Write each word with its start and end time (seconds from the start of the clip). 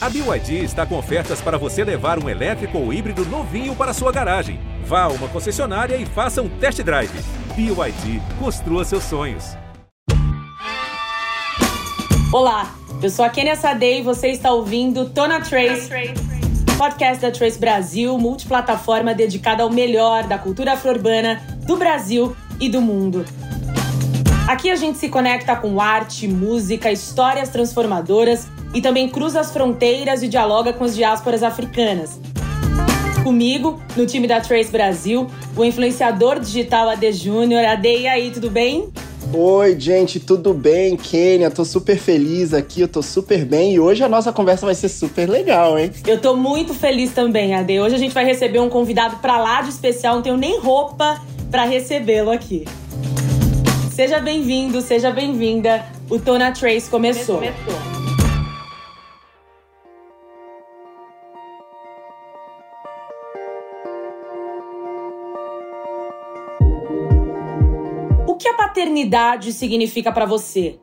A 0.00 0.08
BYD 0.08 0.62
está 0.62 0.86
com 0.86 0.96
ofertas 0.96 1.40
para 1.40 1.58
você 1.58 1.82
levar 1.82 2.22
um 2.22 2.28
elétrico 2.28 2.78
ou 2.78 2.92
híbrido 2.92 3.24
novinho 3.26 3.74
para 3.74 3.92
sua 3.92 4.12
garagem. 4.12 4.60
Vá 4.84 5.02
a 5.02 5.08
uma 5.08 5.26
concessionária 5.26 5.96
e 5.96 6.06
faça 6.06 6.40
um 6.40 6.48
test 6.48 6.80
drive. 6.82 7.10
BYD, 7.56 8.22
construa 8.38 8.84
seus 8.84 9.02
sonhos. 9.02 9.56
Olá, 12.32 12.72
eu 13.02 13.10
sou 13.10 13.24
a 13.24 13.28
Kenia 13.28 13.56
Sade 13.56 13.98
e 13.98 14.02
você 14.02 14.28
está 14.28 14.52
ouvindo 14.52 15.10
Tona 15.10 15.40
Trace, 15.40 15.90
podcast 16.78 17.20
da 17.20 17.32
Trace 17.32 17.58
Brasil, 17.58 18.16
multiplataforma 18.18 19.12
dedicada 19.12 19.64
ao 19.64 19.70
melhor 19.70 20.28
da 20.28 20.38
cultura 20.38 20.74
afro-urbana 20.74 21.42
do 21.66 21.76
Brasil 21.76 22.36
e 22.60 22.68
do 22.68 22.80
mundo. 22.80 23.24
Aqui 24.46 24.70
a 24.70 24.76
gente 24.76 24.96
se 24.96 25.08
conecta 25.08 25.56
com 25.56 25.80
arte, 25.80 26.28
música, 26.28 26.92
histórias 26.92 27.48
transformadoras 27.48 28.46
e 28.74 28.80
também 28.80 29.08
cruza 29.08 29.40
as 29.40 29.50
fronteiras 29.50 30.22
e 30.22 30.28
dialoga 30.28 30.72
com 30.72 30.84
as 30.84 30.94
diásporas 30.94 31.42
africanas. 31.42 32.18
Comigo, 33.22 33.80
no 33.96 34.06
time 34.06 34.26
da 34.26 34.40
Trace 34.40 34.70
Brasil, 34.70 35.26
o 35.56 35.64
influenciador 35.64 36.38
digital 36.38 36.88
AD 36.88 37.12
Júnior. 37.12 37.64
AD, 37.64 37.88
e 37.88 38.06
aí, 38.06 38.30
tudo 38.30 38.50
bem? 38.50 38.88
Oi, 39.32 39.78
gente, 39.78 40.18
tudo 40.18 40.54
bem? 40.54 40.96
Kênia, 40.96 41.50
tô 41.50 41.62
super 41.62 41.98
feliz 41.98 42.54
aqui, 42.54 42.80
eu 42.80 42.88
tô 42.88 43.02
super 43.02 43.44
bem 43.44 43.74
e 43.74 43.80
hoje 43.80 44.02
a 44.02 44.08
nossa 44.08 44.32
conversa 44.32 44.64
vai 44.64 44.74
ser 44.74 44.88
super 44.88 45.28
legal, 45.28 45.78
hein? 45.78 45.90
Eu 46.06 46.18
tô 46.18 46.34
muito 46.34 46.72
feliz 46.72 47.12
também, 47.12 47.54
AD. 47.54 47.80
Hoje 47.80 47.94
a 47.96 47.98
gente 47.98 48.14
vai 48.14 48.24
receber 48.24 48.60
um 48.60 48.70
convidado 48.70 49.16
pra 49.16 49.36
lá 49.36 49.60
de 49.60 49.68
especial, 49.68 50.14
não 50.14 50.22
tenho 50.22 50.36
nem 50.38 50.58
roupa 50.60 51.20
para 51.50 51.64
recebê-lo 51.64 52.30
aqui. 52.30 52.64
Seja 53.92 54.18
bem-vindo, 54.20 54.80
seja 54.80 55.10
bem-vinda. 55.10 55.84
O 56.08 56.18
Tona 56.18 56.52
Trace 56.52 56.88
começou. 56.88 57.36
começou. 57.36 57.97
Paternidade 68.58 69.52
significa 69.52 70.10
para 70.10 70.26
você? 70.26 70.80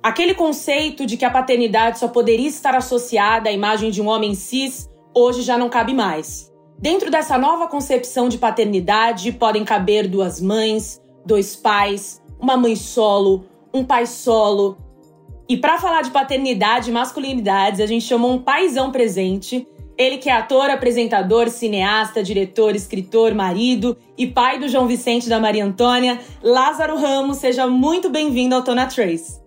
Aquele 0.00 0.32
conceito 0.32 1.04
de 1.04 1.16
que 1.16 1.24
a 1.24 1.30
paternidade 1.30 1.98
só 1.98 2.06
poderia 2.06 2.46
estar 2.46 2.76
associada 2.76 3.48
à 3.48 3.52
imagem 3.52 3.90
de 3.90 4.00
um 4.00 4.06
homem 4.06 4.32
cis 4.32 4.88
hoje 5.12 5.42
já 5.42 5.58
não 5.58 5.68
cabe 5.68 5.92
mais. 5.92 6.52
Dentro 6.78 7.10
dessa 7.10 7.36
nova 7.36 7.66
concepção 7.66 8.28
de 8.28 8.38
paternidade 8.38 9.32
podem 9.32 9.64
caber 9.64 10.06
duas 10.06 10.40
mães, 10.40 11.02
dois 11.24 11.56
pais, 11.56 12.22
uma 12.40 12.56
mãe 12.56 12.76
solo, 12.76 13.44
um 13.74 13.84
pai 13.84 14.06
solo. 14.06 14.76
E 15.48 15.56
para 15.56 15.78
falar 15.78 16.02
de 16.02 16.12
paternidade 16.12 16.90
e 16.90 16.92
masculinidades, 16.92 17.80
a 17.80 17.86
gente 17.86 18.04
chamou 18.04 18.30
um 18.30 18.38
paizão 18.38 18.92
presente 18.92 19.66
ele 19.98 20.18
que 20.18 20.28
é 20.28 20.36
ator, 20.36 20.70
apresentador, 20.70 21.48
cineasta, 21.48 22.22
diretor, 22.22 22.76
escritor, 22.76 23.34
marido 23.34 23.96
e 24.16 24.26
pai 24.26 24.58
do 24.58 24.68
João 24.68 24.86
Vicente 24.86 25.28
da 25.28 25.40
Maria 25.40 25.64
Antônia, 25.64 26.18
Lázaro 26.42 26.96
Ramos, 26.98 27.38
seja 27.38 27.66
muito 27.66 28.10
bem-vindo 28.10 28.54
ao 28.54 28.62
Tona 28.62 28.86
Trace. 28.86 29.40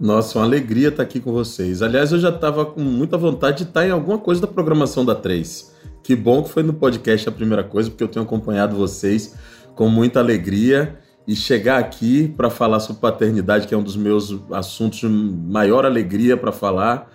Nossa, 0.00 0.38
uma 0.38 0.44
alegria 0.44 0.88
estar 0.88 1.02
aqui 1.02 1.20
com 1.20 1.32
vocês. 1.32 1.82
Aliás, 1.82 2.10
eu 2.12 2.18
já 2.18 2.30
estava 2.30 2.64
com 2.64 2.80
muita 2.80 3.16
vontade 3.16 3.58
de 3.58 3.62
estar 3.64 3.86
em 3.86 3.90
alguma 3.90 4.18
coisa 4.18 4.40
da 4.40 4.46
programação 4.46 5.04
da 5.04 5.14
Trace. 5.14 5.70
Que 6.02 6.16
bom 6.16 6.42
que 6.42 6.48
foi 6.48 6.62
no 6.62 6.72
podcast 6.72 7.28
a 7.28 7.32
primeira 7.32 7.62
coisa, 7.62 7.88
porque 7.88 8.02
eu 8.02 8.08
tenho 8.08 8.24
acompanhado 8.24 8.74
vocês 8.74 9.36
com 9.76 9.88
muita 9.88 10.18
alegria 10.18 10.98
e 11.26 11.36
chegar 11.36 11.78
aqui 11.78 12.26
para 12.36 12.50
falar 12.50 12.80
sobre 12.80 13.00
paternidade, 13.00 13.68
que 13.68 13.74
é 13.74 13.78
um 13.78 13.82
dos 13.82 13.96
meus 13.96 14.36
assuntos 14.50 14.98
de 14.98 15.06
maior 15.06 15.86
alegria 15.86 16.36
para 16.36 16.50
falar 16.50 17.08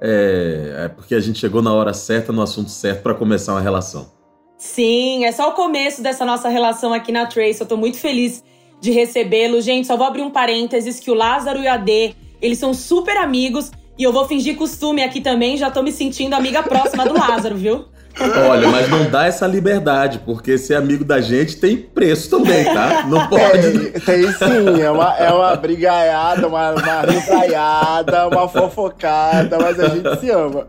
é, 0.00 0.84
é 0.84 0.88
porque 0.88 1.14
a 1.14 1.20
gente 1.20 1.38
chegou 1.38 1.60
na 1.62 1.72
hora 1.72 1.92
certa, 1.92 2.32
no 2.32 2.42
assunto 2.42 2.70
certo, 2.70 3.02
para 3.02 3.14
começar 3.14 3.52
uma 3.52 3.60
relação. 3.60 4.10
Sim, 4.56 5.24
é 5.24 5.32
só 5.32 5.48
o 5.48 5.52
começo 5.52 6.02
dessa 6.02 6.24
nossa 6.24 6.48
relação 6.48 6.92
aqui 6.92 7.10
na 7.10 7.26
Trace. 7.26 7.60
Eu 7.60 7.66
tô 7.66 7.76
muito 7.76 7.98
feliz 7.98 8.44
de 8.80 8.90
recebê-lo. 8.90 9.60
Gente, 9.60 9.86
só 9.86 9.96
vou 9.96 10.06
abrir 10.06 10.22
um 10.22 10.30
parênteses 10.30 11.00
que 11.00 11.10
o 11.10 11.14
Lázaro 11.14 11.60
e 11.60 11.66
o 11.66 11.70
AD, 11.70 12.14
eles 12.42 12.58
são 12.58 12.74
super 12.74 13.16
amigos. 13.16 13.70
E 13.98 14.02
eu 14.02 14.12
vou 14.12 14.26
fingir 14.26 14.56
costume 14.56 15.02
aqui 15.02 15.20
também, 15.20 15.56
já 15.56 15.70
tô 15.70 15.82
me 15.82 15.92
sentindo 15.92 16.34
amiga 16.34 16.62
próxima 16.62 17.04
do 17.04 17.12
Lázaro, 17.12 17.56
viu? 17.56 17.84
Olha, 18.18 18.68
mas 18.68 18.88
não 18.88 19.08
dá 19.08 19.26
essa 19.26 19.46
liberdade, 19.46 20.20
porque 20.24 20.58
ser 20.58 20.74
amigo 20.74 21.04
da 21.04 21.20
gente 21.20 21.56
tem 21.56 21.76
preço 21.76 22.28
também, 22.28 22.64
tá? 22.64 23.04
Não 23.06 23.28
pode. 23.28 23.90
Tem, 23.90 24.00
tem 24.00 24.32
sim, 24.32 24.80
é 24.82 24.90
uma, 24.90 25.16
é 25.16 25.32
uma 25.32 25.56
brigaiada, 25.56 26.46
uma, 26.46 26.72
uma 26.72 27.00
risaiada, 27.02 28.28
uma 28.28 28.48
fofocada, 28.48 29.58
mas 29.58 29.78
a 29.80 29.88
gente 29.88 30.20
se 30.20 30.30
ama. 30.30 30.66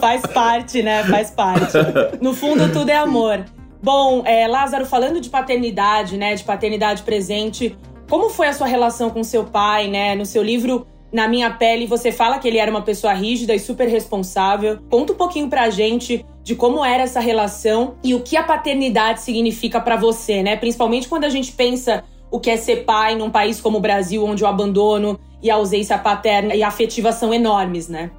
Faz 0.00 0.22
parte, 0.22 0.82
né? 0.82 1.04
Faz 1.04 1.30
parte. 1.30 1.72
No 2.20 2.34
fundo, 2.34 2.70
tudo 2.72 2.90
é 2.90 2.96
amor. 2.96 3.44
Bom, 3.82 4.22
é, 4.26 4.46
Lázaro, 4.46 4.84
falando 4.84 5.20
de 5.20 5.30
paternidade, 5.30 6.16
né? 6.16 6.34
De 6.34 6.44
paternidade 6.44 7.02
presente, 7.02 7.76
como 8.08 8.30
foi 8.30 8.48
a 8.48 8.52
sua 8.52 8.66
relação 8.66 9.10
com 9.10 9.22
seu 9.22 9.44
pai, 9.44 9.88
né? 9.88 10.14
No 10.14 10.26
seu 10.26 10.42
livro 10.42 10.86
na 11.16 11.26
minha 11.26 11.50
pele, 11.50 11.86
você 11.86 12.12
fala 12.12 12.38
que 12.38 12.46
ele 12.46 12.58
era 12.58 12.70
uma 12.70 12.82
pessoa 12.82 13.14
rígida 13.14 13.54
e 13.54 13.58
super 13.58 13.88
responsável. 13.88 14.80
Conta 14.90 15.14
um 15.14 15.16
pouquinho 15.16 15.48
pra 15.48 15.70
gente 15.70 16.26
de 16.44 16.54
como 16.54 16.84
era 16.84 17.04
essa 17.04 17.20
relação 17.20 17.94
e 18.04 18.14
o 18.14 18.20
que 18.20 18.36
a 18.36 18.42
paternidade 18.42 19.22
significa 19.22 19.80
para 19.80 19.96
você, 19.96 20.42
né? 20.42 20.56
Principalmente 20.56 21.08
quando 21.08 21.24
a 21.24 21.30
gente 21.30 21.52
pensa 21.52 22.04
o 22.30 22.38
que 22.38 22.50
é 22.50 22.58
ser 22.58 22.84
pai 22.84 23.16
num 23.16 23.30
país 23.30 23.62
como 23.62 23.78
o 23.78 23.80
Brasil, 23.80 24.26
onde 24.26 24.44
o 24.44 24.46
abandono 24.46 25.18
e 25.42 25.50
a 25.50 25.54
ausência 25.54 25.96
paterna 25.96 26.54
e 26.54 26.62
afetiva 26.62 27.10
são 27.12 27.32
enormes, 27.32 27.88
né? 27.88 28.10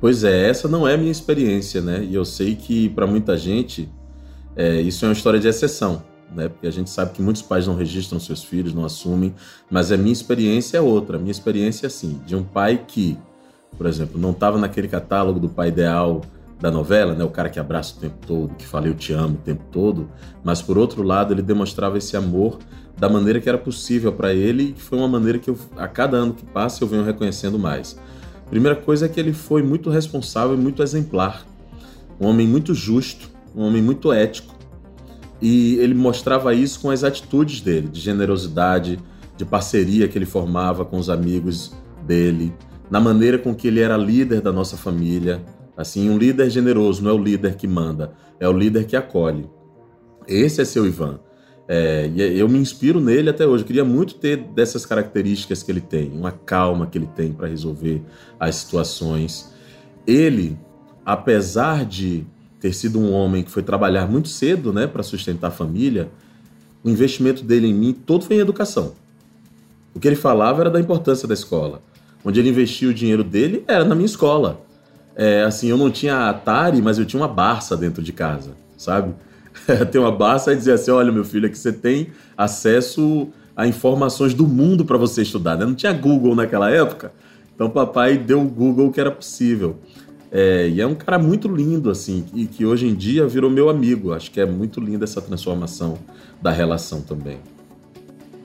Pois 0.00 0.22
é, 0.22 0.48
essa 0.48 0.68
não 0.68 0.86
é 0.86 0.94
a 0.94 0.96
minha 0.96 1.10
experiência, 1.10 1.80
né? 1.80 2.06
E 2.08 2.14
eu 2.14 2.24
sei 2.24 2.54
que 2.54 2.90
para 2.90 3.08
muita 3.08 3.36
gente 3.36 3.88
é, 4.54 4.80
isso 4.80 5.04
é 5.04 5.08
uma 5.08 5.14
história 5.14 5.40
de 5.40 5.48
exceção 5.48 6.08
né? 6.34 6.48
Porque 6.48 6.66
a 6.66 6.70
gente 6.70 6.90
sabe 6.90 7.12
que 7.12 7.22
muitos 7.22 7.42
pais 7.42 7.66
não 7.66 7.74
registram 7.74 8.18
seus 8.20 8.42
filhos, 8.42 8.74
não 8.74 8.84
assumem, 8.84 9.34
mas 9.70 9.90
a 9.92 9.96
minha 9.96 10.12
experiência 10.12 10.78
é 10.78 10.80
outra. 10.80 11.16
A 11.16 11.20
minha 11.20 11.30
experiência 11.30 11.86
é 11.86 11.88
assim, 11.88 12.20
de 12.26 12.36
um 12.36 12.42
pai 12.42 12.84
que, 12.86 13.18
por 13.76 13.86
exemplo, 13.86 14.20
não 14.20 14.30
estava 14.30 14.58
naquele 14.58 14.88
catálogo 14.88 15.38
do 15.38 15.48
pai 15.48 15.68
ideal 15.68 16.22
da 16.60 16.70
novela, 16.70 17.14
né? 17.14 17.24
O 17.24 17.30
cara 17.30 17.48
que 17.48 17.58
abraça 17.58 17.96
o 17.96 18.00
tempo 18.00 18.16
todo, 18.26 18.54
que 18.54 18.66
fala 18.66 18.86
eu 18.86 18.94
te 18.94 19.12
amo 19.12 19.34
o 19.34 19.44
tempo 19.44 19.62
todo, 19.72 20.08
mas 20.44 20.60
por 20.60 20.76
outro 20.76 21.02
lado, 21.02 21.32
ele 21.32 21.42
demonstrava 21.42 21.96
esse 21.96 22.16
amor 22.16 22.58
da 22.98 23.08
maneira 23.08 23.40
que 23.40 23.48
era 23.48 23.56
possível 23.56 24.12
para 24.12 24.34
ele 24.34 24.64
e 24.64 24.72
que 24.72 24.82
foi 24.82 24.98
uma 24.98 25.08
maneira 25.08 25.38
que 25.38 25.48
eu, 25.48 25.58
a 25.76 25.88
cada 25.88 26.18
ano 26.18 26.34
que 26.34 26.44
passa 26.44 26.84
eu 26.84 26.88
venho 26.88 27.02
reconhecendo 27.02 27.58
mais. 27.58 27.98
Primeira 28.50 28.76
coisa 28.76 29.06
é 29.06 29.08
que 29.08 29.18
ele 29.18 29.32
foi 29.32 29.62
muito 29.62 29.88
responsável 29.88 30.54
e 30.54 30.58
muito 30.58 30.82
exemplar. 30.82 31.46
Um 32.20 32.26
homem 32.26 32.46
muito 32.46 32.74
justo, 32.74 33.30
um 33.56 33.62
homem 33.62 33.80
muito 33.80 34.12
ético, 34.12 34.54
e 35.40 35.76
ele 35.76 35.94
mostrava 35.94 36.54
isso 36.54 36.80
com 36.80 36.90
as 36.90 37.02
atitudes 37.02 37.60
dele, 37.60 37.88
de 37.88 38.00
generosidade, 38.00 38.98
de 39.36 39.44
parceria 39.44 40.06
que 40.06 40.18
ele 40.18 40.26
formava 40.26 40.84
com 40.84 40.98
os 40.98 41.08
amigos 41.08 41.72
dele, 42.06 42.52
na 42.90 43.00
maneira 43.00 43.38
com 43.38 43.54
que 43.54 43.68
ele 43.68 43.80
era 43.80 43.96
líder 43.96 44.40
da 44.40 44.52
nossa 44.52 44.76
família. 44.76 45.42
Assim, 45.76 46.10
um 46.10 46.18
líder 46.18 46.50
generoso 46.50 47.02
não 47.02 47.10
é 47.10 47.14
o 47.14 47.22
líder 47.22 47.56
que 47.56 47.66
manda, 47.66 48.12
é 48.38 48.48
o 48.48 48.52
líder 48.52 48.84
que 48.84 48.96
acolhe. 48.96 49.48
Esse 50.28 50.60
é 50.60 50.64
seu 50.64 50.86
Ivan. 50.86 51.20
É, 51.66 52.10
e 52.12 52.38
eu 52.38 52.48
me 52.48 52.58
inspiro 52.58 53.00
nele 53.00 53.30
até 53.30 53.46
hoje. 53.46 53.62
Eu 53.62 53.66
queria 53.66 53.84
muito 53.84 54.14
ter 54.16 54.36
dessas 54.36 54.84
características 54.84 55.62
que 55.62 55.70
ele 55.70 55.80
tem, 55.80 56.10
uma 56.10 56.32
calma 56.32 56.86
que 56.86 56.98
ele 56.98 57.08
tem 57.14 57.32
para 57.32 57.46
resolver 57.46 58.02
as 58.38 58.56
situações. 58.56 59.54
Ele, 60.06 60.58
apesar 61.06 61.86
de 61.86 62.26
ter 62.60 62.72
sido 62.72 63.00
um 63.00 63.12
homem 63.12 63.42
que 63.42 63.50
foi 63.50 63.62
trabalhar 63.62 64.06
muito 64.06 64.28
cedo, 64.28 64.72
né, 64.72 64.86
para 64.86 65.02
sustentar 65.02 65.48
a 65.48 65.50
família, 65.50 66.08
o 66.84 66.90
investimento 66.90 67.42
dele 67.42 67.66
em 67.66 67.74
mim 67.74 67.92
todo 67.92 68.24
foi 68.24 68.36
em 68.36 68.40
educação. 68.40 68.94
O 69.94 69.98
que 69.98 70.06
ele 70.06 70.16
falava 70.16 70.60
era 70.60 70.70
da 70.70 70.78
importância 70.78 71.26
da 71.26 71.34
escola. 71.34 71.82
Onde 72.24 72.38
ele 72.38 72.50
investia 72.50 72.88
o 72.88 72.94
dinheiro 72.94 73.24
dele 73.24 73.64
era 73.66 73.84
na 73.84 73.94
minha 73.94 74.06
escola. 74.06 74.60
É, 75.16 75.42
assim, 75.42 75.68
eu 75.68 75.76
não 75.76 75.90
tinha 75.90 76.28
Atari, 76.28 76.80
mas 76.80 76.98
eu 76.98 77.04
tinha 77.04 77.20
uma 77.20 77.28
Barça 77.28 77.76
dentro 77.76 78.02
de 78.02 78.12
casa, 78.12 78.50
sabe? 78.76 79.14
Tem 79.90 80.00
uma 80.00 80.12
Barça 80.12 80.52
e 80.52 80.56
dizia 80.56 80.74
assim: 80.74 80.90
olha, 80.90 81.10
meu 81.10 81.24
filho, 81.24 81.46
aqui 81.46 81.58
você 81.58 81.72
tem 81.72 82.08
acesso 82.36 83.28
a 83.56 83.66
informações 83.66 84.32
do 84.32 84.46
mundo 84.46 84.84
para 84.84 84.96
você 84.96 85.22
estudar. 85.22 85.56
Né? 85.56 85.66
Não 85.66 85.74
tinha 85.74 85.92
Google 85.92 86.34
naquela 86.34 86.70
época, 86.70 87.12
então 87.54 87.68
papai 87.68 88.16
deu 88.16 88.40
o 88.40 88.48
Google 88.48 88.90
que 88.90 89.00
era 89.00 89.10
possível. 89.10 89.76
É, 90.32 90.68
e 90.68 90.80
é 90.80 90.86
um 90.86 90.94
cara 90.94 91.18
muito 91.18 91.48
lindo, 91.48 91.90
assim, 91.90 92.24
e 92.32 92.46
que 92.46 92.64
hoje 92.64 92.86
em 92.86 92.94
dia 92.94 93.26
virou 93.26 93.50
meu 93.50 93.68
amigo. 93.68 94.12
Acho 94.12 94.30
que 94.30 94.40
é 94.40 94.46
muito 94.46 94.80
linda 94.80 95.04
essa 95.04 95.20
transformação 95.20 95.98
da 96.40 96.50
relação 96.50 97.00
também. 97.00 97.38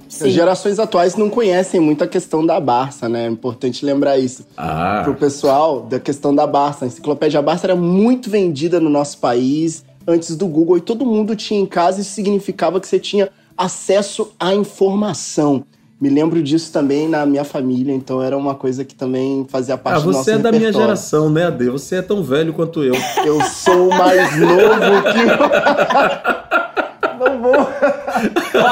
Sim. 0.07 0.27
As 0.27 0.33
gerações 0.33 0.79
atuais 0.79 1.15
não 1.15 1.29
conhecem 1.29 1.79
muito 1.79 2.03
a 2.03 2.07
questão 2.07 2.45
da 2.45 2.59
Barça, 2.59 3.09
né? 3.09 3.25
É 3.25 3.29
importante 3.29 3.85
lembrar 3.85 4.17
isso. 4.17 4.45
Ah. 4.55 5.01
Pro 5.03 5.15
pessoal, 5.15 5.81
da 5.81 5.99
questão 5.99 6.33
da 6.33 6.47
Barça. 6.47 6.85
A 6.85 6.87
enciclopédia 6.87 7.41
Barça 7.41 7.67
era 7.67 7.75
muito 7.75 8.29
vendida 8.29 8.79
no 8.79 8.89
nosso 8.89 9.17
país 9.17 9.83
antes 10.07 10.35
do 10.35 10.47
Google 10.47 10.77
e 10.77 10.81
todo 10.81 11.05
mundo 11.05 11.35
tinha 11.35 11.59
em 11.59 11.65
casa. 11.65 12.01
Isso 12.01 12.11
significava 12.11 12.79
que 12.79 12.87
você 12.87 12.99
tinha 12.99 13.29
acesso 13.57 14.31
à 14.39 14.53
informação. 14.53 15.65
Me 16.05 16.11
lembro 16.11 16.43
disso 16.43 16.71
também 16.71 17.09
na 17.09 17.25
minha 17.25 17.43
família, 17.43 17.91
então 17.91 18.21
era 18.21 18.37
uma 18.37 18.53
coisa 18.53 18.85
que 18.85 18.93
também 18.93 19.43
fazia 19.49 19.75
parte 19.75 20.01
ah, 20.01 20.01
do 20.01 20.11
nosso 20.11 20.23
você 20.23 20.33
é 20.33 20.37
da 20.37 20.51
minha 20.51 20.71
geração, 20.71 21.31
né, 21.31 21.47
Ade? 21.47 21.67
Você 21.67 21.95
é 21.95 22.01
tão 22.03 22.21
velho 22.21 22.53
quanto 22.53 22.83
eu. 22.83 22.93
Eu 23.25 23.41
sou 23.41 23.89
mais 23.89 24.37
novo 24.39 25.01
que... 25.11 25.25
Não 27.17 27.41
vou, 27.41 27.67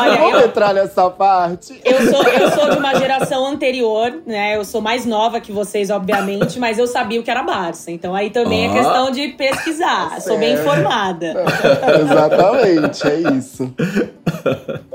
Olha, 0.02 0.18
vou 0.18 0.30
eu- 0.32 0.46
entrar 0.48 0.74
nessa 0.74 1.10
parte. 1.10 1.80
Eu 1.84 2.12
sou, 2.12 2.24
eu 2.24 2.52
sou 2.52 2.70
de 2.70 2.78
uma 2.78 2.94
geração 2.96 3.46
anterior, 3.46 4.22
né? 4.26 4.56
Eu 4.56 4.66
sou 4.66 4.82
mais 4.82 5.06
nova 5.06 5.40
que 5.40 5.52
vocês, 5.52 5.90
obviamente, 5.90 6.60
mas 6.60 6.78
eu 6.80 6.88
sabia 6.88 7.20
o 7.20 7.24
que 7.24 7.32
era 7.32 7.44
Barça. 7.44 7.92
Então 7.92 8.14
aí 8.16 8.30
também 8.30 8.66
é 8.66 8.70
Ah. 8.70 8.74
questão 8.74 9.12
de 9.12 9.28
pesquisar. 9.30 10.20
Sou 10.22 10.38
bem 10.38 10.54
informada. 10.54 11.34
Exatamente, 12.02 13.08
é 13.08 13.36
isso. 13.38 13.74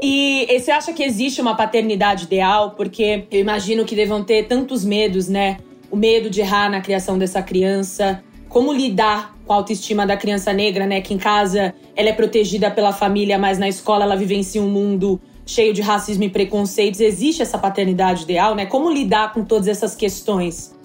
E, 0.02 0.46
e 0.48 0.60
você 0.60 0.70
acha 0.70 0.92
que 0.92 1.02
existe 1.02 1.40
uma 1.40 1.54
paternidade 1.56 2.24
ideal? 2.24 2.72
Porque 2.72 3.24
eu 3.30 3.40
imagino 3.40 3.84
que 3.84 3.94
devam 3.94 4.22
ter 4.22 4.44
tantos 4.46 4.84
medos, 4.84 5.28
né? 5.28 5.58
O 5.90 5.96
medo 5.96 6.28
de 6.28 6.40
errar 6.40 6.70
na 6.70 6.80
criação 6.80 7.18
dessa 7.18 7.42
criança. 7.42 8.22
Como 8.48 8.72
lidar 8.72 9.36
com 9.46 9.52
a 9.52 9.56
autoestima 9.56 10.06
da 10.06 10.16
criança 10.16 10.52
negra, 10.52 10.86
né? 10.86 11.00
Que 11.00 11.14
em 11.14 11.18
casa 11.18 11.74
ela 11.96 12.08
é 12.08 12.12
protegida 12.12 12.70
pela 12.70 12.92
família, 12.92 13.38
mas 13.38 13.58
na 13.58 13.68
escola 13.68 14.04
ela 14.04 14.16
vivencia 14.16 14.60
um 14.60 14.68
mundo 14.68 15.20
cheio 15.44 15.72
de 15.72 15.80
racismo 15.80 16.24
e 16.24 16.28
preconceitos. 16.28 17.00
Existe 17.00 17.42
essa 17.42 17.58
paternidade 17.58 18.24
ideal, 18.24 18.54
né? 18.54 18.66
Como 18.66 18.90
lidar 18.92 19.32
com 19.32 19.44
todas 19.44 19.66
essas 19.66 19.94
questões? 19.94 20.76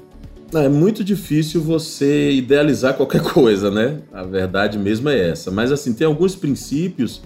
É 0.54 0.70
muito 0.70 1.04
difícil 1.04 1.62
você 1.62 2.32
idealizar 2.32 2.94
qualquer 2.94 3.22
coisa, 3.34 3.70
né? 3.70 4.00
A 4.12 4.24
verdade 4.24 4.78
mesmo 4.78 5.10
é 5.10 5.30
essa. 5.30 5.52
Mas 5.52 5.72
assim, 5.72 5.94
tem 5.94 6.08
alguns 6.08 6.36
princípios 6.36 7.22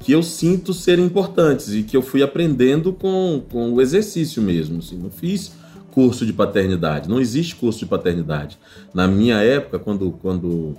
que 0.00 0.12
eu 0.12 0.22
sinto 0.22 0.72
serem 0.72 1.04
importantes 1.04 1.74
e 1.74 1.82
que 1.82 1.96
eu 1.96 2.02
fui 2.02 2.22
aprendendo 2.22 2.92
com, 2.92 3.42
com 3.50 3.72
o 3.72 3.80
exercício 3.80 4.42
mesmo. 4.42 4.78
Assim, 4.78 4.96
não 4.96 5.10
fiz 5.10 5.52
curso 5.90 6.24
de 6.24 6.32
paternidade, 6.32 7.08
não 7.08 7.20
existe 7.20 7.56
curso 7.56 7.80
de 7.80 7.86
paternidade. 7.86 8.58
Na 8.94 9.06
minha 9.06 9.36
época, 9.36 9.78
quando, 9.78 10.12
quando 10.12 10.76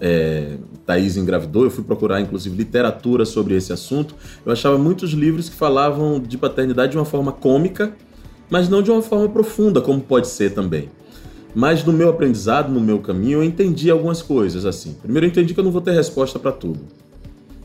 é, 0.00 0.56
Thaís 0.84 1.16
engravidou, 1.16 1.64
eu 1.64 1.70
fui 1.70 1.84
procurar 1.84 2.20
inclusive 2.20 2.56
literatura 2.56 3.24
sobre 3.24 3.54
esse 3.54 3.72
assunto. 3.72 4.14
Eu 4.44 4.52
achava 4.52 4.76
muitos 4.76 5.12
livros 5.12 5.48
que 5.48 5.56
falavam 5.56 6.20
de 6.20 6.36
paternidade 6.36 6.92
de 6.92 6.98
uma 6.98 7.04
forma 7.04 7.32
cômica, 7.32 7.94
mas 8.50 8.68
não 8.68 8.82
de 8.82 8.90
uma 8.90 9.02
forma 9.02 9.28
profunda, 9.28 9.80
como 9.80 10.00
pode 10.00 10.28
ser 10.28 10.52
também. 10.52 10.90
Mas 11.54 11.84
no 11.84 11.92
meu 11.92 12.08
aprendizado, 12.08 12.70
no 12.70 12.80
meu 12.80 12.98
caminho, 12.98 13.38
eu 13.38 13.44
entendi 13.44 13.90
algumas 13.90 14.20
coisas 14.20 14.66
assim. 14.66 14.94
Primeiro, 15.00 15.26
eu 15.26 15.30
entendi 15.30 15.54
que 15.54 15.60
eu 15.60 15.64
não 15.64 15.70
vou 15.70 15.80
ter 15.80 15.92
resposta 15.92 16.38
para 16.38 16.50
tudo, 16.50 16.80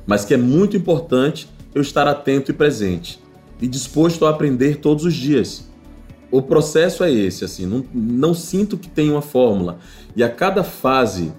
mas 0.05 0.23
que 0.23 0.33
é 0.33 0.37
muito 0.37 0.77
importante 0.77 1.49
eu 1.73 1.81
estar 1.81 2.07
atento 2.07 2.51
e 2.51 2.53
presente 2.53 3.19
e 3.61 3.67
disposto 3.67 4.25
a 4.25 4.29
aprender 4.29 4.77
todos 4.77 5.05
os 5.05 5.13
dias. 5.13 5.68
O 6.31 6.41
processo 6.41 7.03
é 7.03 7.11
esse, 7.11 7.43
assim, 7.43 7.65
não, 7.65 7.83
não 7.93 8.33
sinto 8.33 8.77
que 8.77 8.87
tem 8.87 9.09
uma 9.09 9.21
fórmula. 9.21 9.79
E 10.15 10.23
a 10.23 10.29
cada 10.29 10.63
fase 10.63 11.33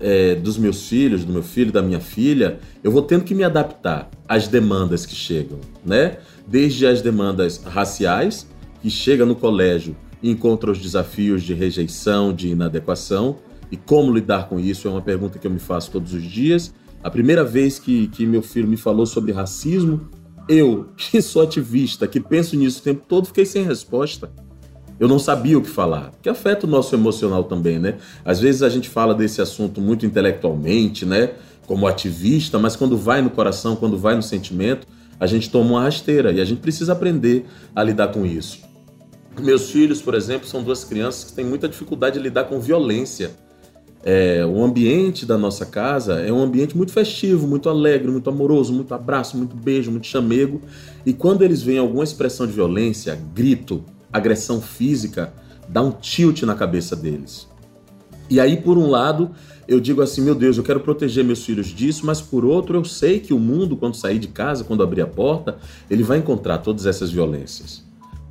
é, 0.00 0.34
dos 0.34 0.58
meus 0.58 0.88
filhos, 0.88 1.24
do 1.24 1.32
meu 1.32 1.42
filho, 1.42 1.70
da 1.70 1.82
minha 1.82 2.00
filha, 2.00 2.58
eu 2.82 2.90
vou 2.90 3.02
tendo 3.02 3.24
que 3.24 3.34
me 3.34 3.44
adaptar 3.44 4.10
às 4.26 4.48
demandas 4.48 5.06
que 5.06 5.14
chegam, 5.14 5.58
né? 5.84 6.18
Desde 6.46 6.86
as 6.86 7.00
demandas 7.02 7.62
raciais, 7.62 8.48
que 8.82 8.90
chega 8.90 9.24
no 9.24 9.36
colégio 9.36 9.94
e 10.22 10.30
encontra 10.30 10.70
os 10.70 10.78
desafios 10.78 11.42
de 11.42 11.54
rejeição, 11.54 12.32
de 12.32 12.48
inadequação, 12.48 13.36
e 13.70 13.76
como 13.76 14.12
lidar 14.12 14.48
com 14.48 14.58
isso 14.58 14.88
é 14.88 14.90
uma 14.90 15.00
pergunta 15.00 15.38
que 15.38 15.46
eu 15.46 15.50
me 15.50 15.58
faço 15.58 15.90
todos 15.90 16.12
os 16.12 16.22
dias. 16.22 16.74
A 17.02 17.10
primeira 17.10 17.44
vez 17.44 17.78
que, 17.78 18.08
que 18.08 18.26
meu 18.26 18.42
filho 18.42 18.68
me 18.68 18.76
falou 18.76 19.06
sobre 19.06 19.32
racismo, 19.32 20.08
eu, 20.52 20.88
que 20.96 21.20
sou 21.22 21.42
ativista, 21.42 22.06
que 22.06 22.20
penso 22.20 22.56
nisso 22.56 22.80
o 22.80 22.82
tempo 22.82 23.02
todo, 23.08 23.26
fiquei 23.26 23.44
sem 23.46 23.64
resposta. 23.64 24.30
Eu 25.00 25.08
não 25.08 25.18
sabia 25.18 25.58
o 25.58 25.62
que 25.62 25.68
falar, 25.68 26.12
que 26.22 26.28
afeta 26.28 26.66
o 26.66 26.70
nosso 26.70 26.94
emocional 26.94 27.44
também, 27.44 27.78
né? 27.78 27.96
Às 28.24 28.38
vezes 28.38 28.62
a 28.62 28.68
gente 28.68 28.88
fala 28.88 29.14
desse 29.14 29.40
assunto 29.40 29.80
muito 29.80 30.06
intelectualmente, 30.06 31.04
né? 31.04 31.32
Como 31.66 31.86
ativista, 31.86 32.58
mas 32.58 32.76
quando 32.76 32.96
vai 32.96 33.20
no 33.20 33.30
coração, 33.30 33.74
quando 33.74 33.98
vai 33.98 34.14
no 34.14 34.22
sentimento, 34.22 34.86
a 35.18 35.26
gente 35.26 35.50
toma 35.50 35.70
uma 35.70 35.82
rasteira 35.82 36.30
e 36.30 36.40
a 36.40 36.44
gente 36.44 36.60
precisa 36.60 36.92
aprender 36.92 37.46
a 37.74 37.82
lidar 37.82 38.08
com 38.08 38.24
isso. 38.26 38.60
Meus 39.40 39.70
filhos, 39.70 40.02
por 40.02 40.14
exemplo, 40.14 40.46
são 40.46 40.62
duas 40.62 40.84
crianças 40.84 41.24
que 41.24 41.32
têm 41.32 41.44
muita 41.44 41.68
dificuldade 41.68 42.18
de 42.18 42.22
lidar 42.22 42.44
com 42.44 42.60
violência. 42.60 43.30
É, 44.04 44.44
o 44.44 44.62
ambiente 44.64 45.24
da 45.24 45.38
nossa 45.38 45.64
casa 45.64 46.20
é 46.20 46.32
um 46.32 46.42
ambiente 46.42 46.76
muito 46.76 46.92
festivo, 46.92 47.46
muito 47.46 47.68
alegre, 47.68 48.10
muito 48.10 48.28
amoroso, 48.28 48.72
muito 48.72 48.92
abraço, 48.94 49.36
muito 49.36 49.54
beijo, 49.54 49.90
muito 49.90 50.06
chamego. 50.06 50.60
E 51.06 51.12
quando 51.12 51.42
eles 51.42 51.62
veem 51.62 51.78
alguma 51.78 52.02
expressão 52.02 52.46
de 52.46 52.52
violência, 52.52 53.16
grito, 53.32 53.84
agressão 54.12 54.60
física, 54.60 55.32
dá 55.68 55.80
um 55.80 55.92
tilt 55.92 56.42
na 56.42 56.54
cabeça 56.54 56.96
deles. 56.96 57.48
E 58.28 58.40
aí, 58.40 58.56
por 58.56 58.76
um 58.76 58.88
lado, 58.88 59.30
eu 59.68 59.78
digo 59.78 60.02
assim: 60.02 60.20
meu 60.20 60.34
Deus, 60.34 60.56
eu 60.56 60.64
quero 60.64 60.80
proteger 60.80 61.24
meus 61.24 61.44
filhos 61.44 61.68
disso, 61.68 62.04
mas 62.04 62.20
por 62.20 62.44
outro, 62.44 62.76
eu 62.76 62.84
sei 62.84 63.20
que 63.20 63.32
o 63.32 63.38
mundo, 63.38 63.76
quando 63.76 63.94
sair 63.94 64.18
de 64.18 64.28
casa, 64.28 64.64
quando 64.64 64.82
abrir 64.82 65.02
a 65.02 65.06
porta, 65.06 65.58
ele 65.88 66.02
vai 66.02 66.18
encontrar 66.18 66.58
todas 66.58 66.86
essas 66.86 67.10
violências. 67.10 67.84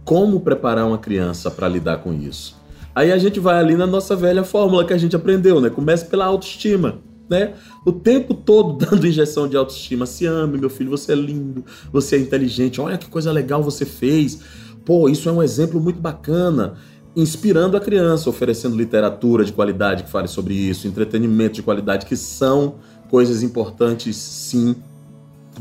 Como 0.03 0.41
preparar 0.41 0.85
uma 0.85 0.97
criança 0.97 1.49
para 1.49 1.69
lidar 1.69 1.97
com 1.97 2.13
isso? 2.13 2.60
Aí 2.93 3.11
a 3.11 3.17
gente 3.17 3.39
vai 3.39 3.57
ali 3.57 3.75
na 3.75 3.87
nossa 3.87 4.15
velha 4.15 4.43
fórmula 4.43 4.85
que 4.85 4.93
a 4.93 4.97
gente 4.97 5.15
aprendeu, 5.15 5.61
né? 5.61 5.69
Começa 5.69 6.05
pela 6.05 6.25
autoestima, 6.25 6.99
né? 7.29 7.53
O 7.85 7.91
tempo 7.91 8.33
todo 8.33 8.73
dando 8.85 9.07
injeção 9.07 9.47
de 9.47 9.55
autoestima. 9.55 10.05
Se 10.05 10.25
ame, 10.25 10.57
meu 10.57 10.69
filho, 10.69 10.89
você 10.89 11.13
é 11.13 11.15
lindo, 11.15 11.63
você 11.91 12.17
é 12.17 12.19
inteligente, 12.19 12.81
olha 12.81 12.97
que 12.97 13.07
coisa 13.07 13.31
legal 13.31 13.63
você 13.63 13.85
fez. 13.85 14.41
Pô, 14.85 15.07
isso 15.07 15.29
é 15.29 15.31
um 15.31 15.41
exemplo 15.41 15.79
muito 15.79 15.99
bacana. 16.01 16.73
Inspirando 17.15 17.75
a 17.75 17.79
criança, 17.79 18.29
oferecendo 18.29 18.75
literatura 18.75 19.43
de 19.43 19.51
qualidade 19.51 20.03
que 20.03 20.09
fale 20.09 20.27
sobre 20.27 20.53
isso, 20.53 20.87
entretenimento 20.87 21.55
de 21.55 21.63
qualidade, 21.63 22.05
que 22.05 22.15
são 22.15 22.75
coisas 23.09 23.43
importantes, 23.43 24.15
sim. 24.15 24.75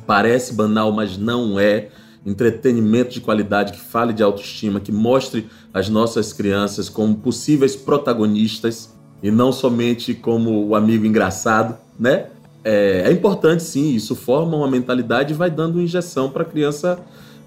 Parece 0.06 0.54
banal, 0.54 0.92
mas 0.92 1.18
não 1.18 1.58
é 1.58 1.88
entretenimento 2.24 3.10
de 3.10 3.20
qualidade 3.20 3.72
que 3.72 3.80
fale 3.80 4.12
de 4.12 4.22
autoestima, 4.22 4.78
que 4.78 4.92
mostre 4.92 5.48
as 5.72 5.88
nossas 5.88 6.32
crianças 6.32 6.88
como 6.88 7.14
possíveis 7.16 7.76
protagonistas 7.76 8.90
e 9.22 9.30
não 9.30 9.52
somente 9.52 10.14
como 10.14 10.66
o 10.66 10.74
amigo 10.74 11.06
engraçado, 11.06 11.76
né? 11.98 12.26
É, 12.64 13.04
é 13.06 13.12
importante 13.12 13.62
sim, 13.62 13.94
isso 13.94 14.14
forma 14.14 14.56
uma 14.56 14.68
mentalidade 14.68 15.32
e 15.32 15.36
vai 15.36 15.50
dando 15.50 15.80
injeção 15.80 16.30
para 16.30 16.42
a 16.42 16.46
criança 16.46 16.98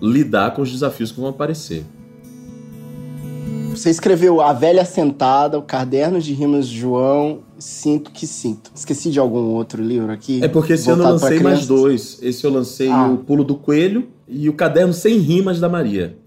lidar 0.01 0.53
com 0.53 0.61
os 0.61 0.71
desafios 0.71 1.11
que 1.11 1.19
vão 1.19 1.29
aparecer. 1.29 1.83
Você 3.69 3.89
escreveu 3.89 4.39
A 4.39 4.53
Velha 4.53 4.85
Sentada, 4.85 5.57
o 5.57 5.61
Caderno 5.63 6.21
de 6.21 6.31
Rimas 6.33 6.67
de 6.67 6.79
João, 6.79 7.39
Sinto 7.57 8.11
que 8.11 8.27
Sinto. 8.27 8.71
Esqueci 8.75 9.09
de 9.09 9.17
algum 9.19 9.39
outro 9.55 9.81
livro 9.81 10.11
aqui? 10.11 10.43
É 10.43 10.47
porque 10.47 10.73
esse 10.73 10.89
ano 10.91 11.03
eu 11.03 11.09
lancei 11.09 11.39
mais 11.39 11.65
dois. 11.65 12.19
Esse 12.21 12.45
eu 12.45 12.51
lancei 12.51 12.89
Ah. 12.89 13.07
o 13.07 13.17
Pulo 13.17 13.43
do 13.43 13.55
Coelho 13.55 14.07
e 14.27 14.47
o 14.47 14.53
Caderno 14.53 14.93
Sem 14.93 15.17
Rimas 15.17 15.59
da 15.59 15.69
Maria. 15.69 16.17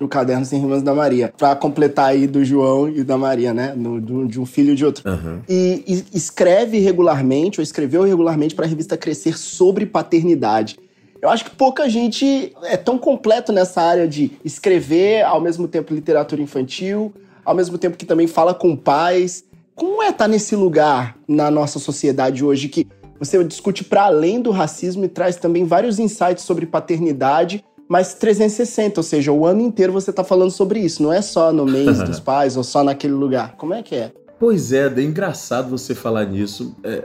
O 0.00 0.08
Caderno 0.08 0.44
Sem 0.44 0.60
Rimas 0.60 0.82
da 0.82 0.94
Maria. 0.94 1.32
Pra 1.36 1.54
completar 1.56 2.06
aí 2.10 2.26
do 2.26 2.44
João 2.44 2.88
e 2.88 3.02
da 3.02 3.16
Maria, 3.16 3.54
né? 3.54 3.72
No- 3.76 4.00
do- 4.00 4.26
de 4.26 4.40
um 4.40 4.44
filho 4.46 4.72
e 4.72 4.76
de 4.76 4.84
outro. 4.84 5.02
Aham. 5.08 5.40
E, 5.48 5.82
e 5.86 6.16
escreve 6.16 6.78
regularmente, 6.78 7.60
ou 7.60 7.62
escreveu 7.62 8.02
regularmente 8.02 8.54
para 8.54 8.64
a 8.66 8.68
revista 8.68 8.96
Crescer 8.96 9.36
sobre 9.38 9.86
paternidade. 9.86 10.78
Eu 11.22 11.30
acho 11.30 11.44
que 11.44 11.50
pouca 11.50 11.88
gente 11.88 12.52
é 12.64 12.76
tão 12.76 12.98
completo 12.98 13.50
nessa 13.52 13.80
área 13.80 14.06
de 14.06 14.32
escrever, 14.44 15.22
ao 15.24 15.40
mesmo 15.40 15.66
tempo 15.66 15.94
literatura 15.94 16.42
infantil, 16.42 17.12
ao 17.44 17.54
mesmo 17.54 17.78
tempo 17.78 17.96
que 17.96 18.04
também 18.04 18.26
fala 18.26 18.52
com 18.52 18.76
pais. 18.76 19.44
Como 19.74 20.02
é 20.02 20.10
estar 20.10 20.28
nesse 20.28 20.54
lugar 20.54 21.16
na 21.26 21.50
nossa 21.50 21.78
sociedade 21.78 22.44
hoje 22.44 22.68
que 22.68 22.86
você 23.18 23.42
discute 23.42 23.82
para 23.82 24.04
além 24.04 24.40
do 24.42 24.50
racismo 24.50 25.04
e 25.04 25.08
traz 25.08 25.36
também 25.36 25.64
vários 25.64 25.98
insights 25.98 26.44
sobre 26.44 26.66
paternidade, 26.66 27.64
mas 27.88 28.14
360, 28.14 29.00
ou 29.00 29.04
seja, 29.04 29.32
o 29.32 29.46
ano 29.46 29.60
inteiro 29.60 29.92
você 29.92 30.10
está 30.10 30.24
falando 30.24 30.50
sobre 30.50 30.80
isso, 30.80 31.02
não 31.02 31.12
é 31.12 31.22
só 31.22 31.52
no 31.52 31.64
mês 31.64 32.02
dos 32.02 32.18
pais 32.20 32.56
ou 32.56 32.64
só 32.64 32.82
naquele 32.82 33.14
lugar. 33.14 33.56
Como 33.56 33.74
é 33.74 33.82
que 33.82 33.94
é? 33.94 34.12
Pois 34.38 34.72
é, 34.72 34.86
é 34.86 35.02
engraçado 35.02 35.70
você 35.70 35.94
falar 35.94 36.24
nisso. 36.26 36.74
É, 36.82 37.04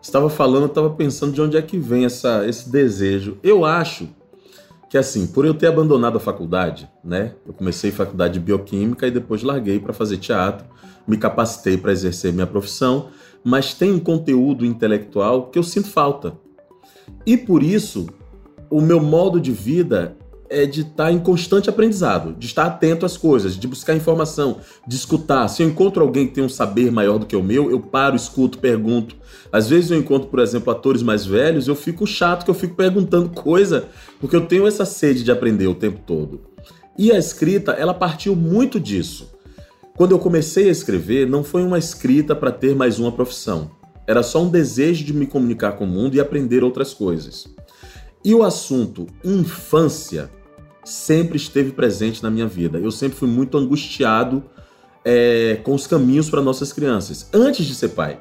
estava 0.00 0.28
falando, 0.28 0.62
eu 0.62 0.68
estava 0.68 0.90
pensando 0.90 1.32
de 1.32 1.40
onde 1.40 1.56
é 1.56 1.62
que 1.62 1.78
vem 1.78 2.04
essa, 2.04 2.46
esse 2.46 2.68
desejo. 2.68 3.38
Eu 3.42 3.64
acho 3.64 4.08
que 4.88 4.96
assim, 4.96 5.26
por 5.26 5.44
eu 5.44 5.52
ter 5.52 5.66
abandonado 5.66 6.16
a 6.16 6.20
faculdade, 6.20 6.88
né? 7.04 7.34
Eu 7.46 7.52
comecei 7.52 7.90
faculdade 7.90 8.34
de 8.34 8.40
bioquímica 8.40 9.06
e 9.06 9.10
depois 9.10 9.42
larguei 9.42 9.78
para 9.78 9.92
fazer 9.92 10.16
teatro, 10.16 10.66
me 11.06 11.16
capacitei 11.16 11.76
para 11.76 11.92
exercer 11.92 12.32
minha 12.32 12.46
profissão, 12.46 13.08
mas 13.44 13.74
tem 13.74 13.92
um 13.92 14.00
conteúdo 14.00 14.64
intelectual 14.64 15.50
que 15.50 15.58
eu 15.58 15.62
sinto 15.62 15.88
falta. 15.88 16.34
E 17.24 17.36
por 17.36 17.62
isso, 17.62 18.06
o 18.70 18.80
meu 18.80 19.00
modo 19.00 19.40
de 19.40 19.52
vida 19.52 20.16
é 20.48 20.64
de 20.64 20.82
estar 20.82 21.12
em 21.12 21.18
constante 21.18 21.68
aprendizado, 21.68 22.34
de 22.38 22.46
estar 22.46 22.66
atento 22.66 23.04
às 23.04 23.16
coisas, 23.16 23.56
de 23.56 23.66
buscar 23.66 23.94
informação, 23.94 24.58
de 24.86 24.94
escutar. 24.94 25.48
Se 25.48 25.62
eu 25.62 25.68
encontro 25.68 26.02
alguém 26.02 26.26
que 26.26 26.34
tem 26.34 26.44
um 26.44 26.48
saber 26.48 26.90
maior 26.90 27.18
do 27.18 27.26
que 27.26 27.36
o 27.36 27.42
meu, 27.42 27.70
eu 27.70 27.80
paro, 27.80 28.16
escuto, 28.16 28.58
pergunto. 28.58 29.16
Às 29.52 29.68
vezes 29.68 29.90
eu 29.90 29.98
encontro, 29.98 30.28
por 30.28 30.38
exemplo, 30.38 30.70
atores 30.70 31.02
mais 31.02 31.26
velhos, 31.26 31.68
eu 31.68 31.74
fico 31.74 32.06
chato 32.06 32.44
que 32.44 32.50
eu 32.50 32.54
fico 32.54 32.74
perguntando 32.74 33.30
coisa, 33.40 33.88
porque 34.20 34.36
eu 34.36 34.46
tenho 34.46 34.66
essa 34.66 34.84
sede 34.84 35.24
de 35.24 35.30
aprender 35.30 35.66
o 35.66 35.74
tempo 35.74 36.00
todo. 36.06 36.40
E 36.98 37.12
a 37.12 37.18
escrita, 37.18 37.72
ela 37.72 37.92
partiu 37.92 38.34
muito 38.34 38.80
disso. 38.80 39.34
Quando 39.96 40.12
eu 40.12 40.18
comecei 40.18 40.68
a 40.68 40.72
escrever, 40.72 41.28
não 41.28 41.42
foi 41.42 41.62
uma 41.62 41.78
escrita 41.78 42.34
para 42.34 42.52
ter 42.52 42.74
mais 42.74 42.98
uma 42.98 43.12
profissão. 43.12 43.70
Era 44.06 44.22
só 44.22 44.42
um 44.42 44.48
desejo 44.48 45.04
de 45.04 45.12
me 45.12 45.26
comunicar 45.26 45.72
com 45.72 45.84
o 45.84 45.88
mundo 45.88 46.14
e 46.14 46.20
aprender 46.20 46.62
outras 46.62 46.94
coisas. 46.94 47.55
E 48.26 48.34
o 48.34 48.42
assunto 48.42 49.06
infância 49.22 50.28
sempre 50.84 51.36
esteve 51.36 51.70
presente 51.70 52.24
na 52.24 52.28
minha 52.28 52.48
vida. 52.48 52.76
Eu 52.76 52.90
sempre 52.90 53.16
fui 53.16 53.28
muito 53.28 53.56
angustiado 53.56 54.42
é, 55.04 55.60
com 55.62 55.72
os 55.72 55.86
caminhos 55.86 56.28
para 56.28 56.42
nossas 56.42 56.72
crianças, 56.72 57.30
antes 57.32 57.64
de 57.64 57.72
ser 57.72 57.90
pai. 57.90 58.18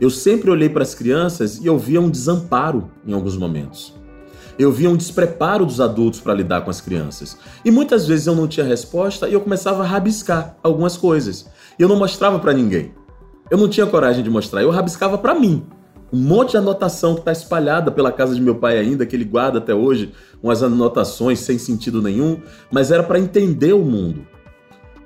Eu 0.00 0.10
sempre 0.10 0.50
olhei 0.50 0.68
para 0.68 0.82
as 0.82 0.96
crianças 0.96 1.58
e 1.58 1.66
eu 1.66 1.78
via 1.78 2.00
um 2.00 2.10
desamparo 2.10 2.90
em 3.06 3.12
alguns 3.12 3.36
momentos. 3.36 3.94
Eu 4.58 4.72
via 4.72 4.90
um 4.90 4.96
despreparo 4.96 5.64
dos 5.64 5.80
adultos 5.80 6.18
para 6.18 6.34
lidar 6.34 6.62
com 6.62 6.70
as 6.70 6.80
crianças. 6.80 7.38
E 7.64 7.70
muitas 7.70 8.08
vezes 8.08 8.26
eu 8.26 8.34
não 8.34 8.48
tinha 8.48 8.66
resposta 8.66 9.28
e 9.28 9.32
eu 9.32 9.40
começava 9.40 9.84
a 9.84 9.86
rabiscar 9.86 10.56
algumas 10.60 10.96
coisas. 10.96 11.46
E 11.78 11.82
eu 11.84 11.88
não 11.88 11.94
mostrava 11.94 12.40
para 12.40 12.52
ninguém. 12.52 12.92
Eu 13.48 13.58
não 13.58 13.68
tinha 13.68 13.86
coragem 13.86 14.24
de 14.24 14.30
mostrar, 14.30 14.60
eu 14.60 14.70
rabiscava 14.70 15.16
para 15.16 15.36
mim. 15.36 15.64
Um 16.14 16.20
monte 16.20 16.52
de 16.52 16.58
anotação 16.58 17.14
que 17.14 17.22
está 17.22 17.32
espalhada 17.32 17.90
pela 17.90 18.12
casa 18.12 18.36
de 18.36 18.40
meu 18.40 18.54
pai 18.54 18.78
ainda, 18.78 19.04
que 19.04 19.16
ele 19.16 19.24
guarda 19.24 19.58
até 19.58 19.74
hoje, 19.74 20.12
umas 20.40 20.62
anotações 20.62 21.40
sem 21.40 21.58
sentido 21.58 22.00
nenhum, 22.00 22.40
mas 22.70 22.92
era 22.92 23.02
para 23.02 23.18
entender 23.18 23.72
o 23.72 23.80
mundo. 23.80 24.24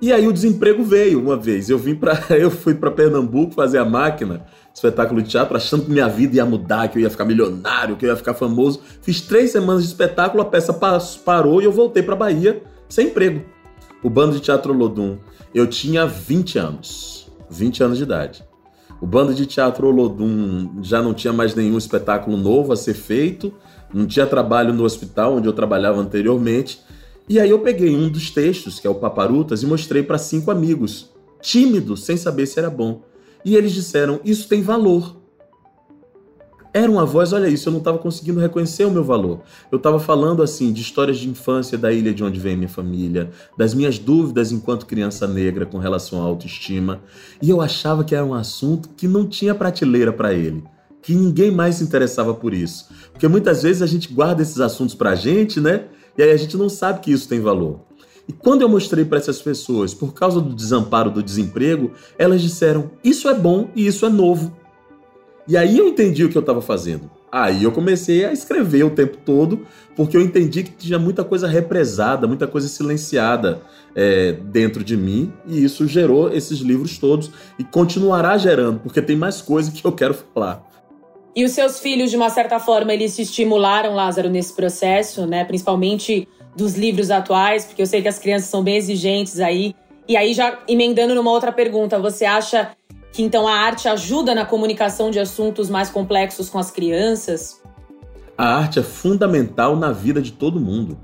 E 0.03 0.13
aí 0.13 0.29
o 0.29 0.33
desemprego 0.35 0.85
veio 0.85 1.19
uma 1.19 1.35
vez. 1.35 1.71
Eu 1.71 1.79
vim 1.79 1.95
para 1.95 2.21
eu 2.37 2.51
fui 2.51 2.75
para 2.75 2.91
Pernambuco 2.91 3.55
fazer 3.55 3.79
a 3.79 3.87
máquina, 3.87 4.45
espetáculo 4.75 5.23
de 5.23 5.31
teatro, 5.31 5.57
achando 5.57 5.87
que 5.87 5.91
minha 5.91 6.11
vida 6.11 6.37
ia 6.37 6.45
mudar, 6.45 6.89
que 6.89 6.99
eu 6.99 7.03
ia 7.03 7.09
ficar 7.09 7.25
milionário, 7.25 7.97
que 7.97 8.05
eu 8.05 8.11
ia 8.11 8.17
ficar 8.17 8.35
famoso. 8.35 8.83
Fiz 9.01 9.23
três 9.23 9.51
semanas 9.51 9.85
de 9.85 9.89
espetáculo, 9.89 10.43
a 10.43 10.45
peça 10.45 10.79
parou 11.25 11.63
e 11.63 11.65
eu 11.65 11.73
voltei 11.73 12.03
para 12.03 12.17
Bahia 12.17 12.63
sem 12.87 13.07
emprego. 13.07 13.41
O 14.03 14.11
bando 14.11 14.35
de 14.35 14.41
teatro 14.41 14.75
Lodum. 14.75 15.17
Eu 15.55 15.67
tinha 15.67 16.05
20 16.05 16.59
anos, 16.59 17.33
20 17.49 17.83
anos 17.83 17.97
de 17.97 18.05
idade. 18.05 18.48
O 19.01 19.07
bando 19.07 19.33
de 19.33 19.47
teatro 19.47 19.87
Olodum 19.87 20.83
já 20.83 21.01
não 21.01 21.15
tinha 21.15 21.33
mais 21.33 21.55
nenhum 21.55 21.79
espetáculo 21.79 22.37
novo 22.37 22.73
a 22.73 22.77
ser 22.77 22.95
feito, 22.95 23.53
não 23.95 24.07
tinha 24.07 24.27
trabalho 24.27 24.75
no 24.75 24.85
hospital 24.85 25.37
onde 25.37 25.47
eu 25.47 25.53
trabalhava 25.53 26.01
anteriormente. 26.01 26.81
E 27.29 27.39
aí 27.39 27.51
eu 27.51 27.61
peguei 27.61 27.95
um 27.95 28.09
dos 28.09 28.31
textos, 28.31 28.81
que 28.81 28.87
é 28.87 28.91
o 28.91 28.95
Paparutas, 28.95 29.63
e 29.63 29.67
mostrei 29.67 30.03
para 30.03 30.19
cinco 30.19 30.51
amigos, 30.51 31.11
tímidos, 31.41 32.05
sem 32.05 32.17
saber 32.17 32.47
se 32.47 32.59
era 32.59 32.71
bom. 32.71 33.03
E 33.45 33.55
eles 33.55 33.73
disseram: 33.73 34.21
Isso 34.25 34.49
tem 34.49 34.63
valor. 34.63 35.17
Era 36.79 36.93
uma 36.93 37.05
voz, 37.05 37.33
olha 37.33 37.49
isso, 37.49 37.69
eu 37.69 37.73
não 37.73 37.81
estava 37.81 37.99
conseguindo 37.99 38.39
reconhecer 38.39 38.85
o 38.85 38.91
meu 38.91 39.03
valor. 39.03 39.41
Eu 39.69 39.79
estava 39.79 39.99
falando 39.99 40.45
assim 40.45 40.73
de 40.73 40.81
histórias 40.81 41.19
de 41.19 41.29
infância 41.29 41.77
da 41.77 41.93
ilha 41.93 42.15
de 42.15 42.23
onde 42.23 42.39
vem 42.39 42.57
minha 42.57 42.69
família, 42.69 43.33
das 43.57 43.75
minhas 43.75 43.99
dúvidas 43.99 44.53
enquanto 44.53 44.87
criança 44.87 45.27
negra 45.27 45.67
com 45.67 45.79
relação 45.79 46.23
à 46.23 46.25
autoestima, 46.25 47.01
e 47.43 47.51
eu 47.51 47.61
achava 47.61 48.05
que 48.05 48.15
era 48.15 48.25
um 48.25 48.33
assunto 48.33 48.91
que 48.91 49.09
não 49.09 49.27
tinha 49.27 49.57
prateleira 49.57 50.13
para 50.13 50.33
ele, 50.33 50.63
que 51.03 51.15
ninguém 51.15 51.51
mais 51.51 51.75
se 51.75 51.83
interessava 51.83 52.33
por 52.33 52.55
isso. 52.55 52.87
Porque 53.11 53.27
muitas 53.27 53.65
vezes 53.65 53.83
a 53.83 53.87
gente 53.87 54.15
guarda 54.15 54.41
esses 54.41 54.61
assuntos 54.61 54.95
para 54.95 55.11
a 55.11 55.17
gente, 55.17 55.61
né? 55.61 55.87
E 56.17 56.23
aí 56.23 56.31
a 56.31 56.37
gente 56.37 56.57
não 56.57 56.69
sabe 56.69 57.01
que 57.01 57.11
isso 57.11 57.29
tem 57.29 57.41
valor. 57.41 57.81
E 58.29 58.33
quando 58.33 58.63
eu 58.63 58.69
mostrei 58.69 59.05
para 59.05 59.19
essas 59.19 59.43
pessoas, 59.43 59.93
por 59.93 60.15
causa 60.15 60.41
do 60.41 60.55
desamparo, 60.55 61.11
do 61.11 61.25
desemprego, 61.25 61.91
elas 62.17 62.41
disseram: 62.41 62.93
Isso 63.03 63.29
é 63.29 63.35
bom 63.35 63.69
e 63.75 63.85
isso 63.85 64.07
é 64.07 64.09
novo. 64.09 64.57
E 65.49 65.57
aí 65.57 65.79
eu 65.79 65.89
entendi 65.89 66.25
o 66.25 66.29
que 66.29 66.37
eu 66.37 66.41
estava 66.41 66.61
fazendo. 66.61 67.11
Aí 67.33 67.65
eu 67.65 67.73
comecei 67.73 68.27
a 68.27 68.33
escrever 68.33 68.85
o 68.85 68.91
tempo 68.91 69.17
todo, 69.17 69.67
porque 69.97 70.15
eu 70.15 70.21
entendi 70.21 70.63
que 70.63 70.71
tinha 70.73 70.99
muita 70.99 71.25
coisa 71.25 71.49
represada, 71.49 72.27
muita 72.27 72.47
coisa 72.47 72.69
silenciada 72.69 73.63
é, 73.97 74.33
dentro 74.33 74.85
de 74.85 74.97
mim, 74.97 75.33
e 75.47 75.65
isso 75.65 75.87
gerou 75.87 76.31
esses 76.31 76.59
livros 76.59 76.99
todos 76.99 77.31
e 77.59 77.65
continuará 77.65 78.37
gerando, 78.37 78.81
porque 78.81 79.01
tem 79.01 79.17
mais 79.17 79.41
coisa 79.41 79.73
que 79.73 79.83
eu 79.85 79.93
quero 79.93 80.15
falar. 80.15 80.63
E 81.35 81.45
os 81.45 81.53
seus 81.53 81.79
filhos, 81.79 82.11
de 82.11 82.17
uma 82.17 82.29
certa 82.31 82.59
forma, 82.59 82.93
eles 82.93 83.13
se 83.13 83.23
estimularam, 83.23 83.95
Lázaro, 83.95 84.29
nesse 84.29 84.53
processo, 84.53 85.27
né? 85.27 85.45
Principalmente 85.45 86.29
dos 86.57 86.75
livros 86.77 87.11
atuais, 87.11 87.65
porque 87.65 87.81
eu 87.81 87.87
sei 87.87 88.03
que 88.03 88.09
as 88.09 88.19
crianças 88.19 88.51
são 88.51 88.63
bem 88.63 88.77
exigentes 88.77 89.39
aí. 89.39 89.75
E 90.09 90.17
aí, 90.17 90.35
já 90.35 90.59
emendando 90.67 91.15
numa 91.15 91.31
outra 91.31 91.53
pergunta, 91.53 91.99
você 91.99 92.25
acha 92.25 92.71
que 93.13 93.23
então 93.23 93.49
a 93.49 93.55
arte 93.55 93.89
ajuda 93.89 94.35
na 94.35 94.45
comunicação 94.45 95.11
de 95.11 95.19
assuntos 95.19 95.69
mais 95.69 95.91
complexos 95.91 96.49
com 96.49 96.59
as 96.59 96.71
crianças? 96.71 97.61
A 98.37 98.57
arte 98.57 98.79
é 98.79 98.83
fundamental 98.83 99.77
na 99.77 99.91
vida 99.91 100.23
de 100.23 100.33
todo 100.33 100.61
mundo, 100.61 100.99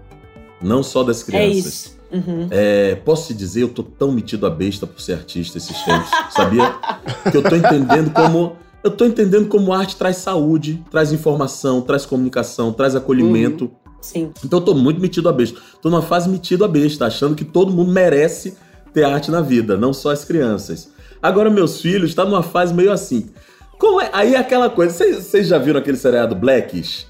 não 0.63 0.83
só 0.83 1.03
das 1.03 1.23
é 1.23 1.27
crianças. 1.27 1.55
É 1.55 1.59
isso. 1.59 1.95
Uhum. 2.13 2.47
É, 2.51 2.95
posso 2.95 3.29
te 3.29 3.35
dizer, 3.35 3.63
eu 3.63 3.69
tô 3.69 3.83
tão 3.83 4.13
metido 4.13 4.47
a 4.47 4.51
besta 4.51 4.87
por 4.87 5.01
ser 5.01 5.15
artista 5.15 5.59
esses 5.59 5.83
tempos, 5.83 6.09
sabia? 6.31 6.75
Que 7.31 7.37
eu 7.37 7.43
tô 7.43 7.57
entendendo 7.57 8.13
como 8.13 8.57
eu 8.85 8.91
tô 8.91 9.07
entendendo 9.07 9.49
como 9.49 9.73
a 9.73 9.79
arte 9.79 9.97
traz 9.97 10.19
saúde, 10.19 10.85
traz 10.91 11.11
informação, 11.11 11.81
traz 11.81 12.05
comunicação, 12.05 12.71
traz 12.71 12.95
acolhimento. 12.95 13.65
Uhum. 13.65 13.71
Sim. 13.99 14.31
Então 14.45 14.59
eu 14.59 14.65
tô 14.65 14.75
muito 14.75 15.01
metido 15.01 15.27
a 15.27 15.33
besta. 15.33 15.59
Tô 15.81 15.89
numa 15.89 16.03
fase 16.03 16.29
metido 16.29 16.67
a 16.67 16.69
besta, 16.69 17.07
achando 17.07 17.35
que 17.35 17.47
todo 17.47 17.73
mundo 17.73 17.91
merece 17.91 18.59
ter 18.93 19.05
arte 19.05 19.31
na 19.31 19.41
vida, 19.41 19.79
não 19.79 19.95
só 19.95 20.11
as 20.11 20.23
crianças. 20.23 20.91
Agora, 21.25 21.49
meus 21.49 21.81
filhos 21.81 22.11
estão 22.11 22.27
tá 22.27 22.31
numa 22.31 22.43
fase 22.43 22.75
meio 22.75 22.93
assim. 22.93 23.31
Como 23.79 23.99
é? 23.99 24.11
Aí 24.13 24.35
é 24.35 24.39
aquela 24.39 24.69
coisa. 24.69 24.93
Vocês 24.93 25.47
já 25.49 25.57
viram 25.57 25.81
aquele 25.81 25.97
seriado 25.97 26.35
Blackish? 26.35 27.07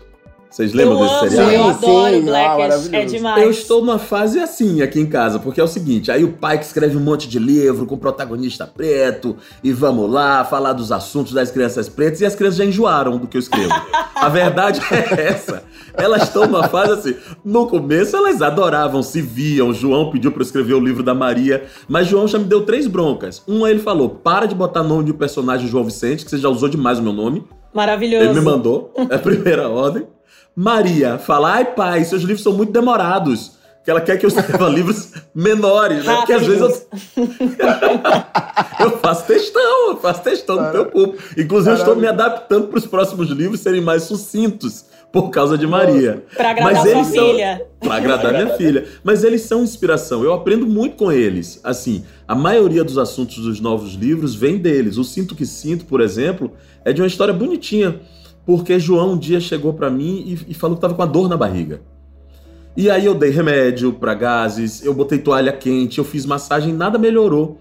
Vocês 0.55 0.73
lembram 0.73 1.01
eu 1.01 1.03
desse 1.03 1.15
amo, 1.15 1.31
seriado? 1.31 1.53
Eu 1.53 1.65
adoro 1.65 2.79
sim, 2.79 2.95
é 2.95 3.05
demais. 3.05 3.43
Eu 3.43 3.51
estou 3.51 3.81
numa 3.81 3.99
fase 3.99 4.39
assim 4.39 4.83
aqui 4.83 5.01
em 5.01 5.07
casa, 5.07 5.41
porque 5.41 5.61
é 5.61 5.65
o 5.65 5.67
seguinte: 5.67 6.13
aí 6.13 6.23
o 6.23 6.35
pai 6.35 6.59
que 6.59 6.65
escreve 6.65 6.97
um 6.97 7.01
monte 7.01 7.29
de 7.29 7.41
livro 7.41 7.85
com 7.87 7.99
protagonista 7.99 8.65
preto, 8.65 9.37
e 9.65 9.73
vamos 9.73 10.09
lá 10.09 10.45
falar 10.45 10.73
dos 10.73 10.93
assuntos 10.93 11.33
das 11.33 11.51
crianças 11.51 11.89
pretas, 11.89 12.21
e 12.21 12.25
as 12.25 12.37
crianças 12.37 12.59
já 12.59 12.65
enjoaram 12.65 13.19
do 13.19 13.27
que 13.27 13.37
eu 13.37 13.41
escrevo. 13.41 13.75
A 14.15 14.29
verdade 14.29 14.81
é 14.95 15.23
essa. 15.27 15.65
Elas 15.93 16.23
estão 16.23 16.47
numa 16.47 16.69
fase 16.69 16.93
assim. 16.93 17.17
No 17.45 17.67
começo 17.67 18.17
elas 18.17 18.41
adoravam, 18.41 19.03
se 19.03 19.21
viam. 19.21 19.75
João 19.75 20.13
pediu 20.13 20.31
para 20.31 20.43
eu 20.43 20.47
escrever 20.47 20.75
o 20.75 20.81
livro 20.81 21.03
da 21.03 21.15
Maria, 21.17 21.65
mas 21.89 22.07
João 22.07 22.29
já 22.29 22.39
me 22.39 22.45
deu 22.45 22.65
três 22.65 22.87
broncas. 22.87 23.43
Um, 23.49 23.67
ele 23.67 23.81
falou: 23.81 24.09
para 24.09 24.47
de 24.47 24.55
botar 24.55 24.85
nome 24.85 25.03
de 25.03 25.11
um 25.11 25.17
personagem 25.17 25.67
João 25.67 25.83
Vicente, 25.83 26.25
que 26.25 26.31
você 26.31 26.39
já 26.39 26.49
usou 26.49 26.69
demais 26.69 27.01
o 27.01 27.03
meu 27.03 27.13
nome. 27.13 27.45
Maravilhoso. 27.75 28.25
Ele 28.25 28.35
me 28.35 28.41
mandou, 28.41 28.95
é 29.11 29.17
a 29.17 29.19
primeira 29.19 29.69
ordem. 29.69 30.07
Maria 30.55 31.19
fala: 31.19 31.55
ai, 31.55 31.65
pai, 31.65 32.05
seus 32.05 32.23
livros 32.23 32.43
são 32.43 32.53
muito 32.53 32.73
demorados. 32.73 33.53
Que 33.85 33.91
ela 33.91 34.01
quer 34.01 34.17
que 34.17 34.25
eu 34.25 34.29
escreva 34.29 34.67
livros 34.71 35.11
menores, 35.35 36.07
né? 36.07 36.17
Porque 36.17 36.33
às 36.33 36.47
vezes 36.47 36.87
eu. 37.17 37.29
eu 38.81 38.99
faço 38.99 39.27
textão, 39.27 39.91
eu 39.91 39.97
faço 39.99 40.23
textão 40.23 40.57
no 40.57 40.73
teu 40.73 40.87
público. 40.87 41.23
Inclusive, 41.37 41.73
eu 41.73 41.79
estou 41.79 41.95
me 41.95 42.07
adaptando 42.07 42.69
para 42.69 42.79
os 42.79 42.87
próximos 42.87 43.29
livros 43.29 43.61
serem 43.61 43.83
mais 43.83 44.05
sucintos 44.05 44.87
por 45.13 45.31
causa 45.31 45.59
de 45.59 45.67
Maria. 45.67 46.25
Para 46.35 46.51
agradar 46.51 46.73
Mas 46.73 46.87
eles 46.87 47.07
sua 47.07 47.27
filha. 47.27 47.67
Para 47.79 47.95
agradar 47.95 48.33
minha 48.33 48.57
filha. 48.57 48.87
Mas 49.05 49.23
eles 49.23 49.43
são 49.43 49.63
inspiração. 49.63 50.25
Eu 50.25 50.33
aprendo 50.33 50.67
muito 50.67 50.97
com 50.97 51.13
eles. 51.13 51.61
Assim, 51.63 52.05
a 52.27 52.35
maioria 52.35 52.83
dos 52.83 52.97
assuntos 52.97 53.37
dos 53.37 53.61
novos 53.61 53.93
livros 53.93 54.35
vem 54.35 54.57
deles. 54.57 54.97
O 54.97 55.05
Sinto 55.05 55.37
que 55.37 55.45
Sinto, 55.45 55.85
por 55.85 56.01
exemplo, 56.01 56.51
é 56.85 56.93
de 56.93 57.03
uma 57.03 57.07
história 57.07 57.35
bonitinha 57.35 58.01
porque 58.47 58.79
João 58.79 59.13
um 59.13 59.19
dia 59.19 59.41
chegou 59.41 59.73
para 59.73 59.91
mim 59.91 60.23
e, 60.27 60.53
e, 60.53 60.55
falou 60.55 60.77
que 60.77 60.79
estava 60.79 60.95
com 60.95 61.03
a 61.03 61.07
dor 61.07 61.29
na 61.29 61.37
barriga. 61.37 61.81
E 62.77 62.91
aí 62.91 63.07
eu 63.07 63.15
dei 63.15 63.31
remédio 63.31 63.93
para 63.93 64.15
gases, 64.15 64.85
eu 64.85 64.93
botei 64.93 65.19
toalha 65.19 65.53
quente, 65.53 65.99
eu 65.99 66.05
fiz 66.05 66.27
massagem, 66.27 66.73
nada 66.73 66.99
melhorou. 66.99 67.59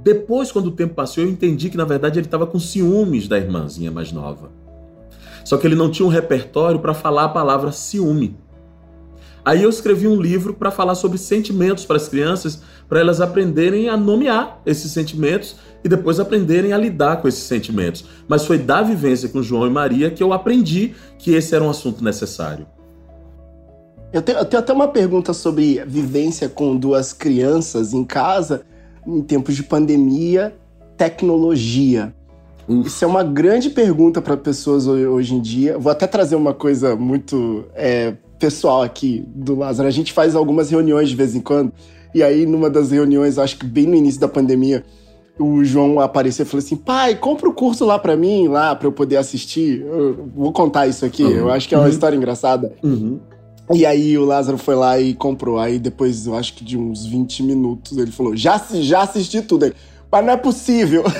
Depois, 0.00 0.50
quando 0.50 0.66
o 0.66 0.72
tempo 0.72 0.94
passou, 0.94 1.22
eu 1.22 1.30
entendi 1.30 1.68
que 1.68 1.76
na 1.76 1.84
verdade 1.84 2.18
ele 2.18 2.26
estava 2.26 2.46
com 2.46 2.58
ciúmes 2.58 3.28
da 3.28 3.36
irmãzinha 3.36 3.90
mais 3.90 4.12
nova. 4.12 4.50
Só 5.44 5.56
que 5.56 5.66
ele 5.66 5.76
não 5.76 5.90
tinha 5.90 6.06
um 6.06 6.10
repertório 6.10 6.80
para 6.80 6.94
falar 6.94 7.24
a 7.24 7.28
palavra 7.28 7.70
ciúme. 7.70 8.36
Aí 9.46 9.62
eu 9.62 9.70
escrevi 9.70 10.08
um 10.08 10.20
livro 10.20 10.54
para 10.54 10.72
falar 10.72 10.96
sobre 10.96 11.18
sentimentos 11.18 11.84
para 11.84 11.94
as 11.94 12.08
crianças, 12.08 12.60
para 12.88 12.98
elas 12.98 13.20
aprenderem 13.20 13.88
a 13.88 13.96
nomear 13.96 14.60
esses 14.66 14.90
sentimentos 14.90 15.54
e 15.84 15.88
depois 15.88 16.18
aprenderem 16.18 16.72
a 16.72 16.76
lidar 16.76 17.22
com 17.22 17.28
esses 17.28 17.44
sentimentos. 17.44 18.04
Mas 18.26 18.44
foi 18.44 18.58
da 18.58 18.82
vivência 18.82 19.28
com 19.28 19.40
João 19.40 19.64
e 19.64 19.70
Maria 19.70 20.10
que 20.10 20.20
eu 20.20 20.32
aprendi 20.32 20.94
que 21.16 21.32
esse 21.32 21.54
era 21.54 21.62
um 21.62 21.70
assunto 21.70 22.02
necessário. 22.02 22.66
Eu 24.12 24.20
tenho, 24.20 24.38
eu 24.38 24.44
tenho 24.44 24.60
até 24.60 24.72
uma 24.72 24.88
pergunta 24.88 25.32
sobre 25.32 25.80
vivência 25.86 26.48
com 26.48 26.76
duas 26.76 27.12
crianças 27.12 27.92
em 27.92 28.02
casa, 28.02 28.62
em 29.06 29.22
tempos 29.22 29.54
de 29.54 29.62
pandemia, 29.62 30.56
tecnologia. 30.96 32.12
Uf. 32.66 32.88
Isso 32.88 33.04
é 33.04 33.06
uma 33.06 33.22
grande 33.22 33.70
pergunta 33.70 34.20
para 34.20 34.36
pessoas 34.36 34.88
hoje 34.88 35.36
em 35.36 35.40
dia. 35.40 35.78
Vou 35.78 35.92
até 35.92 36.08
trazer 36.08 36.34
uma 36.34 36.52
coisa 36.52 36.96
muito 36.96 37.64
é, 37.76 38.14
pessoal 38.38 38.82
aqui 38.82 39.24
do 39.34 39.54
Lázaro. 39.56 39.88
A 39.88 39.92
gente 39.92 40.12
faz 40.12 40.34
algumas 40.34 40.70
reuniões 40.70 41.08
de 41.08 41.16
vez 41.16 41.34
em 41.34 41.40
quando. 41.40 41.72
E 42.14 42.22
aí, 42.22 42.46
numa 42.46 42.70
das 42.70 42.90
reuniões, 42.90 43.38
acho 43.38 43.58
que 43.58 43.66
bem 43.66 43.86
no 43.86 43.94
início 43.94 44.20
da 44.20 44.28
pandemia, 44.28 44.84
o 45.38 45.62
João 45.64 46.00
apareceu 46.00 46.44
e 46.44 46.48
falou 46.48 46.64
assim: 46.64 46.76
pai, 46.76 47.14
compra 47.14 47.48
o 47.48 47.52
curso 47.52 47.84
lá 47.84 47.98
para 47.98 48.16
mim, 48.16 48.48
lá 48.48 48.74
para 48.74 48.88
eu 48.88 48.92
poder 48.92 49.16
assistir. 49.16 49.82
Eu 49.82 50.28
vou 50.34 50.52
contar 50.52 50.86
isso 50.86 51.04
aqui, 51.04 51.24
uhum. 51.24 51.30
eu 51.30 51.50
acho 51.50 51.68
que 51.68 51.74
é 51.74 51.78
uma 51.78 51.84
uhum. 51.84 51.90
história 51.90 52.16
engraçada. 52.16 52.72
Uhum. 52.82 53.18
E 53.72 53.84
aí 53.84 54.16
o 54.16 54.24
Lázaro 54.24 54.56
foi 54.56 54.76
lá 54.76 54.98
e 54.98 55.12
comprou. 55.12 55.58
Aí 55.58 55.78
depois, 55.78 56.26
eu 56.26 56.36
acho 56.36 56.54
que 56.54 56.64
de 56.64 56.78
uns 56.78 57.04
20 57.04 57.42
minutos, 57.42 57.98
ele 57.98 58.10
falou: 58.10 58.36
já, 58.36 58.60
já 58.74 59.02
assisti 59.02 59.42
tudo. 59.42 59.64
Aí, 59.64 59.72
mas 60.10 60.24
não 60.24 60.32
é 60.32 60.36
possível. 60.36 61.04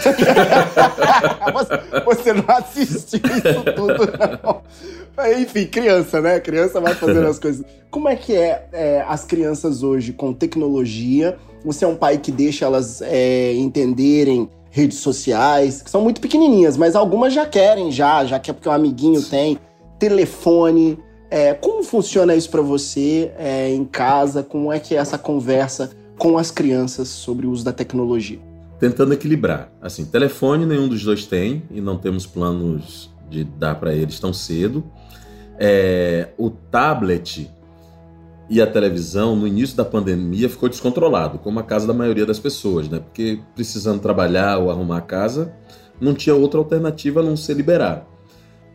você 2.05 2.33
não 2.33 2.45
assistiu 2.49 3.21
isso 3.21 3.65
tudo, 3.75 4.13
não. 4.43 4.63
Enfim, 5.41 5.67
criança, 5.67 6.21
né? 6.21 6.39
Criança 6.41 6.81
vai 6.81 6.95
fazendo 6.95 7.27
as 7.27 7.39
coisas. 7.39 7.65
Como 7.91 8.09
é 8.09 8.17
que 8.17 8.35
é, 8.35 8.69
é, 8.73 9.05
as 9.09 9.25
crianças 9.25 9.83
hoje 9.83 10.13
com 10.13 10.33
tecnologia? 10.33 11.37
Você 11.65 11.85
é 11.85 11.89
um 11.89 11.97
pai 11.97 12.19
que 12.19 12.31
deixa 12.31 12.65
elas 12.65 13.03
é, 13.03 13.55
entenderem 13.55 14.49
redes 14.71 14.99
sociais, 14.99 15.81
que 15.81 15.91
são 15.91 16.03
muito 16.03 16.21
pequenininhas, 16.21 16.77
mas 16.77 16.95
algumas 16.95 17.33
já 17.33 17.47
querem, 17.47 17.91
já, 17.91 18.27
já 18.27 18.39
quer 18.39 18.53
porque 18.53 18.69
o 18.69 18.73
um 18.73 18.75
amiguinho 18.75 19.23
tem. 19.23 19.59
Telefone. 19.99 20.99
É, 21.31 21.55
como 21.55 21.83
funciona 21.83 22.35
isso 22.37 22.51
para 22.51 22.63
você 22.63 23.33
é, 23.39 23.73
em 23.73 23.85
casa? 23.85 24.43
Como 24.43 24.73
é 24.73 24.79
que 24.79 24.95
é 24.95 24.99
essa 24.99 25.19
conversa 25.19 25.91
com 26.19 26.39
as 26.39 26.51
crianças 26.51 27.09
sobre 27.09 27.47
o 27.47 27.51
uso 27.51 27.65
da 27.65 27.73
tecnologia? 27.73 28.46
Tentando 28.79 29.15
equilibrar. 29.15 29.73
Assim, 29.81 30.05
telefone 30.05 30.67
nenhum 30.67 30.89
dos 30.89 31.03
dois 31.03 31.27
tem 31.27 31.63
e 31.71 31.81
não 31.81 31.97
temos 31.97 32.27
planos 32.27 33.11
de 33.31 33.45
dar 33.45 33.75
para 33.77 33.95
eles 33.95 34.21
tão 34.21 34.33
cedo. 34.33 34.85
É, 35.59 36.29
o 36.37 36.51
tablet 36.51 37.51
e 38.49 38.61
a 38.61 38.67
televisão, 38.67 39.35
no 39.35 39.47
início 39.47 39.77
da 39.77 39.85
pandemia, 39.85 40.49
ficou 40.49 40.69
descontrolado, 40.69 41.39
como 41.39 41.59
a 41.59 41.63
casa 41.63 41.87
da 41.87 41.95
maioria 41.95 42.25
das 42.25 42.39
pessoas, 42.39 42.89
né? 42.89 43.01
Porque 43.01 43.41
precisando 43.55 44.01
trabalhar 44.01 44.59
ou 44.59 44.71
arrumar 44.71 44.99
a 44.99 45.01
casa, 45.01 45.53
não 46.01 46.15
tinha 46.15 46.35
outra 46.35 46.61
alternativa 46.61 47.21
a 47.21 47.23
não 47.23 47.37
ser 47.37 47.55
liberar. 47.55 48.07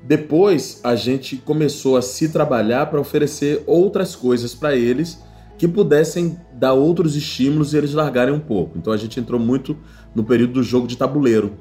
Depois, 0.03 0.81
a 0.83 0.95
gente 0.95 1.37
começou 1.37 1.95
a 1.95 2.01
se 2.01 2.29
trabalhar 2.29 2.87
para 2.87 2.99
oferecer 2.99 3.63
outras 3.67 4.15
coisas 4.15 4.53
para 4.55 4.75
eles 4.75 5.19
que 5.61 5.67
pudessem 5.67 6.39
dar 6.53 6.73
outros 6.73 7.15
estímulos 7.15 7.73
e 7.73 7.77
eles 7.77 7.93
largarem 7.93 8.33
um 8.33 8.39
pouco. 8.39 8.77
Então, 8.77 8.91
a 8.91 8.97
gente 8.97 9.19
entrou 9.19 9.39
muito 9.39 9.77
no 10.15 10.23
período 10.23 10.53
do 10.53 10.63
jogo 10.63 10.87
de 10.87 10.97
tabuleiro, 10.97 11.53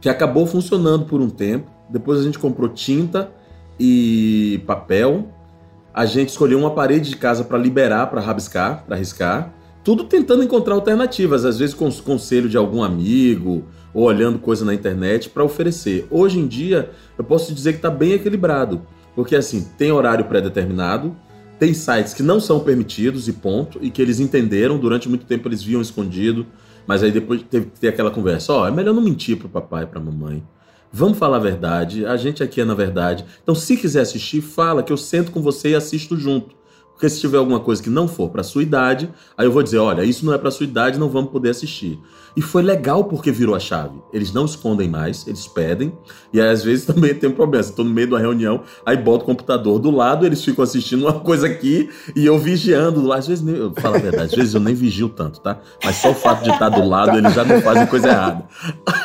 que 0.00 0.08
acabou 0.08 0.46
funcionando 0.46 1.04
por 1.04 1.20
um 1.20 1.28
tempo. 1.28 1.70
Depois, 1.90 2.18
a 2.18 2.22
gente 2.22 2.38
comprou 2.38 2.68
tinta 2.70 3.30
e 3.78 4.62
papel 4.66 5.28
a 5.98 6.06
gente 6.06 6.28
escolheu 6.28 6.60
uma 6.60 6.70
parede 6.70 7.10
de 7.10 7.16
casa 7.16 7.42
para 7.42 7.58
liberar, 7.58 8.06
para 8.06 8.20
rabiscar, 8.20 8.84
para 8.86 8.94
riscar. 8.94 9.52
Tudo 9.82 10.04
tentando 10.04 10.44
encontrar 10.44 10.74
alternativas, 10.74 11.44
às 11.44 11.58
vezes 11.58 11.74
com 11.74 11.90
conselho 11.90 12.48
de 12.48 12.56
algum 12.56 12.84
amigo 12.84 13.64
ou 13.92 14.04
olhando 14.04 14.38
coisa 14.38 14.64
na 14.64 14.72
internet 14.72 15.28
para 15.28 15.42
oferecer. 15.42 16.06
Hoje 16.08 16.38
em 16.38 16.46
dia, 16.46 16.90
eu 17.18 17.24
posso 17.24 17.52
dizer 17.52 17.72
que 17.72 17.78
está 17.78 17.90
bem 17.90 18.12
equilibrado, 18.12 18.82
porque 19.12 19.34
assim, 19.34 19.66
tem 19.76 19.90
horário 19.90 20.26
pré-determinado, 20.26 21.16
tem 21.58 21.74
sites 21.74 22.14
que 22.14 22.22
não 22.22 22.38
são 22.38 22.60
permitidos 22.60 23.28
e 23.28 23.32
ponto, 23.32 23.78
e 23.82 23.90
que 23.90 24.00
eles 24.00 24.20
entenderam, 24.20 24.78
durante 24.78 25.08
muito 25.08 25.26
tempo 25.26 25.48
eles 25.48 25.62
viam 25.62 25.80
escondido, 25.80 26.46
mas 26.86 27.02
aí 27.02 27.10
depois 27.10 27.42
teve 27.42 27.66
que 27.66 27.80
ter 27.80 27.88
aquela 27.88 28.10
conversa, 28.10 28.52
ó, 28.52 28.62
oh, 28.62 28.66
é 28.66 28.70
melhor 28.70 28.94
não 28.94 29.02
mentir 29.02 29.36
pro 29.36 29.48
papai 29.48 29.84
e 29.84 29.86
pra 29.86 30.00
mamãe. 30.00 30.42
Vamos 30.90 31.18
falar 31.18 31.36
a 31.36 31.40
verdade, 31.40 32.06
a 32.06 32.16
gente 32.16 32.42
aqui 32.42 32.60
é 32.60 32.64
na 32.64 32.74
verdade. 32.74 33.24
Então, 33.42 33.54
se 33.54 33.76
quiser 33.76 34.00
assistir, 34.00 34.40
fala 34.40 34.82
que 34.82 34.92
eu 34.92 34.96
sento 34.96 35.30
com 35.30 35.42
você 35.42 35.70
e 35.70 35.74
assisto 35.74 36.16
junto. 36.16 36.56
Porque 36.98 37.08
se 37.08 37.20
tiver 37.20 37.38
alguma 37.38 37.60
coisa 37.60 37.80
que 37.80 37.88
não 37.88 38.08
for 38.08 38.28
para 38.28 38.42
sua 38.42 38.60
idade, 38.60 39.08
aí 39.36 39.46
eu 39.46 39.52
vou 39.52 39.62
dizer, 39.62 39.78
olha, 39.78 40.02
isso 40.02 40.26
não 40.26 40.34
é 40.34 40.38
para 40.38 40.50
sua 40.50 40.64
idade, 40.64 40.98
não 40.98 41.08
vamos 41.08 41.30
poder 41.30 41.50
assistir. 41.50 42.02
E 42.36 42.42
foi 42.42 42.60
legal 42.60 43.04
porque 43.04 43.30
virou 43.30 43.54
a 43.54 43.60
chave. 43.60 44.02
Eles 44.12 44.32
não 44.32 44.44
escondem 44.44 44.88
mais, 44.88 45.24
eles 45.24 45.46
pedem. 45.46 45.96
E 46.32 46.40
aí, 46.40 46.48
às 46.48 46.64
vezes 46.64 46.84
também 46.86 47.14
tem 47.14 47.30
um 47.30 47.32
problema. 47.32 47.64
Estou 47.64 47.84
no 47.84 47.92
meio 47.92 48.08
de 48.08 48.14
uma 48.14 48.18
reunião, 48.18 48.62
aí 48.84 48.96
boto 48.96 49.22
o 49.22 49.26
computador 49.26 49.78
do 49.78 49.92
lado, 49.92 50.26
eles 50.26 50.44
ficam 50.44 50.64
assistindo 50.64 51.02
uma 51.02 51.20
coisa 51.20 51.46
aqui 51.46 51.88
e 52.16 52.26
eu 52.26 52.36
vigiando. 52.36 53.12
Às 53.12 53.28
vezes, 53.28 53.46
eu 53.46 53.72
falo 53.74 53.94
a 53.94 53.98
verdade, 54.00 54.32
às 54.32 54.34
vezes 54.34 54.54
eu 54.54 54.60
nem 54.60 54.74
vigio 54.74 55.08
tanto, 55.08 55.38
tá? 55.38 55.60
Mas 55.84 55.94
só 55.98 56.10
o 56.10 56.14
fato 56.16 56.42
de 56.42 56.50
estar 56.50 56.68
do 56.68 56.84
lado, 56.84 57.16
eles 57.16 57.32
já 57.32 57.44
não 57.44 57.62
fazem 57.62 57.86
coisa 57.86 58.08
errada. 58.08 58.44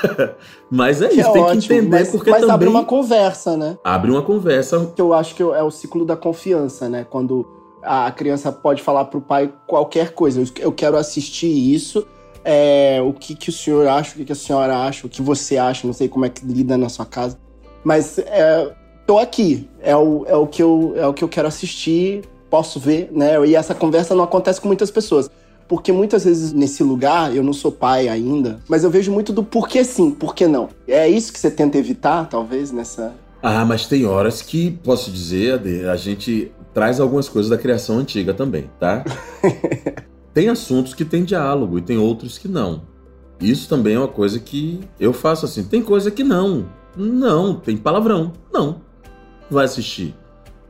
mas 0.72 1.00
é 1.00 1.10
isso, 1.10 1.30
é 1.30 1.32
tem 1.32 1.42
ótimo, 1.44 1.62
que 1.62 1.74
entender 1.76 1.90
mas, 1.90 2.10
porque 2.10 2.32
mas 2.32 2.42
também... 2.42 2.56
abre 2.56 2.68
uma 2.68 2.86
conversa, 2.86 3.56
né? 3.56 3.77
Abre 3.84 4.10
uma 4.10 4.24
conversa. 4.24 4.92
Que 4.96 5.01
eu 5.01 5.14
acho 5.14 5.36
que 5.36 5.44
é 5.44 5.62
o 5.62 5.70
ciclo 5.70 6.03
da 6.03 6.18
confiança, 6.18 6.90
né? 6.90 7.06
Quando 7.08 7.62
a 7.83 8.11
criança 8.11 8.51
pode 8.51 8.81
falar 8.81 9.05
para 9.05 9.17
o 9.17 9.22
pai 9.22 9.51
qualquer 9.67 10.11
coisa. 10.13 10.43
Eu 10.59 10.72
quero 10.72 10.98
assistir 10.98 11.48
isso. 11.48 12.05
É, 12.46 13.01
o 13.01 13.13
que, 13.13 13.35
que 13.35 13.50
o 13.50 13.53
senhor 13.53 13.87
acha, 13.87 14.13
o 14.13 14.17
que, 14.17 14.25
que 14.25 14.31
a 14.31 14.35
senhora 14.35 14.77
acha, 14.77 15.07
o 15.07 15.09
que 15.09 15.22
você 15.22 15.57
acha, 15.57 15.87
não 15.87 15.93
sei 15.93 16.09
como 16.09 16.25
é 16.25 16.29
que 16.29 16.46
lida 16.46 16.77
na 16.77 16.89
sua 16.89 17.05
casa. 17.05 17.37
Mas 17.83 18.17
é, 18.17 18.74
tô 19.05 19.17
aqui. 19.17 19.69
É 19.81 19.96
o, 19.96 20.25
é, 20.27 20.35
o 20.35 20.48
que 20.48 20.61
eu, 20.61 20.93
é 20.96 21.07
o 21.07 21.13
que 21.13 21.24
eu 21.24 21.29
quero 21.29 21.48
assistir, 21.48 22.24
posso 22.50 22.79
ver, 22.79 23.09
né? 23.11 23.46
E 23.46 23.55
essa 23.55 23.74
conversa 23.74 24.13
não 24.13 24.24
acontece 24.24 24.59
com 24.59 24.67
muitas 24.67 24.91
pessoas. 24.91 25.29
Porque 25.67 25.91
muitas 25.91 26.25
vezes 26.25 26.51
nesse 26.51 26.83
lugar, 26.83 27.35
eu 27.35 27.41
não 27.41 27.53
sou 27.53 27.72
pai 27.72 28.09
ainda, 28.09 28.59
mas 28.67 28.83
eu 28.83 28.89
vejo 28.89 29.11
muito 29.11 29.31
do 29.31 29.43
porquê 29.43 29.83
sim, 29.83 30.11
porquê 30.11 30.48
não. 30.48 30.69
É 30.87 31.07
isso 31.07 31.31
que 31.31 31.39
você 31.39 31.50
tenta 31.50 31.77
evitar, 31.77 32.27
talvez, 32.27 32.72
nessa. 32.72 33.13
Ah, 33.41 33.65
mas 33.65 33.85
tem 33.87 34.05
horas 34.05 34.41
que, 34.41 34.72
posso 34.83 35.09
dizer, 35.09 35.59
a 35.89 35.96
gente 35.96 36.51
traz 36.74 37.00
algumas 37.00 37.29
coisas 37.29 37.50
da 37.50 37.57
criação 37.57 38.00
antiga 38.00 38.33
também, 38.33 38.70
tá? 38.79 39.03
tem 40.33 40.50
assuntos 40.50 40.94
que 40.94 41.05
tem 41.05 41.24
diálogo 41.24 41.77
e 41.77 41.81
tem 41.81 41.98
outros 41.98 42.38
que 42.38 42.48
não. 42.48 42.81
Isso 43.40 43.68
também 43.68 43.96
é 43.96 44.00
uma 44.00 44.07
coisa 44.07 44.40
que 44.40 44.79
eu 45.00 45.12
faço 45.14 45.46
assim. 45.46 45.64
Tem 45.64 45.81
coisa 45.81 46.09
que 46.09 46.24
não. 46.24 46.66
Não, 46.96 47.55
tem 47.55 47.75
palavrão. 47.75 48.33
Não. 48.51 48.81
Vai 49.50 49.66
assistir. 49.66 50.16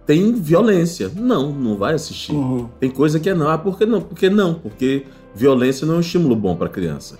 Tem 0.05 0.33
violência. 0.33 1.11
Não, 1.15 1.51
não 1.51 1.77
vai 1.77 1.93
assistir. 1.93 2.33
Uhum. 2.33 2.67
Tem 2.79 2.89
coisa 2.89 3.19
que 3.19 3.29
é 3.29 3.33
não. 3.33 3.49
Ah, 3.49 3.57
por 3.57 3.77
que 3.77 3.85
não? 3.85 4.01
Porque 4.01 4.29
não. 4.29 4.55
Porque 4.55 5.05
violência 5.35 5.85
não 5.85 5.95
é 5.95 5.97
um 5.97 6.01
estímulo 6.01 6.35
bom 6.35 6.55
para 6.55 6.67
criança. 6.67 7.19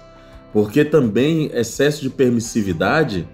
Porque 0.51 0.83
também 0.83 1.49
excesso 1.53 2.01
de 2.01 2.09
permissividade 2.09 3.27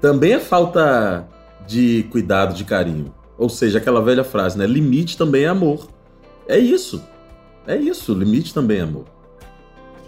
também 0.00 0.32
é 0.32 0.40
falta 0.40 1.28
de 1.66 2.06
cuidado, 2.10 2.54
de 2.54 2.64
carinho. 2.64 3.14
Ou 3.40 3.48
seja, 3.48 3.78
aquela 3.78 4.02
velha 4.02 4.22
frase, 4.22 4.58
né? 4.58 4.66
Limite 4.66 5.16
também 5.16 5.44
é 5.44 5.48
amor. 5.48 5.88
É 6.46 6.58
isso. 6.58 7.02
É 7.66 7.74
isso, 7.74 8.12
limite 8.12 8.52
também 8.52 8.78
é 8.78 8.82
amor. 8.82 9.06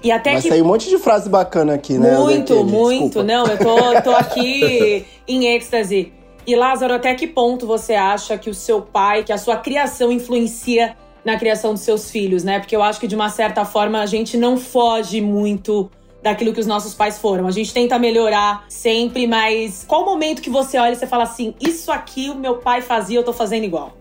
E 0.05 0.13
até 0.13 0.33
Vai 0.33 0.43
que... 0.43 0.49
sair 0.49 0.61
um 0.61 0.67
monte 0.67 0.91
de 0.91 0.99
frase 0.99 1.31
bacana 1.31 1.73
aqui, 1.73 1.97
né? 1.97 2.19
Muito, 2.19 2.63
muito. 2.63 3.05
Desculpa. 3.05 3.23
Não, 3.23 3.47
eu 3.47 3.59
tô, 3.59 4.03
tô 4.03 4.11
aqui 4.11 5.07
em 5.27 5.47
êxtase. 5.47 6.13
E 6.47 6.55
Lázaro, 6.55 6.93
até 6.93 7.15
que 7.15 7.27
ponto 7.27 7.67
você 7.67 7.95
acha 7.95 8.37
que 8.37 8.51
o 8.51 8.55
seu 8.55 8.83
pai, 8.83 9.25
que 9.25 9.33
a 9.33 9.39
sua 9.39 9.57
criação 9.57 10.13
influencia 10.13 10.95
na 11.25 11.39
criação 11.39 11.73
dos 11.73 11.83
seus 11.83 12.11
filhos, 12.11 12.45
né? 12.45 12.59
Porque 12.59 12.77
eu 12.77 12.83
acho 12.83 13.01
que 13.01 13.07
de 13.07 13.15
uma 13.15 13.31
certa 13.31 13.65
forma 13.65 14.03
a 14.03 14.07
gente 14.07 14.37
não 14.37 14.59
foge 14.59 15.23
muito 15.23 15.91
daquilo 16.23 16.53
que 16.53 16.61
os 16.61 16.67
nossos 16.67 16.95
pais 16.95 17.19
foram. 17.19 17.47
A 17.47 17.51
gente 17.51 17.75
tenta 17.75 17.99
melhorar 17.99 18.65
sempre, 18.69 19.27
mas 19.27 19.85
qual 19.87 20.03
o 20.03 20.05
momento 20.07 20.41
que 20.41 20.51
você 20.51 20.79
olha 20.79 20.93
e 20.93 20.97
você 20.97 21.07
fala 21.07 21.25
assim: 21.25 21.55
isso 21.61 21.91
aqui 21.91 22.31
o 22.31 22.35
meu 22.35 22.59
pai 22.59 22.81
fazia, 22.81 23.19
eu 23.19 23.25
tô 23.25 23.33
fazendo 23.33 23.65
igual? 23.65 23.97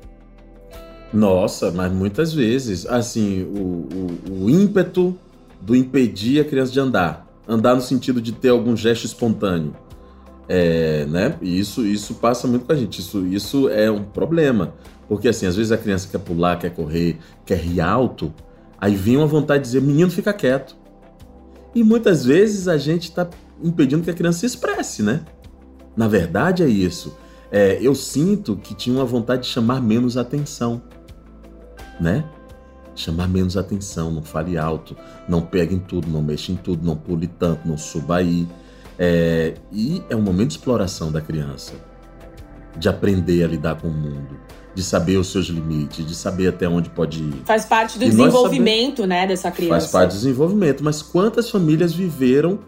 Nossa, 1.14 1.72
mas 1.72 1.92
muitas 1.92 2.34
vezes, 2.34 2.86
assim, 2.86 3.44
o, 3.44 3.88
o, 4.32 4.44
o 4.46 4.50
ímpeto 4.50 5.18
do 5.60 5.76
impedir 5.76 6.40
a 6.40 6.46
criança 6.46 6.72
de 6.72 6.80
andar. 6.80 7.28
Andar 7.48 7.76
no 7.76 7.82
sentido 7.82 8.22
de 8.22 8.32
ter 8.32 8.50
algum 8.50 8.78
gesto 8.78 9.06
espontâneo. 9.06 9.76
É, 10.48 11.06
né? 11.06 11.36
E 11.42 11.60
isso, 11.60 11.86
isso 11.86 12.16
passa 12.16 12.48
muito 12.48 12.66
com 12.66 12.72
a 12.72 12.76
gente. 12.76 13.00
Isso, 13.00 13.26
isso 13.28 13.70
é 13.70 13.92
um 13.92 14.04
problema. 14.04 14.74
Porque, 15.08 15.28
assim, 15.28 15.46
às 15.46 15.56
vezes 15.58 15.72
a 15.72 15.78
criança 15.78 16.08
quer 16.10 16.20
pular, 16.20 16.58
quer 16.58 16.74
correr, 16.74 17.18
quer 17.46 17.58
rir 17.58 17.82
alto, 17.82 18.34
aí 18.80 18.96
vem 18.96 19.18
uma 19.18 19.28
vontade 19.28 19.64
de 19.64 19.68
dizer: 19.68 19.82
menino, 19.82 20.10
fica 20.10 20.32
quieto. 20.32 20.81
E 21.74 21.84
muitas 21.84 22.26
vezes 22.26 22.68
a 22.68 22.78
gente 22.78 23.04
está 23.04 23.30
impedindo 23.64 24.04
que 24.04 24.10
a 24.10 24.14
criança 24.14 24.40
se 24.40 24.46
expresse, 24.46 25.02
né? 25.02 25.22
Na 25.96 26.08
verdade 26.08 26.64
é 26.64 26.68
isso. 26.68 27.16
É, 27.52 27.78
eu 27.82 27.94
sinto 27.94 28.56
que 28.56 28.74
tinha 28.74 28.96
uma 28.96 29.06
vontade 29.06 29.44
de 29.44 29.48
chamar 29.50 29.82
menos 29.82 30.18
atenção, 30.18 30.82
né? 32.00 32.26
Chamar 32.96 33.28
menos 33.28 33.56
atenção, 33.56 34.12
não 34.12 34.22
fale 34.22 34.58
alto, 34.58 34.96
não 35.28 35.42
pegue 35.42 35.76
em 35.76 35.80
tudo, 35.80 36.10
não 36.10 36.22
mexa 36.22 36.52
em 36.52 36.56
tudo, 36.56 36.86
não 36.86 36.96
pule 36.96 37.28
tanto, 37.28 37.68
não 37.68 37.78
suba 37.78 38.18
aí. 38.18 38.48
É, 38.98 39.56
e 39.72 40.04
é 40.10 40.16
um 40.16 40.22
momento 40.22 40.50
de 40.50 40.56
exploração 40.56 41.12
da 41.12 41.22
criança, 41.22 41.74
de 42.78 42.88
aprender 42.90 43.44
a 43.44 43.48
lidar 43.48 43.76
com 43.82 43.88
o 43.88 43.92
mundo 43.92 44.38
de 44.74 44.84
saber 44.84 45.18
os 45.18 45.32
seus 45.32 45.48
limites, 45.48 46.06
de 46.06 46.16
saber 46.16 46.48
até 46.48 46.68
onde 46.68 46.90
pode 46.90 47.22
ir. 47.22 47.42
Faz 47.46 47.66
parte 47.66 48.00
do 48.00 48.06
e 48.06 48.10
desenvolvimento, 48.10 49.06
né, 49.06 49.28
dessa 49.28 49.52
criança. 49.52 49.80
Faz 49.80 49.92
parte 49.92 50.12
do 50.12 50.18
desenvolvimento, 50.18 50.84
mas 50.84 51.02
quantas 51.02 51.50
famílias 51.50 51.94
viveram 51.94 52.60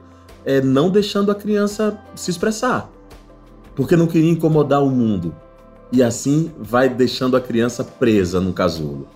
é, 0.46 0.62
não 0.62 0.90
deixando 0.90 1.32
a 1.32 1.36
criança 1.36 1.98
se 2.16 2.30
expressar? 2.30 2.90
Porque 3.76 3.96
não 3.96 4.08
queria 4.08 4.32
incomodar 4.32 4.84
o 4.84 4.90
mundo. 4.90 5.34
E 5.92 6.02
assim 6.04 6.52
vai 6.60 6.90
deixando 6.90 7.38
a 7.38 7.42
criança 7.42 7.84
presa 7.84 8.42
no 8.42 8.52
casulo. 8.52 9.08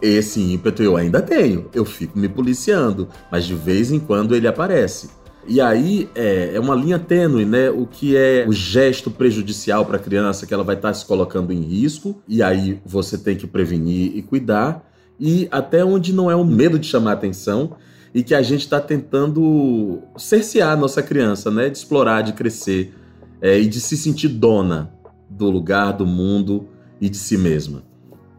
Esse 0.00 0.40
ímpeto 0.40 0.82
eu 0.82 0.96
ainda 0.96 1.20
tenho, 1.20 1.68
eu 1.74 1.84
fico 1.84 2.18
me 2.18 2.28
policiando, 2.28 3.08
mas 3.30 3.44
de 3.44 3.54
vez 3.54 3.90
em 3.90 3.98
quando 3.98 4.34
ele 4.34 4.46
aparece. 4.46 5.10
E 5.48 5.62
aí 5.62 6.10
é, 6.14 6.52
é 6.54 6.60
uma 6.60 6.74
linha 6.74 6.98
tênue, 6.98 7.46
né? 7.46 7.70
O 7.70 7.86
que 7.86 8.14
é 8.14 8.44
o 8.46 8.52
gesto 8.52 9.10
prejudicial 9.10 9.86
para 9.86 9.96
a 9.96 9.98
criança, 9.98 10.46
que 10.46 10.52
ela 10.52 10.62
vai 10.62 10.76
estar 10.76 10.88
tá 10.88 10.94
se 10.94 11.06
colocando 11.06 11.54
em 11.54 11.62
risco, 11.62 12.22
e 12.28 12.42
aí 12.42 12.78
você 12.84 13.16
tem 13.16 13.34
que 13.34 13.46
prevenir 13.46 14.14
e 14.14 14.20
cuidar, 14.20 14.86
e 15.18 15.48
até 15.50 15.82
onde 15.82 16.12
não 16.12 16.30
é 16.30 16.36
o 16.36 16.44
medo 16.44 16.78
de 16.78 16.86
chamar 16.86 17.12
atenção, 17.12 17.76
e 18.14 18.22
que 18.22 18.34
a 18.34 18.42
gente 18.42 18.60
está 18.60 18.78
tentando 18.78 20.02
cercear 20.18 20.72
a 20.72 20.76
nossa 20.76 21.02
criança, 21.02 21.50
né? 21.50 21.70
De 21.70 21.78
explorar, 21.78 22.20
de 22.20 22.34
crescer 22.34 22.94
é, 23.40 23.58
e 23.58 23.66
de 23.66 23.80
se 23.80 23.96
sentir 23.96 24.28
dona 24.28 24.92
do 25.30 25.50
lugar, 25.50 25.92
do 25.92 26.04
mundo 26.04 26.68
e 27.00 27.08
de 27.08 27.16
si 27.16 27.38
mesma. 27.38 27.87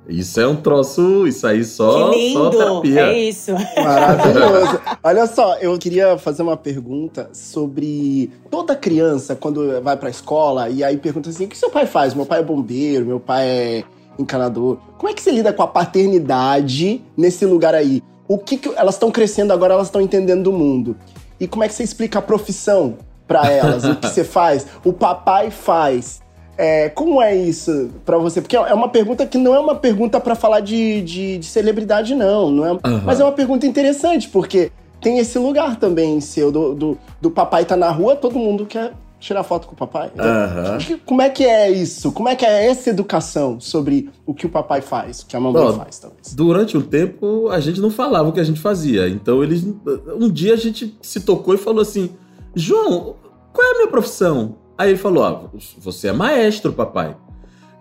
Isso 0.10 0.40
é 0.40 0.48
um 0.48 0.56
troço, 0.56 1.28
isso 1.28 1.46
aí 1.46 1.64
só, 1.64 2.10
que 2.10 2.18
lindo, 2.18 2.40
só 2.40 2.50
terapia. 2.50 3.02
É 3.02 3.20
isso. 3.20 3.52
Maravilhoso. 3.78 4.82
Olha 5.04 5.28
só, 5.28 5.56
eu 5.58 5.78
queria 5.78 6.18
fazer 6.18 6.42
uma 6.42 6.58
pergunta 6.58 7.30
sobre 7.32 8.32
toda 8.50 8.76
criança 8.76 9.36
quando 9.36 9.80
vai 9.82 9.96
pra 9.96 10.10
escola 10.10 10.68
e 10.68 10.84
aí 10.84 10.98
pergunta 10.98 11.30
assim: 11.30 11.46
o 11.46 11.48
que 11.48 11.58
seu 11.58 11.70
pai 11.70 11.86
faz? 11.86 12.16
Meu 12.16 12.26
pai 12.26 12.40
é 12.40 12.44
bombeiro, 12.44 13.06
meu 13.06 13.20
pai 13.20 13.48
é 13.48 13.84
encanador. 14.18 14.78
Como 14.98 15.10
é 15.10 15.14
que 15.14 15.22
você 15.22 15.32
lida 15.32 15.54
com 15.54 15.62
a 15.62 15.68
paternidade 15.68 17.02
nesse 17.16 17.46
lugar 17.46 17.76
aí? 17.76 18.02
O 18.28 18.38
que, 18.38 18.58
que 18.58 18.70
elas 18.76 18.96
estão 18.96 19.12
crescendo 19.12 19.54
agora, 19.54 19.74
elas 19.74 19.88
estão 19.88 20.02
entendendo 20.02 20.44
do 20.44 20.52
mundo. 20.52 20.96
E 21.40 21.48
como 21.48 21.64
é 21.64 21.68
que 21.68 21.74
você 21.74 21.84
explica 21.84 22.20
a 22.20 22.22
profissão 22.22 22.98
para 23.28 23.50
elas? 23.50 23.84
o 23.86 23.96
que 23.96 24.08
você 24.08 24.24
faz? 24.26 24.68
O 24.84 24.92
papai 24.92 25.52
faz. 25.52 26.22
É, 26.62 26.90
como 26.90 27.22
é 27.22 27.34
isso 27.34 27.90
para 28.06 28.18
você? 28.18 28.42
Porque 28.42 28.58
é 28.58 28.74
uma 28.74 28.90
pergunta 28.90 29.26
que 29.26 29.38
não 29.38 29.56
é 29.56 29.60
uma 29.60 29.76
pergunta 29.76 30.20
para 30.20 30.36
falar 30.36 30.60
de, 30.60 31.02
de, 31.04 31.38
de, 31.38 31.46
celebridade, 31.46 32.14
não. 32.14 32.52
não 32.52 32.66
é, 32.66 32.72
uhum. 32.74 33.02
Mas 33.06 33.22
é 33.22 33.24
uma 33.24 33.32
pergunta 33.32 33.66
interessante, 33.66 34.28
porque 34.28 34.70
tem 35.00 35.20
esse 35.20 35.40
lugar 35.40 35.78
também 35.78 36.20
seu, 36.20 36.52
do, 36.52 36.76
do, 36.76 36.98
do, 37.22 37.32
papai 37.32 37.64
tá 37.64 37.78
na 37.78 37.90
rua, 37.90 38.14
todo 38.14 38.38
mundo 38.38 38.66
quer 38.66 38.92
tirar 39.22 39.44
foto 39.44 39.68
com 39.68 39.74
o 39.74 39.78
papai. 39.78 40.12
Uhum. 40.18 41.00
Como 41.06 41.22
é 41.22 41.30
que 41.30 41.46
é 41.46 41.72
isso? 41.72 42.12
Como 42.12 42.28
é 42.28 42.36
que 42.36 42.46
é 42.46 42.68
essa 42.68 42.90
educação 42.90 43.58
sobre 43.62 44.10
o 44.26 44.34
que 44.34 44.46
o 44.46 44.50
papai 44.50 44.82
faz, 44.82 45.22
o 45.22 45.28
que 45.28 45.38
a 45.38 45.40
mamãe 45.40 45.64
Bom, 45.64 45.74
faz, 45.76 45.98
talvez? 45.98 46.34
Durante 46.36 46.78
um 46.78 46.82
tempo, 46.82 47.48
a 47.48 47.62
gente 47.62 47.80
não 47.80 47.90
falava 47.90 48.28
o 48.28 48.34
que 48.34 48.40
a 48.42 48.44
gente 48.44 48.60
fazia. 48.60 49.08
Então, 49.08 49.42
eles. 49.42 49.66
Um 50.14 50.30
dia 50.30 50.56
a 50.56 50.58
gente 50.58 50.94
se 51.02 51.22
tocou 51.22 51.54
e 51.54 51.58
falou 51.58 51.82
assim: 51.82 52.10
João, 52.54 53.16
qual 53.54 53.66
é 53.66 53.72
a 53.72 53.76
minha 53.76 53.88
profissão? 53.88 54.58
Aí 54.80 54.92
ele 54.92 54.98
falou: 54.98 55.26
ah, 55.26 55.42
você 55.78 56.08
é 56.08 56.14
maestro, 56.14 56.72
papai. 56.72 57.14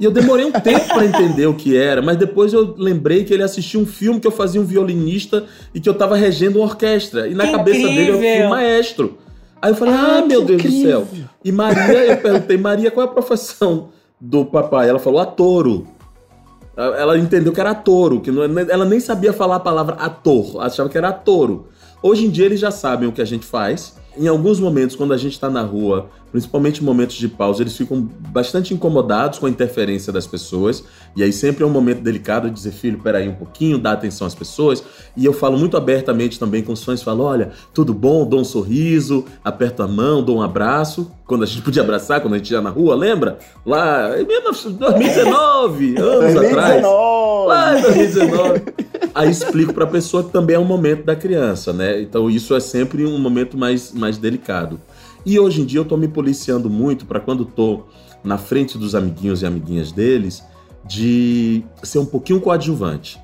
E 0.01 0.05
eu 0.05 0.11
demorei 0.11 0.45
um 0.45 0.51
tempo 0.51 0.89
para 0.89 1.05
entender 1.07 1.47
o 1.47 1.55
que 1.55 1.77
era, 1.77 2.03
mas 2.03 2.17
depois 2.17 2.53
eu 2.53 2.75
lembrei 2.77 3.23
que 3.23 3.33
ele 3.33 3.43
assistiu 3.45 3.81
um 3.81 3.87
filme 3.87 4.19
que 4.19 4.27
eu 4.27 4.33
fazia 4.33 4.61
um 4.61 4.65
violinista 4.65 5.45
e 5.73 5.81
que 5.81 5.89
eu 5.89 5.95
tava 5.95 6.17
regendo 6.17 6.59
uma 6.59 6.65
orquestra. 6.65 7.29
E 7.29 7.35
na 7.35 7.47
que 7.47 7.53
cabeça 7.53 7.79
incrível. 7.79 8.19
dele 8.19 8.29
eu 8.29 8.41
fui 8.41 8.49
maestro. 8.49 9.19
Aí 9.63 9.71
eu 9.71 9.77
falei: 9.77 9.95
ah, 9.95 10.19
ah 10.19 10.27
meu 10.27 10.45
Deus 10.45 10.61
incrível. 10.61 11.01
do 11.03 11.07
céu. 11.07 11.25
E 11.45 11.53
Maria, 11.53 12.07
eu 12.07 12.17
perguntei: 12.17 12.57
Maria, 12.57 12.91
qual 12.91 13.07
é 13.07 13.09
a 13.09 13.13
profissão 13.13 13.91
do 14.21 14.45
papai? 14.45 14.89
Ela 14.89 14.99
falou: 14.99 15.21
atoro. 15.21 15.87
Ela 16.77 17.17
entendeu 17.17 17.53
que 17.53 17.61
era 17.61 17.71
atoro, 17.71 18.21
que 18.21 18.31
não, 18.31 18.43
é, 18.43 18.67
ela 18.71 18.85
nem 18.85 19.01
sabia 19.01 19.33
falar 19.33 19.57
a 19.57 19.61
palavra 19.61 19.97
ator, 19.97 20.61
achava 20.63 20.89
que 20.89 20.97
era 20.97 21.09
atoro. 21.09 21.69
Hoje 22.01 22.25
em 22.25 22.31
dia 22.31 22.47
eles 22.47 22.61
já 22.61 22.71
sabem 22.71 23.09
o 23.09 23.13
que 23.13 23.21
a 23.21 23.25
gente 23.25 23.45
faz 23.45 23.97
em 24.19 24.27
alguns 24.27 24.59
momentos, 24.59 24.97
quando 24.97 25.15
a 25.15 25.17
gente 25.17 25.33
está 25.33 25.49
na 25.49 25.63
rua, 25.63 26.11
principalmente 26.31 26.83
em 26.83 26.85
momentos 26.85 27.17
de 27.17 27.29
pausa, 27.29 27.63
eles 27.63 27.77
ficam 27.77 28.01
bastante 28.01 28.75
incomodados 28.75 29.39
com 29.39 29.47
a 29.47 29.51
interferência 29.51 30.13
das 30.13 30.27
pessoas. 30.27 30.85
E 31.17 31.23
aí 31.23 31.33
sempre 31.33 31.65
é 31.65 31.67
um 31.67 31.71
momento 31.71 32.01
delicado 32.01 32.49
de 32.49 32.55
dizer, 32.55 32.73
filho, 32.73 32.99
peraí 32.99 33.29
um 33.29 33.35
pouquinho, 33.35 33.79
dá 33.79 33.93
atenção 33.93 34.27
às 34.27 34.35
pessoas. 34.35 34.83
E 35.17 35.25
eu 35.25 35.33
falo 35.33 35.59
muito 35.59 35.77
abertamente 35.77 36.39
também 36.39 36.63
com 36.63 36.73
os 36.73 36.85
fãs, 36.85 37.03
falo, 37.03 37.25
olha, 37.25 37.51
tudo 37.73 37.95
bom, 37.95 38.27
dou 38.27 38.41
um 38.41 38.45
sorriso, 38.45 39.25
aperto 39.45 39.83
a 39.83 39.89
mão, 39.89 40.23
dou 40.23 40.39
um 40.39 40.43
abraço. 40.43 41.11
Quando 41.27 41.45
a 41.45 41.47
gente 41.47 41.63
podia 41.63 41.83
abraçar, 41.83 42.21
quando 42.21 42.35
a 42.35 42.39
gente 42.39 42.51
ia 42.51 42.61
na 42.61 42.71
rua, 42.71 42.95
lembra? 42.95 43.39
Lá 43.65 44.19
em 44.19 44.25
2019, 44.25 45.97
anos 45.99 46.35
2019. 46.35 46.47
atrás. 46.47 46.83
Lá 47.47 47.79
em 47.79 47.83
2019. 47.83 48.63
Aí 49.15 49.31
explico 49.31 49.75
para 49.75 49.85
a 49.85 49.89
pessoa 49.89 50.23
que 50.23 50.31
também 50.31 50.57
é 50.57 50.59
um 50.59 50.65
momento 50.65 51.05
da 51.05 51.17
criança, 51.17 51.73
né? 51.73 52.01
Então 52.01 52.31
isso 52.31 52.55
é 52.55 52.61
sempre 52.61 53.05
um 53.05 53.19
momento 53.19 53.59
mais, 53.59 53.93
mais 53.93 54.17
delicado. 54.17 54.81
E 55.29 55.39
hoje 55.39 55.61
em 55.61 55.67
dia 55.67 55.81
eu 55.81 55.85
tô 55.85 55.95
me 55.95 56.09
policiando 56.09 56.71
muito 56.71 57.05
para 57.05 57.21
quando 57.21 57.45
tô 57.45 57.83
na 58.25 58.39
frente 58.39 58.79
dos 58.79 58.95
amiguinhos 58.95 59.43
e 59.43 59.47
amiguinhas 59.47 59.93
deles, 59.93 60.43
de 60.87 61.63
ser 61.83 61.99
um 61.99 62.07
pouquinho 62.07 62.41
coadjuvante. 62.41 63.21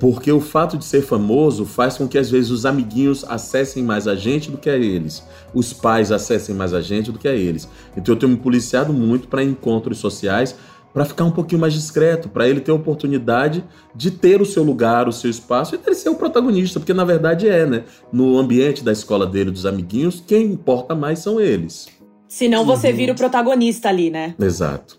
Porque 0.00 0.32
o 0.32 0.40
fato 0.40 0.78
de 0.78 0.86
ser 0.86 1.02
famoso 1.02 1.66
faz 1.66 1.98
com 1.98 2.08
que 2.08 2.16
às 2.16 2.30
vezes 2.30 2.50
os 2.50 2.64
amiguinhos 2.64 3.22
acessem 3.28 3.82
mais 3.82 4.08
a 4.08 4.14
gente 4.14 4.50
do 4.50 4.56
que 4.56 4.70
a 4.70 4.78
eles, 4.78 5.22
os 5.52 5.74
pais 5.74 6.10
acessem 6.10 6.54
mais 6.54 6.72
a 6.72 6.80
gente 6.80 7.12
do 7.12 7.18
que 7.18 7.28
a 7.28 7.34
eles. 7.34 7.68
Então 7.94 8.14
eu 8.14 8.18
tenho 8.18 8.32
me 8.32 8.38
policiado 8.38 8.90
muito 8.90 9.28
para 9.28 9.44
encontros 9.44 9.98
sociais, 9.98 10.56
para 10.98 11.04
ficar 11.04 11.24
um 11.24 11.30
pouquinho 11.30 11.60
mais 11.60 11.72
discreto, 11.72 12.28
para 12.28 12.48
ele 12.48 12.58
ter 12.58 12.72
a 12.72 12.74
oportunidade 12.74 13.62
de 13.94 14.10
ter 14.10 14.42
o 14.42 14.44
seu 14.44 14.64
lugar, 14.64 15.06
o 15.06 15.12
seu 15.12 15.30
espaço 15.30 15.76
e 15.76 15.80
ele 15.86 15.94
ser 15.94 16.08
o 16.08 16.16
protagonista, 16.16 16.80
porque 16.80 16.92
na 16.92 17.04
verdade 17.04 17.48
é, 17.48 17.64
né? 17.64 17.84
No 18.12 18.36
ambiente 18.36 18.82
da 18.82 18.90
escola 18.90 19.24
dele, 19.24 19.52
dos 19.52 19.64
amiguinhos, 19.64 20.20
quem 20.26 20.46
importa 20.46 20.96
mais 20.96 21.20
são 21.20 21.40
eles. 21.40 21.86
Senão 22.26 22.64
você 22.64 22.92
vira 22.92 23.12
o 23.12 23.14
protagonista 23.14 23.88
ali, 23.88 24.10
né? 24.10 24.34
Exato. 24.40 24.98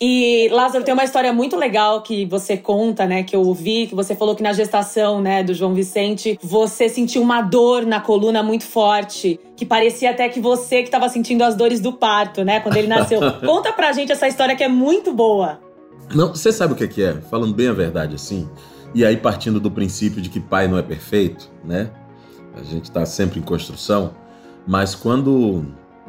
E, 0.00 0.48
Lázaro, 0.50 0.84
tem 0.84 0.92
uma 0.92 1.04
história 1.04 1.32
muito 1.32 1.56
legal 1.56 2.02
que 2.02 2.26
você 2.26 2.56
conta, 2.56 3.06
né? 3.06 3.22
Que 3.22 3.36
eu 3.36 3.42
ouvi, 3.42 3.86
que 3.86 3.94
você 3.94 4.14
falou 4.16 4.34
que 4.34 4.42
na 4.42 4.52
gestação, 4.52 5.20
né, 5.20 5.42
do 5.42 5.54
João 5.54 5.72
Vicente, 5.72 6.38
você 6.42 6.88
sentiu 6.88 7.22
uma 7.22 7.40
dor 7.40 7.86
na 7.86 8.00
coluna 8.00 8.42
muito 8.42 8.64
forte, 8.64 9.38
que 9.56 9.64
parecia 9.64 10.10
até 10.10 10.28
que 10.28 10.40
você 10.40 10.78
que 10.78 10.88
estava 10.88 11.08
sentindo 11.08 11.42
as 11.44 11.54
dores 11.54 11.80
do 11.80 11.92
parto, 11.92 12.44
né, 12.44 12.58
quando 12.60 12.76
ele 12.76 12.88
nasceu. 12.88 13.20
Conta 13.46 13.72
pra 13.72 13.92
gente 13.92 14.10
essa 14.10 14.26
história 14.26 14.56
que 14.56 14.64
é 14.64 14.68
muito 14.68 15.12
boa. 15.12 15.60
Não, 16.12 16.34
você 16.34 16.52
sabe 16.52 16.72
o 16.72 16.76
que 16.76 17.02
é? 17.02 17.14
Falando 17.30 17.54
bem 17.54 17.68
a 17.68 17.72
verdade 17.72 18.16
assim, 18.16 18.48
e 18.94 19.04
aí 19.04 19.16
partindo 19.16 19.58
do 19.58 19.70
princípio 19.70 20.20
de 20.20 20.28
que 20.28 20.40
pai 20.40 20.68
não 20.68 20.76
é 20.76 20.82
perfeito, 20.82 21.50
né? 21.64 21.90
A 22.56 22.62
gente 22.62 22.90
tá 22.90 23.06
sempre 23.06 23.40
em 23.40 23.42
construção, 23.42 24.12
mas 24.66 24.94
quando 24.94 25.64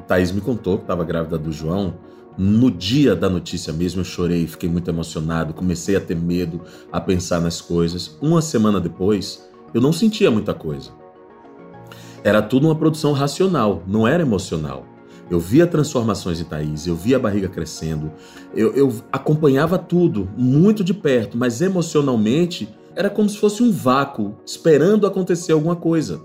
Thaís 0.08 0.32
me 0.32 0.42
contou 0.42 0.78
que 0.78 0.84
estava 0.84 1.04
grávida 1.04 1.38
do 1.38 1.52
João, 1.52 1.94
no 2.38 2.70
dia 2.70 3.16
da 3.16 3.30
notícia 3.30 3.72
mesmo, 3.72 4.02
eu 4.02 4.06
chorei, 4.06 4.46
fiquei 4.46 4.70
muito 4.70 4.90
emocionado, 4.90 5.54
comecei 5.54 5.96
a 5.96 6.02
ter 6.02 6.16
medo, 6.16 6.62
a 6.92 7.00
pensar 7.00 7.40
nas 7.40 7.62
coisas. 7.62 8.18
Uma 8.22 8.42
semana 8.42 8.80
depois, 8.80 9.48
eu 9.74 9.82
não 9.82 9.94
sentia 9.94 10.30
muita 10.30 10.54
coisa. 10.54 10.92
Era 12.24 12.42
tudo 12.42 12.68
uma 12.68 12.76
produção 12.76 13.14
racional, 13.14 13.84
não 13.88 14.08
era 14.08 14.24
emocional. 14.24 14.86
Eu 15.30 15.40
via 15.40 15.66
transformações 15.66 16.40
em 16.40 16.44
Thaís, 16.44 16.86
eu 16.86 16.96
via 16.96 17.18
a 17.18 17.20
barriga 17.20 17.48
crescendo, 17.48 18.12
eu, 18.54 18.74
eu 18.74 18.94
acompanhava 19.12 19.78
tudo 19.78 20.30
muito 20.38 20.84
de 20.84 20.94
perto, 20.94 21.38
mas 21.38 21.62
emocionalmente 21.62 22.70
era 22.96 23.10
como 23.10 23.28
se 23.28 23.38
fosse 23.38 23.64
um 23.64 23.72
vácuo, 23.72 24.36
esperando 24.46 25.08
acontecer 25.08 25.52
alguma 25.52 25.76
coisa. 25.76 26.22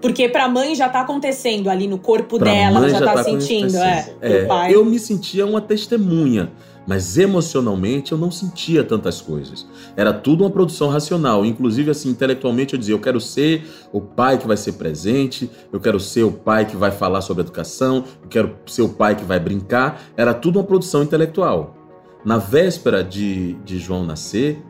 Porque 0.00 0.28
pra 0.28 0.48
mãe 0.48 0.74
já 0.74 0.88
tá 0.88 1.02
acontecendo 1.02 1.68
ali 1.68 1.86
no 1.86 1.98
corpo 1.98 2.38
pra 2.38 2.50
dela, 2.50 2.78
ela 2.78 2.88
já, 2.88 2.98
já 2.98 3.04
tá, 3.04 3.14
tá 3.14 3.24
sentindo, 3.24 3.76
é, 3.76 4.16
é. 4.20 4.44
pai. 4.46 4.74
Eu 4.74 4.84
me 4.84 4.98
sentia 4.98 5.44
uma 5.44 5.60
testemunha, 5.60 6.50
mas 6.86 7.18
emocionalmente 7.18 8.12
eu 8.12 8.18
não 8.18 8.30
sentia 8.30 8.82
tantas 8.82 9.20
coisas. 9.20 9.66
Era 9.96 10.12
tudo 10.12 10.42
uma 10.42 10.50
produção 10.50 10.88
racional, 10.88 11.44
inclusive 11.44 11.90
assim, 11.90 12.08
intelectualmente 12.10 12.74
eu 12.74 12.78
dizia, 12.78 12.94
eu 12.94 12.98
quero 12.98 13.20
ser 13.20 13.64
o 13.92 14.00
pai 14.00 14.38
que 14.38 14.46
vai 14.46 14.56
ser 14.56 14.72
presente, 14.72 15.50
eu 15.72 15.78
quero 15.78 16.00
ser 16.00 16.22
o 16.22 16.32
pai 16.32 16.64
que 16.64 16.76
vai 16.76 16.90
falar 16.90 17.20
sobre 17.20 17.42
educação, 17.42 18.04
eu 18.22 18.28
quero 18.28 18.56
ser 18.66 18.82
o 18.82 18.88
pai 18.88 19.14
que 19.14 19.24
vai 19.24 19.38
brincar, 19.38 20.02
era 20.16 20.32
tudo 20.32 20.58
uma 20.58 20.64
produção 20.64 21.02
intelectual. 21.02 21.76
Na 22.24 22.38
véspera 22.38 23.04
de, 23.04 23.54
de 23.64 23.78
João 23.78 24.04
nascer, 24.04 24.62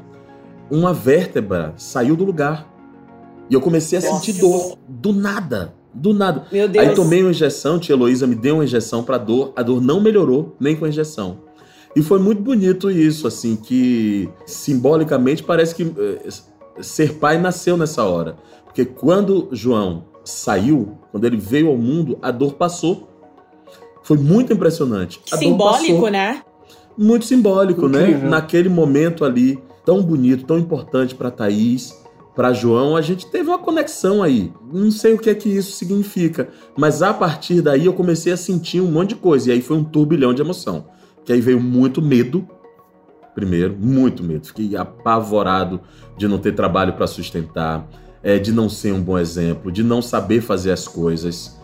uma 0.70 0.92
vértebra 0.92 1.74
saiu 1.76 2.14
do 2.14 2.24
lugar 2.24 2.69
e 3.50 3.54
eu 3.54 3.60
comecei 3.60 3.98
a 3.98 4.00
Nossa. 4.00 4.24
sentir 4.24 4.40
dor 4.40 4.78
do 4.88 5.12
nada. 5.12 5.74
Do 5.92 6.14
nada. 6.14 6.46
Meu 6.52 6.68
Deus. 6.68 6.86
Aí 6.86 6.94
tomei 6.94 7.20
uma 7.20 7.30
injeção, 7.30 7.80
tia 7.80 7.96
Heloísa 7.96 8.24
me 8.24 8.36
deu 8.36 8.54
uma 8.54 8.64
injeção 8.64 9.02
para 9.02 9.18
dor. 9.18 9.52
A 9.56 9.62
dor 9.62 9.82
não 9.82 10.00
melhorou, 10.00 10.54
nem 10.60 10.76
com 10.76 10.84
a 10.84 10.88
injeção. 10.88 11.38
E 11.96 12.00
foi 12.00 12.20
muito 12.20 12.40
bonito 12.40 12.88
isso, 12.88 13.26
assim, 13.26 13.56
que 13.56 14.28
simbolicamente 14.46 15.42
parece 15.42 15.74
que 15.74 15.82
eh, 15.82 16.28
ser 16.80 17.14
pai 17.14 17.38
nasceu 17.38 17.76
nessa 17.76 18.04
hora. 18.04 18.36
Porque 18.64 18.84
quando 18.84 19.48
João 19.50 20.04
saiu, 20.22 20.96
quando 21.10 21.24
ele 21.24 21.36
veio 21.36 21.68
ao 21.68 21.76
mundo, 21.76 22.18
a 22.22 22.30
dor 22.30 22.54
passou. 22.54 23.08
Foi 24.04 24.16
muito 24.16 24.52
impressionante. 24.52 25.20
A 25.32 25.36
Simbólico, 25.36 26.08
né? 26.08 26.42
Muito 26.96 27.24
simbólico, 27.24 27.88
né? 27.88 28.02
Incrível. 28.02 28.22
né? 28.24 28.28
Naquele 28.28 28.68
momento 28.68 29.24
ali, 29.24 29.58
tão 29.84 30.02
bonito, 30.02 30.44
tão 30.44 30.58
importante 30.58 31.14
para 31.14 31.30
Thaís 31.30 31.99
para 32.34 32.52
João, 32.52 32.96
a 32.96 33.02
gente 33.02 33.26
teve 33.26 33.48
uma 33.48 33.58
conexão 33.58 34.22
aí. 34.22 34.52
Não 34.72 34.90
sei 34.90 35.14
o 35.14 35.18
que 35.18 35.30
é 35.30 35.34
que 35.34 35.48
isso 35.48 35.72
significa, 35.72 36.48
mas 36.76 37.02
a 37.02 37.12
partir 37.12 37.60
daí 37.60 37.86
eu 37.86 37.92
comecei 37.92 38.32
a 38.32 38.36
sentir 38.36 38.80
um 38.80 38.90
monte 38.90 39.10
de 39.10 39.16
coisa 39.16 39.50
e 39.50 39.52
aí 39.52 39.62
foi 39.62 39.76
um 39.76 39.84
turbilhão 39.84 40.32
de 40.32 40.40
emoção. 40.40 40.86
Que 41.24 41.32
aí 41.32 41.40
veio 41.40 41.60
muito 41.60 42.00
medo, 42.00 42.48
primeiro, 43.34 43.76
muito 43.78 44.22
medo. 44.22 44.46
Fiquei 44.46 44.76
apavorado 44.76 45.80
de 46.16 46.28
não 46.28 46.38
ter 46.38 46.52
trabalho 46.54 46.92
para 46.92 47.06
sustentar, 47.06 47.86
é, 48.22 48.38
de 48.38 48.52
não 48.52 48.68
ser 48.68 48.92
um 48.92 49.02
bom 49.02 49.18
exemplo, 49.18 49.72
de 49.72 49.82
não 49.82 50.00
saber 50.00 50.40
fazer 50.40 50.70
as 50.70 50.86
coisas. 50.86 51.58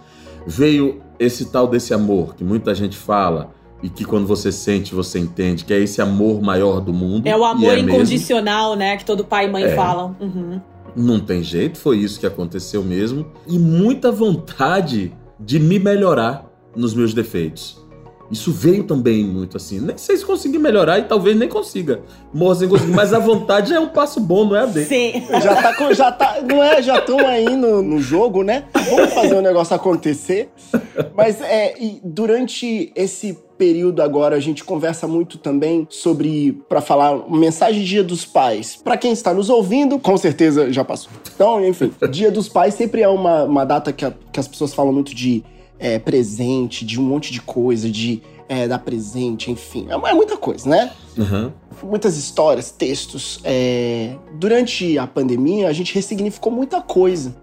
Veio 0.47 1.01
esse 1.19 1.47
tal 1.47 1.67
desse 1.67 1.95
amor 1.95 2.35
que 2.35 2.45
muita 2.45 2.75
gente 2.75 2.97
fala 2.97 3.55
e 3.83 3.89
que 3.89 4.05
quando 4.05 4.27
você 4.27 4.51
sente, 4.51 4.95
você 4.95 5.19
entende, 5.19 5.65
que 5.65 5.73
é 5.73 5.79
esse 5.79 6.01
amor 6.01 6.41
maior 6.41 6.81
do 6.81 6.93
mundo. 6.93 7.27
É 7.27 7.37
o 7.37 7.45
amor 7.45 7.75
é 7.75 7.79
incondicional, 7.79 8.71
mesmo. 8.71 8.79
né? 8.79 8.97
Que 8.97 9.05
todo 9.05 9.25
pai 9.25 9.47
e 9.47 9.51
mãe 9.51 9.65
é. 9.65 9.75
falam. 9.75 10.17
Uhum. 10.21 10.61
Não 10.95 11.21
tem 11.21 11.43
jeito, 11.43 11.79
foi 11.79 11.99
isso 11.99 12.19
que 12.19 12.27
aconteceu 12.27 12.83
mesmo. 12.83 13.27
E 13.47 13.59
muita 13.59 14.11
vontade 14.11 15.13
de 15.39 15.59
me 15.59 15.79
melhorar 15.79 16.47
nos 16.75 16.95
meus 16.95 17.13
defeitos. 17.13 17.85
Isso 18.31 18.51
veio 18.51 18.85
também 18.85 19.25
muito 19.25 19.57
assim. 19.57 19.79
Nem 19.79 19.97
sei 19.97 20.17
se 20.17 20.25
conseguir 20.25 20.59
melhorar 20.59 20.99
e 20.99 21.05
talvez 21.05 21.37
nem 21.37 21.49
consiga. 21.49 22.01
Morra 22.33 22.57
sem 22.57 22.69
conseguir, 22.69 22.93
mas 22.93 23.13
a 23.13 23.19
vontade 23.19 23.73
é 23.73 23.79
um 23.79 23.89
passo 23.89 24.19
bom, 24.21 24.45
não 24.47 24.57
é 24.57 24.63
a 24.63 24.67
dele. 24.67 24.87
Sim. 24.87 25.23
Já 25.43 25.63
tá, 25.63 25.75
com, 25.75 25.93
já 25.93 26.11
tá, 26.11 26.39
não 26.43 26.63
é? 26.63 26.83
Já 26.83 26.99
estão 26.99 27.19
aí 27.21 27.55
no, 27.55 27.83
no 27.83 28.01
jogo, 28.01 28.43
né? 28.43 28.65
Vamos 28.91 29.13
fazer 29.13 29.37
o 29.37 29.41
negócio 29.41 29.77
acontecer. 29.77 30.51
Mas 31.15 31.41
é, 31.41 31.75
durante 32.03 32.93
esse 32.97 33.39
período 33.57 34.03
agora 34.03 34.37
a 34.37 34.41
gente 34.41 34.65
conversa 34.65 35.07
muito 35.07 35.39
também 35.39 35.87
sobre 35.91 36.61
para 36.69 36.81
falar 36.81 37.29
mensagem 37.31 37.83
Dia 37.83 38.05
dos 38.05 38.25
Pais. 38.25 38.77
Para 38.77 38.97
quem 38.97 39.13
está 39.13 39.33
nos 39.33 39.51
ouvindo, 39.51 39.99
com 39.99 40.17
certeza 40.17 40.73
já 40.73 40.85
passou. 40.85 41.11
Então, 41.35 41.65
enfim, 41.65 41.93
Dia 42.11 42.31
dos 42.31 42.49
Pais 42.49 42.75
sempre 42.75 43.03
é 43.03 43.09
uma, 43.09 43.45
uma 43.45 43.65
data 43.65 43.93
que, 43.93 44.05
a, 44.05 44.13
que 44.33 44.41
as 44.41 44.49
pessoas 44.49 44.75
falam 44.75 44.93
muito 44.93 45.15
de 45.15 45.43
é, 45.79 45.99
presente, 45.99 46.85
de 46.85 47.01
um 47.01 47.03
monte 47.03 47.33
de 47.33 47.41
coisa, 47.41 47.91
de 47.91 48.23
é, 48.49 48.69
dar 48.69 48.79
presente, 48.79 49.51
enfim. 49.51 49.87
É, 49.89 50.11
é 50.11 50.15
muita 50.15 50.37
coisa, 50.37 50.69
né? 50.69 50.93
Uhum. 51.17 51.53
Muitas 51.83 52.17
histórias, 52.17 52.71
textos. 52.71 53.41
É... 53.45 54.17
Durante 54.35 54.99
a 54.99 55.07
pandemia, 55.07 55.69
a 55.69 55.73
gente 55.73 55.95
ressignificou 55.95 56.53
muita 56.53 56.81
coisa. 56.81 57.37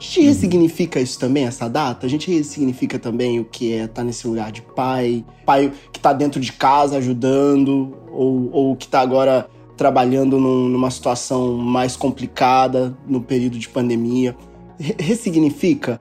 A 0.00 0.02
gente 0.02 0.22
ressignifica 0.22 0.98
isso 0.98 1.18
também, 1.18 1.44
essa 1.44 1.68
data? 1.68 2.06
A 2.06 2.08
gente 2.08 2.30
ressignifica 2.30 2.98
também 2.98 3.38
o 3.38 3.44
que 3.44 3.72
é 3.74 3.82
estar 3.82 3.94
tá 3.96 4.04
nesse 4.04 4.26
lugar 4.26 4.50
de 4.50 4.62
pai, 4.62 5.24
pai 5.44 5.70
que 5.92 5.98
está 5.98 6.14
dentro 6.14 6.40
de 6.40 6.52
casa 6.52 6.96
ajudando, 6.96 7.94
ou, 8.10 8.50
ou 8.50 8.76
que 8.76 8.86
está 8.86 9.00
agora 9.00 9.48
trabalhando 9.76 10.38
num, 10.38 10.68
numa 10.68 10.90
situação 10.90 11.54
mais 11.54 11.96
complicada 11.96 12.96
no 13.06 13.20
período 13.20 13.58
de 13.58 13.68
pandemia. 13.68 14.34
Ressignifica 14.98 16.00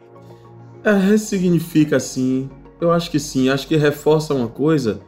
é, 0.83 0.93
ressignifica 0.93 1.97
assim. 1.97 2.49
Eu 2.79 2.91
acho 2.91 3.11
que 3.11 3.19
sim. 3.19 3.49
Acho 3.49 3.67
que 3.67 3.75
reforça 3.75 4.33
uma 4.33 4.47
coisa 4.47 5.01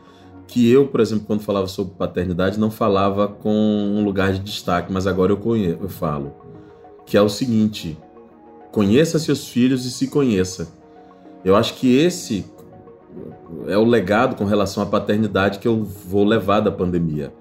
que 0.47 0.69
eu, 0.69 0.87
por 0.87 0.99
exemplo, 0.99 1.25
quando 1.25 1.41
falava 1.41 1.67
sobre 1.67 1.93
paternidade, 1.93 2.59
não 2.59 2.69
falava 2.69 3.27
com 3.27 3.49
um 3.49 4.03
lugar 4.03 4.33
de 4.33 4.39
destaque, 4.39 4.91
mas 4.91 5.07
agora 5.07 5.31
eu, 5.31 5.37
conheço, 5.37 5.77
eu 5.81 5.89
falo. 5.89 6.33
Que 7.05 7.15
é 7.15 7.21
o 7.21 7.29
seguinte: 7.29 7.97
conheça 8.71 9.19
seus 9.19 9.47
filhos 9.47 9.85
e 9.85 9.91
se 9.91 10.07
conheça. 10.07 10.69
Eu 11.43 11.55
acho 11.55 11.75
que 11.75 11.97
esse 11.97 12.45
é 13.67 13.77
o 13.77 13.83
legado 13.83 14.35
com 14.35 14.45
relação 14.45 14.81
à 14.81 14.85
paternidade 14.85 15.59
que 15.59 15.67
eu 15.67 15.83
vou 15.83 16.23
levar 16.23 16.61
da 16.61 16.71
pandemia. 16.71 17.33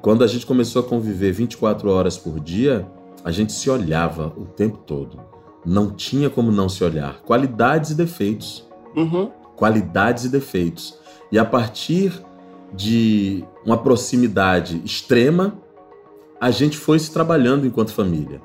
Quando 0.00 0.24
a 0.24 0.26
gente 0.26 0.46
começou 0.46 0.82
a 0.82 0.84
conviver 0.84 1.32
24 1.32 1.90
horas 1.90 2.16
por 2.16 2.40
dia, 2.40 2.86
a 3.24 3.30
gente 3.30 3.52
se 3.52 3.68
olhava 3.68 4.32
o 4.36 4.44
tempo 4.44 4.78
todo. 4.78 5.20
Não 5.64 5.90
tinha 5.90 6.30
como 6.30 6.50
não 6.50 6.68
se 6.68 6.82
olhar. 6.84 7.20
Qualidades 7.22 7.90
e 7.90 7.94
defeitos. 7.94 8.66
Uhum. 8.96 9.30
Qualidades 9.56 10.24
e 10.24 10.28
defeitos. 10.28 10.98
E 11.30 11.38
a 11.38 11.44
partir 11.44 12.12
de 12.72 13.44
uma 13.64 13.76
proximidade 13.78 14.80
extrema, 14.84 15.58
a 16.40 16.50
gente 16.50 16.76
foi 16.76 16.98
se 16.98 17.12
trabalhando 17.12 17.66
enquanto 17.66 17.92
família. 17.92 18.40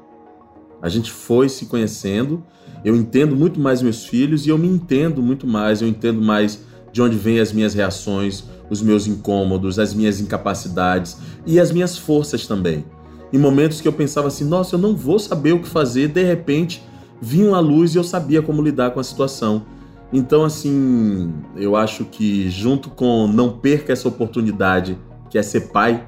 A 0.83 0.89
gente 0.89 1.09
foi 1.09 1.47
se 1.47 1.65
conhecendo. 1.67 2.43
Eu 2.83 2.93
entendo 2.93 3.37
muito 3.37 3.57
mais 3.57 3.81
meus 3.81 4.05
filhos 4.05 4.45
e 4.45 4.49
eu 4.49 4.57
me 4.57 4.67
entendo 4.67 5.23
muito 5.23 5.47
mais. 5.47 5.81
Eu 5.81 5.87
entendo 5.87 6.21
mais 6.21 6.59
de 6.91 7.01
onde 7.01 7.17
vêm 7.17 7.39
as 7.39 7.53
minhas 7.53 7.73
reações, 7.73 8.43
os 8.69 8.81
meus 8.81 9.07
incômodos, 9.07 9.79
as 9.79 9.93
minhas 9.93 10.19
incapacidades 10.19 11.17
e 11.45 11.57
as 11.57 11.71
minhas 11.71 11.97
forças 11.97 12.45
também. 12.45 12.83
Em 13.31 13.37
momentos 13.37 13.79
que 13.79 13.87
eu 13.87 13.93
pensava 13.93 14.27
assim, 14.27 14.43
nossa, 14.43 14.75
eu 14.75 14.79
não 14.79 14.93
vou 14.93 15.17
saber 15.17 15.53
o 15.53 15.59
que 15.59 15.67
fazer, 15.69 16.09
de 16.09 16.21
repente 16.21 16.83
vinham 17.21 17.55
à 17.55 17.59
luz 17.61 17.95
e 17.95 17.97
eu 17.97 18.03
sabia 18.03 18.41
como 18.41 18.61
lidar 18.61 18.91
com 18.91 18.99
a 18.99 19.03
situação. 19.03 19.65
Então, 20.11 20.43
assim, 20.43 21.33
eu 21.55 21.75
acho 21.75 22.05
que 22.05 22.49
junto 22.49 22.89
com 22.89 23.25
não 23.25 23.57
perca 23.57 23.93
essa 23.93 24.07
oportunidade, 24.07 24.99
que 25.29 25.37
é 25.37 25.41
ser 25.41 25.71
pai, 25.71 26.07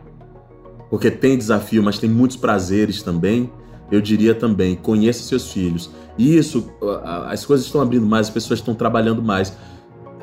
porque 0.90 1.10
tem 1.10 1.38
desafio, 1.38 1.82
mas 1.82 1.98
tem 1.98 2.10
muitos 2.10 2.38
prazeres 2.38 3.02
também, 3.02 3.50
eu 3.92 4.02
diria 4.02 4.34
também, 4.34 4.76
conheça 4.76 5.24
seus 5.24 5.52
filhos. 5.52 5.90
E 6.18 6.38
isso, 6.38 6.72
as 7.28 7.46
coisas 7.46 7.66
estão 7.66 7.82
abrindo 7.82 8.06
mais, 8.06 8.28
as 8.28 8.34
pessoas 8.34 8.60
estão 8.60 8.74
trabalhando 8.74 9.22
mais. 9.22 9.56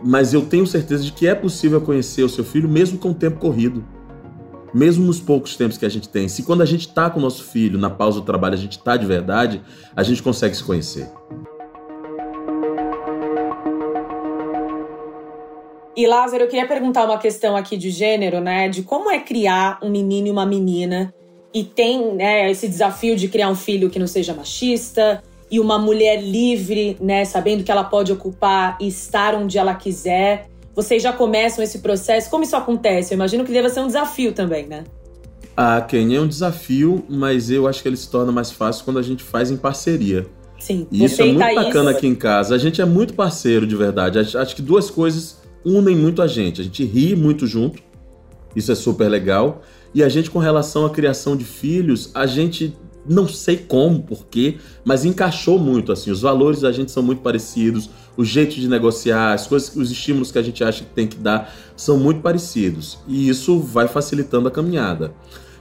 Mas 0.05 0.35
eu 0.35 0.43
tenho 0.43 0.67
certeza 0.67 1.05
de 1.05 1.13
que 1.13 1.27
é 1.27 1.35
possível 1.35 1.81
conhecer 1.81 2.23
o 2.23 2.29
seu 2.29 2.45
filho 2.45 2.69
mesmo 2.69 2.99
com 2.99 3.11
o 3.11 3.15
tempo 3.15 3.39
corrido 3.39 3.85
mesmo 4.73 5.05
nos 5.05 5.21
poucos 5.21 5.57
tempos 5.57 5.77
que 5.77 5.85
a 5.85 5.89
gente 5.89 6.09
tem, 6.09 6.29
se 6.29 6.43
quando 6.43 6.63
a 6.63 6.67
gente 6.67 6.89
está 6.89 7.11
com 7.11 7.19
o 7.19 7.23
nosso 7.23 7.45
filho 7.45 7.79
na 7.79 7.91
pausa 7.91 8.21
do 8.21 8.27
trabalho, 8.27 8.55
a 8.55 8.59
gente 8.59 8.79
está 8.79 8.97
de 8.97 9.07
verdade, 9.07 9.63
a 9.95 10.03
gente 10.03 10.23
consegue 10.23 10.57
se 10.57 10.65
conhecer. 10.65 11.09
E 15.95 16.07
Lázaro, 16.07 16.45
eu 16.45 16.49
queria 16.49 16.67
perguntar 16.67 17.05
uma 17.05 17.19
questão 17.19 17.55
aqui 17.55 17.77
de 17.77 17.91
gênero, 17.91 18.41
né? 18.41 18.67
De 18.67 18.83
como 18.83 19.11
é 19.11 19.21
criar 19.21 19.79
um 19.83 19.91
menino 19.91 20.29
e 20.29 20.31
uma 20.31 20.47
menina 20.47 21.15
e 21.55 21.65
tem 21.65 22.15
né, 22.15 22.51
esse 22.51 22.69
desafio 22.69 23.17
de 23.17 23.29
criar 23.29 23.49
um 23.49 23.57
filho 23.57 23.91
que 23.91 23.99
não 23.99 24.07
seja 24.07 24.33
machista 24.33 25.23
e 25.51 25.61
uma 25.61 25.79
mulher 25.79 26.23
livre, 26.23 26.97
né? 27.01 27.25
Sabendo 27.25 27.63
que 27.63 27.71
ela 27.71 27.85
pode 27.85 28.11
ocupar 28.11 28.77
e 28.81 28.89
estar 28.89 29.35
onde 29.35 29.59
ela 29.59 29.75
quiser 29.75 30.51
vocês 30.75 31.03
já 31.03 31.13
começam 31.13 31.63
esse 31.63 31.81
processo? 31.81 32.31
Como 32.31 32.45
isso 32.45 32.57
acontece? 32.57 33.13
Eu 33.13 33.17
imagino 33.17 33.45
que 33.45 33.53
deva 33.53 33.69
ser 33.69 33.81
um 33.81 33.87
desafio 33.87 34.33
também, 34.33 34.67
né? 34.67 34.85
Ah, 35.57 35.81
Ken, 35.83 36.15
é 36.15 36.21
um 36.21 36.27
desafio, 36.27 37.05
mas 37.09 37.51
eu 37.51 37.69
acho 37.69 37.83
que 37.83 37.89
ele 37.89 37.97
se 37.97 38.11
torna 38.11 38.33
mais 38.33 38.51
fácil 38.51 38.85
quando 38.85 38.99
a 38.99 39.03
gente 39.03 39.23
faz 39.23 39.51
em 39.51 39.57
parceria. 39.57 40.27
Sim, 40.59 40.87
e 40.91 41.05
isso 41.05 41.21
é 41.21 41.27
muito 41.27 41.39
bacana 41.39 41.91
isso. 41.91 41.99
aqui 41.99 42.07
em 42.07 42.15
casa. 42.15 42.55
A 42.55 42.59
gente 42.59 42.81
é 42.81 42.85
muito 42.87 43.15
parceiro, 43.15 43.67
de 43.67 43.77
verdade. 43.77 44.19
Acho 44.19 44.57
que 44.57 44.63
duas 44.63 44.91
coisas 44.91 45.43
unem 45.65 45.95
muito 45.95 46.23
a 46.23 46.27
gente. 46.27 46.61
A 46.63 46.65
gente 46.65 46.85
ri 46.85 47.15
muito 47.15 47.47
junto, 47.47 47.83
isso 48.57 48.73
é 48.73 48.75
super 48.75 49.09
legal. 49.09 49.61
E 49.95 50.03
a 50.03 50.09
gente, 50.09 50.31
com 50.31 50.39
relação 50.39 50.87
à 50.87 50.91
criação 50.91 51.37
de 51.37 51.45
filhos, 51.45 52.11
a 52.15 52.27
gente 52.27 52.75
não 53.07 53.27
sei 53.27 53.57
como, 53.57 54.03
porquê, 54.03 54.57
mas 54.85 55.05
encaixou 55.05 55.59
muito 55.59 55.93
assim. 55.93 56.11
Os 56.11 56.23
valores 56.23 56.61
da 56.61 56.71
gente 56.71 56.91
são 56.91 57.03
muito 57.03 57.21
parecidos, 57.21 57.91
o 58.17 58.25
jeito 58.25 58.55
de 58.55 58.69
negociar, 58.69 59.33
as 59.33 59.47
coisas, 59.47 59.75
os 59.75 59.91
estímulos 59.91 60.31
que 60.31 60.39
a 60.39 60.43
gente 60.43 60.63
acha 60.63 60.85
que 60.85 60.91
tem 60.91 61.07
que 61.07 61.17
dar 61.17 61.53
são 61.77 61.99
muito 61.99 62.21
parecidos. 62.21 62.99
E 63.09 63.29
isso 63.29 63.59
vai 63.59 63.89
facilitando 63.89 64.49
a 64.49 64.51
caminhada. 64.51 65.13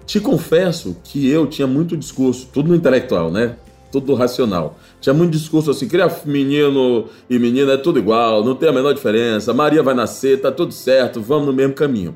Te 0.05 0.19
confesso 0.19 0.97
que 1.03 1.29
eu 1.29 1.47
tinha 1.47 1.67
muito 1.67 1.95
discurso, 1.95 2.47
tudo 2.53 2.69
no 2.69 2.75
intelectual, 2.75 3.31
né? 3.31 3.55
Tudo 3.91 4.13
racional. 4.13 4.77
Tinha 4.99 5.13
muito 5.13 5.31
discurso 5.31 5.71
assim, 5.71 5.87
criar 5.87 6.21
menino 6.25 7.05
e 7.29 7.37
menina 7.39 7.73
é 7.73 7.77
tudo 7.77 7.99
igual, 7.99 8.43
não 8.43 8.55
tem 8.55 8.69
a 8.69 8.73
menor 8.73 8.93
diferença. 8.93 9.53
Maria 9.53 9.83
vai 9.83 9.93
nascer, 9.93 10.39
tá 10.39 10.51
tudo 10.51 10.73
certo, 10.73 11.21
vamos 11.21 11.47
no 11.47 11.53
mesmo 11.53 11.73
caminho. 11.73 12.15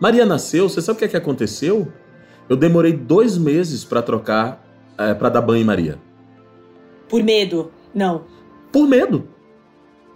Maria 0.00 0.24
nasceu, 0.24 0.68
você 0.68 0.80
sabe 0.80 0.96
o 0.96 0.98
que 0.98 1.04
é 1.04 1.08
que 1.08 1.16
aconteceu? 1.16 1.88
Eu 2.48 2.56
demorei 2.56 2.92
dois 2.92 3.36
meses 3.36 3.84
para 3.84 4.00
trocar, 4.00 4.64
é, 4.96 5.12
para 5.14 5.28
dar 5.28 5.42
banho 5.42 5.62
em 5.62 5.64
Maria. 5.64 5.98
Por 7.08 7.22
medo? 7.22 7.70
Não. 7.94 8.24
Por 8.70 8.86
medo 8.86 9.28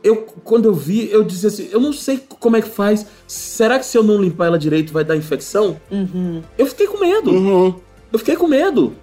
eu, 0.02 0.16
quando 0.42 0.66
eu 0.66 0.74
vi, 0.74 1.08
eu 1.10 1.22
disse 1.22 1.46
assim: 1.46 1.68
eu 1.70 1.80
não 1.80 1.92
sei 1.92 2.22
como 2.40 2.56
é 2.56 2.62
que 2.62 2.68
faz. 2.68 3.06
Será 3.26 3.78
que 3.78 3.86
se 3.86 3.96
eu 3.96 4.02
não 4.02 4.20
limpar 4.20 4.46
ela 4.46 4.58
direito 4.58 4.92
vai 4.92 5.04
dar 5.04 5.16
infecção? 5.16 5.80
Uhum. 5.90 6.42
Eu 6.58 6.66
fiquei 6.66 6.86
com 6.86 6.98
medo. 6.98 7.30
Uhum. 7.30 7.74
Eu 8.12 8.18
fiquei 8.18 8.36
com 8.36 8.48
medo. 8.48 8.94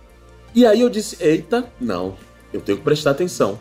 E 0.53 0.65
aí 0.65 0.81
eu 0.81 0.89
disse: 0.89 1.17
eita, 1.21 1.65
não, 1.79 2.15
eu 2.51 2.59
tenho 2.59 2.77
que 2.77 2.83
prestar 2.83 3.11
atenção. 3.11 3.57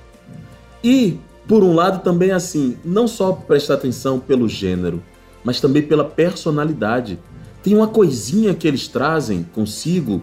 E, 0.83 1.19
por 1.47 1.63
um 1.63 1.75
lado, 1.75 2.03
também 2.03 2.33
assim, 2.33 2.77
não 2.85 3.07
só 3.07 3.33
prestar 3.33 3.75
atenção 3.75 4.19
pelo 4.19 4.49
gênero, 4.49 5.03
mas 5.49 5.63
também 5.63 5.81
pela 5.81 6.05
personalidade. 6.05 7.19
Tem 7.63 7.75
uma 7.75 7.89
coisinha 7.89 8.53
que 8.53 8.69
eles 8.69 8.87
trazem 8.87 9.47
consigo 9.55 10.21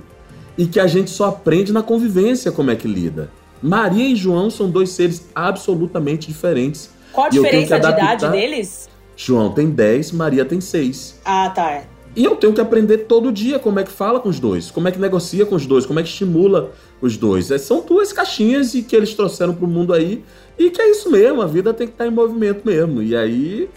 e 0.56 0.68
que 0.68 0.80
a 0.80 0.86
gente 0.86 1.10
só 1.10 1.30
aprende 1.30 1.74
na 1.74 1.82
convivência 1.82 2.52
como 2.52 2.70
é 2.70 2.76
que 2.76 2.88
lida. 2.88 3.32
Maria 3.60 4.08
e 4.08 4.16
João 4.16 4.52
são 4.52 4.70
dois 4.70 4.92
seres 4.92 5.28
absolutamente 5.34 6.28
diferentes. 6.28 6.92
Qual 7.12 7.26
a 7.26 7.30
diferença 7.30 7.80
de 7.80 7.88
idade 7.88 8.30
deles? 8.30 8.88
João 9.18 9.52
tem 9.52 9.72
10, 9.72 10.12
Maria 10.12 10.46
tem 10.46 10.62
6. 10.62 11.20
Ah, 11.26 11.50
tá. 11.50 11.82
E 12.16 12.24
eu 12.24 12.36
tenho 12.36 12.54
que 12.54 12.62
aprender 12.62 13.00
todo 13.00 13.32
dia 13.32 13.58
como 13.58 13.80
é 13.80 13.84
que 13.84 13.92
fala 13.92 14.20
com 14.20 14.30
os 14.30 14.40
dois, 14.40 14.70
como 14.70 14.88
é 14.88 14.92
que 14.92 15.00
negocia 15.00 15.44
com 15.44 15.56
os 15.56 15.66
dois, 15.66 15.88
como 15.88 16.00
é 16.00 16.04
que 16.04 16.10
estimula 16.10 16.72
os 17.02 17.18
dois. 17.18 17.50
É, 17.50 17.58
são 17.58 17.84
duas 17.84 18.14
caixinhas 18.14 18.76
e 18.76 18.84
que 18.84 18.96
eles 18.96 19.16
trouxeram 19.16 19.56
para 19.56 19.66
o 19.66 19.68
mundo 19.68 19.92
aí 19.92 20.24
e 20.56 20.70
que 20.70 20.80
é 20.80 20.92
isso 20.92 21.10
mesmo, 21.10 21.42
a 21.42 21.48
vida 21.48 21.74
tem 21.74 21.88
que 21.88 21.94
estar 21.94 22.04
tá 22.04 22.12
em 22.12 22.14
movimento 22.14 22.62
mesmo. 22.64 23.02
E 23.02 23.16
aí 23.16 23.68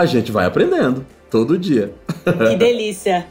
a 0.00 0.06
gente 0.06 0.30
vai 0.30 0.44
aprendendo 0.44 1.06
todo 1.30 1.58
dia. 1.58 1.94
Que 2.24 2.56
delícia! 2.56 3.26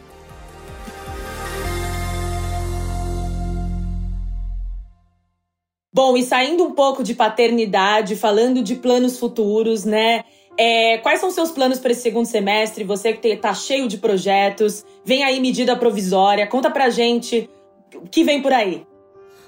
Bom, 5.94 6.18
e 6.18 6.24
saindo 6.24 6.64
um 6.66 6.72
pouco 6.72 7.04
de 7.04 7.14
paternidade, 7.14 8.18
falando 8.18 8.62
de 8.62 8.76
planos 8.76 9.18
futuros, 9.18 9.86
né? 9.86 10.26
É, 10.58 10.98
quais 10.98 11.20
são 11.20 11.32
seus 11.32 11.52
planos 11.52 11.80
para 11.80 11.92
esse 11.92 12.02
segundo 12.02 12.26
semestre? 12.26 12.84
Você 12.84 13.14
que 13.14 13.28
está 13.30 13.54
cheio 13.54 13.88
de 13.88 13.98
projetos, 13.98 14.84
vem 15.06 15.24
aí 15.24 15.40
medida 15.40 15.76
provisória, 15.76 16.48
conta 16.48 16.70
pra 16.70 16.90
gente 16.90 17.50
o 17.94 18.10
que 18.10 18.24
vem 18.24 18.42
por 18.42 18.52
aí. 18.52 18.86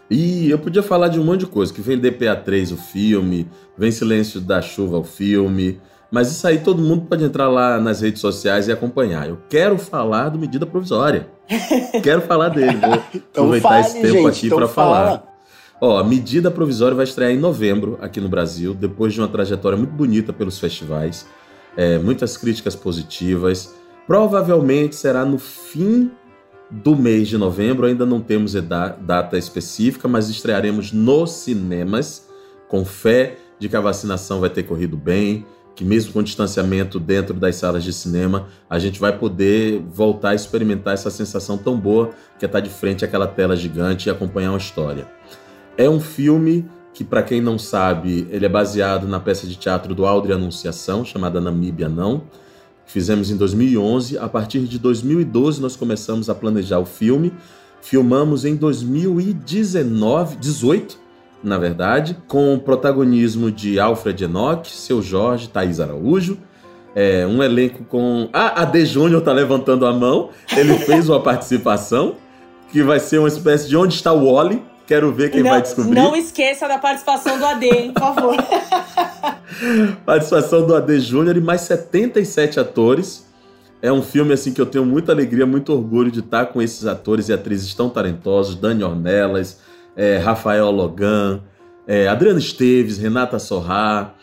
E 0.09 0.49
eu 0.49 0.57
podia 0.57 0.81
falar 0.81 1.09
de 1.09 1.19
um 1.19 1.23
monte 1.25 1.41
de 1.41 1.47
coisa, 1.47 1.73
que 1.73 1.81
vem 1.81 1.97
DPA 1.97 2.35
3 2.35 2.71
o 2.71 2.77
filme, 2.77 3.47
vem 3.77 3.91
Silêncio 3.91 4.39
da 4.39 4.61
Chuva 4.61 4.97
o 4.99 5.03
filme, 5.03 5.81
mas 6.11 6.31
isso 6.31 6.47
aí 6.47 6.59
todo 6.59 6.81
mundo 6.81 7.05
pode 7.05 7.23
entrar 7.23 7.49
lá 7.49 7.79
nas 7.79 8.01
redes 8.01 8.21
sociais 8.21 8.67
e 8.67 8.71
acompanhar. 8.71 9.27
Eu 9.27 9.37
quero 9.49 9.77
falar 9.77 10.29
do 10.29 10.39
medida 10.39 10.65
provisória. 10.65 11.27
quero 12.01 12.21
falar 12.21 12.49
dele. 12.49 12.77
Vou 12.77 13.03
então 13.13 13.43
aproveitar 13.45 13.69
fale, 13.69 13.85
esse 13.85 14.01
tempo 14.01 14.13
gente, 14.13 14.27
aqui 14.27 14.45
então 14.47 14.57
para 14.57 14.67
falar. 14.67 15.23
Ó, 15.79 15.99
a 15.99 16.03
medida 16.03 16.49
provisória 16.49 16.95
vai 16.95 17.03
estrear 17.03 17.31
em 17.31 17.37
novembro 17.37 17.99
aqui 18.01 18.19
no 18.19 18.27
Brasil, 18.27 18.73
depois 18.73 19.13
de 19.13 19.21
uma 19.21 19.27
trajetória 19.27 19.77
muito 19.77 19.91
bonita 19.91 20.33
pelos 20.33 20.57
festivais, 20.57 21.27
é, 21.75 21.99
muitas 21.99 22.35
críticas 22.35 22.75
positivas. 22.75 23.75
Provavelmente 24.07 24.95
será 24.95 25.23
no 25.23 25.37
fim 25.37 26.09
do 26.69 26.95
mês 26.95 27.27
de 27.27 27.37
novembro, 27.37 27.85
ainda 27.85 28.05
não 28.05 28.19
temos 28.19 28.53
data 28.53 29.37
específica, 29.37 30.07
mas 30.07 30.29
estrearemos 30.29 30.91
nos 30.91 31.31
cinemas, 31.31 32.27
com 32.67 32.83
fé 32.83 33.37
de 33.59 33.69
que 33.69 33.75
a 33.75 33.81
vacinação 33.81 34.39
vai 34.39 34.49
ter 34.49 34.63
corrido 34.63 34.97
bem, 34.97 35.45
que 35.77 35.85
mesmo 35.85 36.11
com 36.11 36.21
distanciamento 36.21 36.99
dentro 36.99 37.33
das 37.33 37.55
salas 37.55 37.83
de 37.83 37.93
cinema, 37.93 38.47
a 38.69 38.77
gente 38.79 38.99
vai 38.99 39.17
poder 39.17 39.81
voltar 39.89 40.31
a 40.31 40.35
experimentar 40.35 40.95
essa 40.95 41.09
sensação 41.09 41.57
tão 41.57 41.79
boa 41.79 42.09
que 42.37 42.43
é 42.43 42.47
estar 42.47 42.59
de 42.59 42.69
frente 42.69 43.05
àquela 43.05 43.27
tela 43.27 43.55
gigante 43.55 44.09
e 44.09 44.11
acompanhar 44.11 44.49
uma 44.49 44.57
história. 44.57 45.07
É 45.77 45.89
um 45.89 45.99
filme 45.99 46.65
que, 46.93 47.03
para 47.03 47.21
quem 47.21 47.39
não 47.39 47.57
sabe, 47.57 48.27
ele 48.31 48.45
é 48.45 48.49
baseado 48.49 49.07
na 49.07 49.19
peça 49.19 49.45
de 49.47 49.55
teatro 49.55 49.93
do 49.95 50.05
Aldre 50.05 50.33
Anunciação, 50.33 51.05
chamada 51.05 51.39
Namíbia 51.39 51.87
Não, 51.87 52.23
Fizemos 52.87 53.29
em 53.29 53.35
2011. 53.35 54.17
A 54.17 54.29
partir 54.29 54.61
de 54.61 54.79
2012 54.79 55.61
nós 55.61 55.75
começamos 55.75 56.29
a 56.29 56.35
planejar 56.35 56.79
o 56.79 56.85
filme. 56.85 57.33
Filmamos 57.81 58.45
em 58.45 58.55
2019, 58.55 60.37
18, 60.37 60.97
na 61.43 61.57
verdade, 61.57 62.17
com 62.27 62.55
o 62.55 62.59
protagonismo 62.59 63.51
de 63.51 63.79
Alfred 63.79 64.23
Enoch, 64.23 64.69
Seu 64.71 65.01
Jorge, 65.01 65.49
Thaís 65.49 65.79
Araújo. 65.79 66.37
É, 66.95 67.27
um 67.27 67.43
elenco 67.43 67.83
com. 67.83 68.27
Ah, 68.33 68.61
a 68.61 68.65
D 68.65 68.85
Júnior 68.85 69.21
tá 69.21 69.31
levantando 69.31 69.85
a 69.85 69.93
mão. 69.93 70.29
Ele 70.55 70.73
fez 70.79 71.07
uma 71.07 71.21
participação 71.21 72.15
que 72.71 72.81
vai 72.81 72.99
ser 72.99 73.19
uma 73.19 73.27
espécie 73.27 73.67
de 73.69 73.77
Onde 73.77 73.93
está 73.93 74.11
o 74.11 74.33
Wally? 74.33 74.63
Quero 74.87 75.11
ver 75.11 75.29
quem 75.29 75.43
não, 75.43 75.51
vai 75.51 75.61
descobrir. 75.61 75.93
Não 75.93 76.15
esqueça 76.15 76.67
da 76.67 76.77
participação 76.77 77.37
do 77.37 77.45
AD, 77.45 77.65
hein, 77.65 77.91
por 77.93 78.01
favor. 78.01 78.35
Participação 80.05 80.65
do 80.65 80.73
AD 80.73 80.99
Júnior 81.01 81.35
e 81.35 81.41
mais 81.41 81.61
77 81.61 82.59
atores. 82.59 83.27
É 83.81 83.91
um 83.91 84.01
filme 84.01 84.33
assim 84.33 84.53
que 84.53 84.61
eu 84.61 84.65
tenho 84.65 84.85
muita 84.85 85.11
alegria, 85.11 85.45
muito 85.45 85.73
orgulho 85.73 86.09
de 86.09 86.21
estar 86.21 86.47
com 86.47 86.61
esses 86.61 86.85
atores 86.85 87.27
e 87.27 87.33
atrizes 87.33 87.73
tão 87.75 87.89
talentosos, 87.89 88.55
Dani 88.55 88.83
Ornelas, 88.83 89.59
é, 89.97 90.17
Rafael 90.17 90.69
Logan, 90.69 91.41
é, 91.87 92.07
Adriano 92.07 92.37
Esteves, 92.37 92.99
Renata 92.99 93.39
Sorrá, 93.39 94.13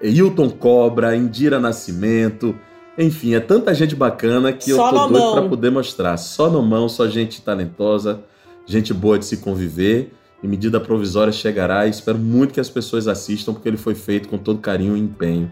é, 0.00 0.08
Hilton 0.08 0.50
Cobra, 0.50 1.16
Indira 1.16 1.58
Nascimento, 1.58 2.54
enfim, 2.98 3.34
é 3.34 3.40
tanta 3.40 3.74
gente 3.74 3.96
bacana 3.96 4.52
que 4.52 4.70
só 4.70 4.88
eu 4.88 4.92
tô 4.92 5.06
doido 5.08 5.32
para 5.32 5.48
poder 5.48 5.70
mostrar. 5.70 6.16
Só 6.18 6.50
no 6.50 6.62
mão, 6.62 6.88
só 6.88 7.08
gente 7.08 7.40
talentosa, 7.40 8.20
gente 8.66 8.92
boa 8.92 9.18
de 9.18 9.24
se 9.24 9.38
conviver 9.38 10.12
e 10.42 10.48
medida 10.48 10.78
provisória 10.78 11.32
chegará 11.32 11.86
e 11.86 11.90
espero 11.90 12.18
muito 12.18 12.52
que 12.52 12.60
as 12.60 12.68
pessoas 12.68 13.08
assistam, 13.08 13.54
porque 13.54 13.68
ele 13.68 13.78
foi 13.78 13.94
feito 13.94 14.28
com 14.28 14.36
todo 14.36 14.58
carinho 14.58 14.96
e 14.96 15.00
empenho 15.00 15.50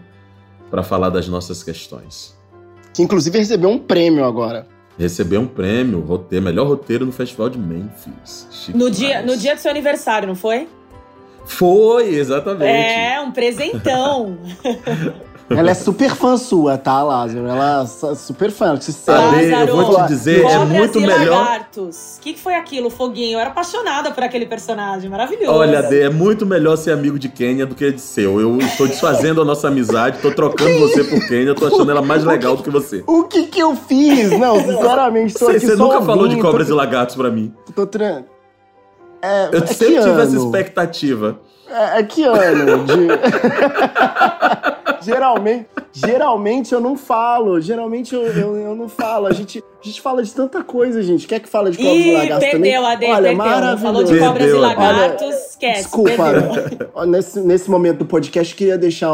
para 0.69 0.83
falar 0.83 1.09
das 1.09 1.27
nossas 1.27 1.63
questões. 1.63 2.37
Que 2.93 3.01
inclusive 3.01 3.37
recebeu 3.39 3.69
um 3.69 3.79
prêmio 3.79 4.23
agora. 4.23 4.67
Recebeu 4.97 5.41
um 5.41 5.47
prêmio, 5.47 5.99
roteiro, 6.01 6.45
melhor 6.45 6.67
roteiro 6.67 7.05
no 7.05 7.11
Festival 7.11 7.49
de 7.49 7.57
Memphis. 7.57 8.69
no 8.73 8.91
dia, 8.91 9.21
no 9.21 9.35
dia 9.35 9.55
do 9.55 9.59
seu 9.59 9.71
aniversário, 9.71 10.27
não 10.27 10.35
foi? 10.35 10.67
Foi, 11.45 12.09
exatamente. 12.09 12.65
É, 12.65 13.19
um 13.19 13.31
presentão. 13.31 14.37
Ela 15.57 15.71
é 15.71 15.73
super 15.73 16.15
fã 16.15 16.37
sua, 16.37 16.77
tá, 16.77 17.01
Lázaro? 17.03 17.47
Ela 17.47 17.83
é 17.83 18.15
super 18.15 18.51
fã. 18.51 18.79
Se 18.79 18.93
Lázaro, 19.09 19.69
eu 19.69 19.75
vou 19.75 19.95
te 19.95 20.07
dizer, 20.07 20.45
é 20.45 20.57
muito 20.59 20.99
melhor. 20.99 21.65
O 21.77 21.89
que, 22.21 22.33
que 22.33 22.39
foi 22.39 22.55
aquilo, 22.55 22.89
Foguinho? 22.89 23.33
Eu 23.33 23.39
era 23.39 23.49
apaixonada 23.49 24.11
por 24.11 24.23
aquele 24.23 24.45
personagem, 24.45 25.09
maravilhoso. 25.09 25.51
Olha, 25.51 25.81
Dê, 25.83 26.03
é 26.03 26.09
muito 26.09 26.45
melhor 26.45 26.75
ser 26.75 26.91
amigo 26.91 27.17
de 27.17 27.29
Kenya 27.29 27.65
do 27.65 27.75
que 27.75 27.91
de 27.91 28.01
seu. 28.01 28.39
Eu 28.39 28.57
estou 28.57 28.87
desfazendo 28.87 29.41
a 29.41 29.45
nossa 29.45 29.67
amizade, 29.67 30.17
estou 30.17 30.33
trocando 30.33 30.79
você 30.79 31.03
por 31.03 31.19
Kenya, 31.27 31.51
estou 31.51 31.67
achando 31.67 31.91
ela 31.91 32.01
mais 32.01 32.23
legal 32.23 32.55
do 32.55 32.63
que 32.63 32.69
você. 32.69 33.03
O 33.07 33.23
que 33.23 33.47
que 33.47 33.59
eu 33.59 33.75
fiz? 33.75 34.31
Não, 34.37 34.59
sinceramente, 34.59 35.33
estou 35.33 35.49
aqui 35.49 35.59
Você 35.59 35.75
nunca 35.75 35.95
ouvindo, 35.95 36.05
falou 36.05 36.27
de 36.27 36.37
cobras 36.37 36.67
tô... 36.67 36.73
e 36.73 36.77
lagartos 36.77 37.15
pra 37.15 37.29
mim. 37.29 37.53
Tô 37.75 37.85
tra... 37.85 38.23
É, 39.21 39.49
eu 39.51 39.63
é 39.63 39.67
sempre 39.67 40.01
tive 40.01 40.21
essa 40.21 40.35
expectativa. 40.35 41.39
É, 41.69 41.99
é 41.99 42.03
que 42.03 42.23
ano? 42.23 42.83
De... 42.85 43.07
geralmente, 45.01 45.67
geralmente 45.91 46.73
eu 46.73 46.79
não 46.79 46.97
falo. 46.97 47.59
Geralmente 47.59 48.13
eu, 48.13 48.23
eu, 48.23 48.55
eu, 48.57 48.75
não 48.75 48.87
falo. 48.87 49.27
A 49.27 49.33
gente, 49.33 49.59
a 49.59 49.85
gente 49.85 50.01
fala 50.01 50.23
de 50.23 50.33
tanta 50.33 50.63
coisa, 50.63 51.01
gente. 51.01 51.27
Quer 51.27 51.39
que 51.39 51.49
fala 51.49 51.71
de 51.71 51.77
cobras 51.77 52.05
e 52.05 52.11
lagartos 52.13 52.49
perdeu, 52.49 52.51
também? 52.51 52.75
Ade, 52.75 53.05
Olha, 53.05 53.15
perdeu. 53.15 53.37
maravilhoso. 53.37 53.81
Falou 53.81 54.03
de 54.03 54.19
cobras 54.19 54.37
perdeu, 54.37 54.55
e 54.55 54.59
lagartos, 54.59 55.21
Olha, 55.21 55.35
esquece. 55.35 55.81
Desculpa, 55.83 57.05
nesse, 57.05 57.39
nesse 57.41 57.69
momento 57.69 57.99
do 57.99 58.05
podcast, 58.05 58.55
queria 58.55 58.77
deixar 58.77 59.11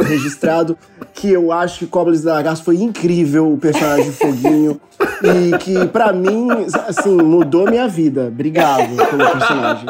registrado 0.00 0.76
que 1.14 1.32
eu 1.32 1.50
acho 1.50 1.80
que 1.80 1.86
Cobras 1.86 2.22
e 2.22 2.26
Lagartos 2.26 2.62
foi 2.62 2.76
incrível 2.76 3.52
o 3.52 3.58
personagem 3.58 4.12
Foguinho. 4.12 4.80
e 5.22 5.58
que, 5.58 5.86
pra 5.88 6.12
mim, 6.12 6.48
assim, 6.86 7.16
mudou 7.16 7.68
minha 7.68 7.88
vida. 7.88 8.26
Obrigado 8.28 8.94
pelo 9.10 9.30
personagem. 9.30 9.86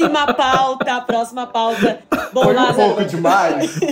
Próxima 0.00 0.34
pauta, 0.34 1.00
próxima 1.02 1.46
pauta. 1.46 1.98
Bom, 2.32 2.42
foi 2.42 2.56
um 2.56 2.74
pouco 2.74 3.04
demais. 3.04 3.70
Foi. 3.70 3.90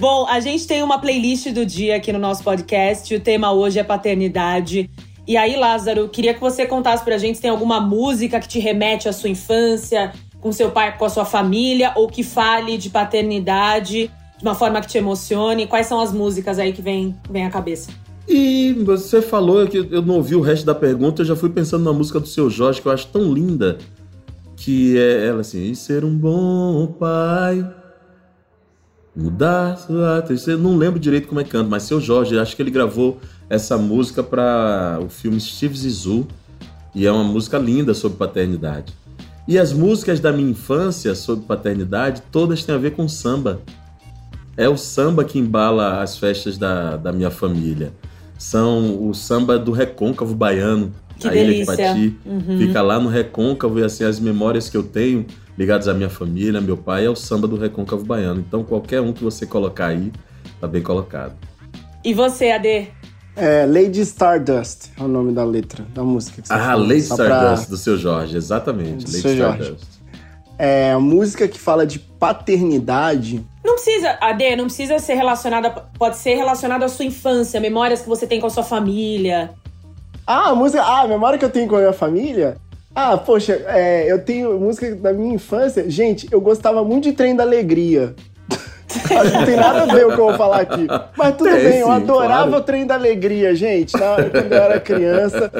Bom, 0.00 0.26
a 0.28 0.40
gente 0.40 0.66
tem 0.66 0.82
uma 0.82 0.98
playlist 1.00 1.50
do 1.50 1.64
dia 1.64 1.96
aqui 1.96 2.12
no 2.12 2.18
nosso 2.18 2.42
podcast. 2.42 3.14
O 3.14 3.20
tema 3.20 3.52
hoje 3.52 3.78
é 3.78 3.84
paternidade. 3.84 4.90
E 5.26 5.36
aí, 5.36 5.54
Lázaro, 5.54 6.08
queria 6.08 6.34
que 6.34 6.40
você 6.40 6.66
contasse 6.66 7.04
pra 7.04 7.16
gente 7.16 7.36
se 7.36 7.42
tem 7.42 7.50
alguma 7.50 7.80
música 7.80 8.40
que 8.40 8.48
te 8.48 8.58
remete 8.58 9.08
à 9.08 9.12
sua 9.12 9.28
infância, 9.28 10.12
com 10.40 10.52
seu 10.52 10.70
pai, 10.70 10.96
com 10.96 11.04
a 11.04 11.08
sua 11.08 11.24
família, 11.24 11.92
ou 11.96 12.08
que 12.08 12.22
fale 12.22 12.78
de 12.78 12.90
paternidade 12.90 14.10
de 14.38 14.42
uma 14.42 14.54
forma 14.54 14.80
que 14.80 14.86
te 14.86 14.98
emocione. 14.98 15.66
Quais 15.66 15.86
são 15.86 16.00
as 16.00 16.12
músicas 16.12 16.58
aí 16.58 16.72
que 16.72 16.80
vem, 16.80 17.16
vem 17.28 17.44
à 17.44 17.50
cabeça? 17.50 17.90
E 18.26 18.74
você 18.84 19.22
falou 19.22 19.66
que 19.66 19.78
eu 19.78 20.02
não 20.02 20.16
ouvi 20.16 20.36
o 20.36 20.40
resto 20.40 20.66
da 20.66 20.74
pergunta, 20.74 21.22
eu 21.22 21.26
já 21.26 21.34
fui 21.34 21.48
pensando 21.48 21.82
na 21.84 21.92
música 21.92 22.20
do 22.20 22.28
seu 22.28 22.50
Jorge, 22.50 22.80
que 22.82 22.86
eu 22.86 22.92
acho 22.92 23.06
tão 23.06 23.32
linda, 23.32 23.78
que 24.54 24.98
é 24.98 25.26
ela 25.26 25.40
assim, 25.40 25.70
e 25.70 25.74
ser 25.74 26.04
um 26.04 26.14
bom 26.14 26.86
pai, 26.98 27.66
mudar 29.16 29.78
sua 29.78 30.20
terceira. 30.20 30.60
Não 30.60 30.76
lembro 30.76 31.00
direito 31.00 31.26
como 31.26 31.40
é 31.40 31.44
que 31.44 31.50
canta, 31.50 31.70
mas 31.70 31.84
seu 31.84 32.00
Jorge, 32.00 32.38
acho 32.38 32.54
que 32.54 32.60
ele 32.60 32.70
gravou 32.70 33.18
essa 33.48 33.78
música 33.78 34.22
para 34.22 35.00
o 35.02 35.08
filme 35.08 35.40
Steve 35.40 35.76
Zissou 35.76 36.26
e 36.94 37.06
é 37.06 37.10
uma 37.10 37.24
música 37.24 37.56
linda 37.56 37.94
sobre 37.94 38.18
paternidade. 38.18 38.92
E 39.48 39.58
as 39.58 39.72
músicas 39.72 40.20
da 40.20 40.30
minha 40.30 40.50
infância 40.50 41.14
sobre 41.14 41.46
paternidade, 41.46 42.22
todas 42.30 42.62
têm 42.62 42.74
a 42.74 42.78
ver 42.78 42.90
com 42.90 43.08
samba. 43.08 43.62
É 44.54 44.68
o 44.68 44.76
samba 44.76 45.24
que 45.24 45.38
embala 45.38 46.02
as 46.02 46.18
festas 46.18 46.58
da, 46.58 46.98
da 46.98 47.14
minha 47.14 47.30
família. 47.30 47.94
São 48.38 49.08
o 49.08 49.14
samba 49.14 49.58
do 49.58 49.72
recôncavo 49.72 50.34
baiano, 50.34 50.92
que 51.18 51.26
a 51.26 51.30
delícia. 51.30 51.72
Ilha 51.72 51.94
de 51.94 52.10
Pati. 52.10 52.28
Uhum. 52.28 52.58
Fica 52.58 52.82
lá 52.82 53.00
no 53.00 53.08
recôncavo 53.08 53.80
e 53.80 53.84
assim, 53.84 54.04
as 54.04 54.20
memórias 54.20 54.68
que 54.68 54.76
eu 54.76 54.82
tenho 54.82 55.24
ligadas 55.56 55.88
à 55.88 55.94
minha 55.94 56.10
família, 56.10 56.60
meu 56.60 56.76
pai, 56.76 57.06
é 57.06 57.10
o 57.10 57.16
samba 57.16 57.48
do 57.48 57.56
recôncavo 57.56 58.04
baiano. 58.04 58.44
Então 58.46 58.62
qualquer 58.62 59.00
um 59.00 59.14
que 59.14 59.24
você 59.24 59.46
colocar 59.46 59.86
aí, 59.86 60.12
tá 60.60 60.68
bem 60.68 60.82
colocado. 60.82 61.34
E 62.04 62.12
você, 62.12 62.50
Ade? 62.50 62.88
É, 63.38 63.64
Lady 63.66 64.00
Stardust 64.00 64.90
é 64.98 65.02
o 65.02 65.08
nome 65.08 65.32
da 65.32 65.44
letra, 65.44 65.86
da 65.94 66.02
música. 66.02 66.42
Que 66.42 66.48
você 66.48 66.54
ah, 66.54 66.58
falou. 66.58 66.86
Lady 66.88 67.00
Stardust, 67.00 67.66
pra... 67.66 67.70
do 67.70 67.76
seu 67.76 67.96
Jorge, 67.96 68.36
exatamente. 68.36 69.04
Do 69.04 69.12
Lady 69.12 69.22
seu 69.22 69.32
Stardust. 69.32 69.68
Jorge. 69.68 69.98
É, 70.58 70.92
a 70.92 70.98
música 70.98 71.46
que 71.46 71.58
fala 71.58 71.86
de 71.86 72.00
paternidade. 72.00 73.46
Não 73.64 73.74
precisa, 73.74 74.18
Ade, 74.20 74.56
não 74.56 74.64
precisa 74.64 74.98
ser 74.98 75.14
relacionada. 75.14 75.70
Pode 75.96 76.16
ser 76.16 76.34
relacionada 76.34 76.84
à 76.84 76.88
sua 76.88 77.04
infância, 77.04 77.60
memórias 77.60 78.00
que 78.00 78.08
você 78.08 78.26
tem 78.26 78.40
com 78.40 78.48
a 78.48 78.50
sua 78.50 78.64
família. 78.64 79.50
Ah, 80.26 80.50
a 80.50 80.54
música. 80.54 80.82
Ah, 80.82 81.02
a 81.02 81.08
memória 81.08 81.38
que 81.38 81.44
eu 81.44 81.50
tenho 81.50 81.68
com 81.68 81.76
a 81.76 81.80
minha 81.80 81.92
família? 81.92 82.56
Ah, 82.92 83.16
poxa, 83.16 83.52
é, 83.68 84.10
eu 84.10 84.24
tenho 84.24 84.58
música 84.58 84.92
da 84.96 85.12
minha 85.12 85.34
infância. 85.34 85.88
Gente, 85.88 86.26
eu 86.32 86.40
gostava 86.40 86.82
muito 86.82 87.04
de 87.04 87.12
Trem 87.12 87.36
da 87.36 87.44
Alegria. 87.44 88.16
Acho 88.90 89.30
que 89.30 89.36
não 89.38 89.44
tem 89.44 89.56
nada 89.56 89.82
a 89.82 89.86
ver 89.94 90.06
o 90.06 90.14
que 90.14 90.20
eu 90.20 90.26
vou 90.28 90.34
falar 90.36 90.60
aqui. 90.60 90.86
Mas 91.16 91.36
tudo 91.36 91.50
Tem, 91.50 91.62
bem, 91.64 91.78
eu 91.80 91.86
sim, 91.86 91.92
adorava 91.92 92.48
claro. 92.48 92.56
o 92.56 92.60
trem 92.64 92.86
da 92.86 92.94
alegria, 92.94 93.54
gente. 93.54 93.92
Na- 93.98 94.16
quando 94.16 94.52
eu 94.52 94.62
era 94.62 94.80
criança, 94.80 95.50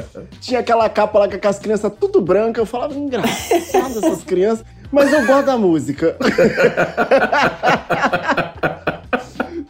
tinha 0.40 0.60
aquela 0.60 0.88
capa 0.88 1.18
lá 1.18 1.28
com 1.28 1.34
aquelas 1.34 1.58
crianças 1.58 1.92
tudo 2.00 2.20
branca. 2.20 2.60
Eu 2.60 2.66
falava, 2.66 2.94
engraçado 2.94 3.98
essas 3.98 4.22
crianças. 4.24 4.64
Mas 4.90 5.12
eu 5.12 5.26
gosto 5.26 5.44
da 5.46 5.58
música. 5.58 6.16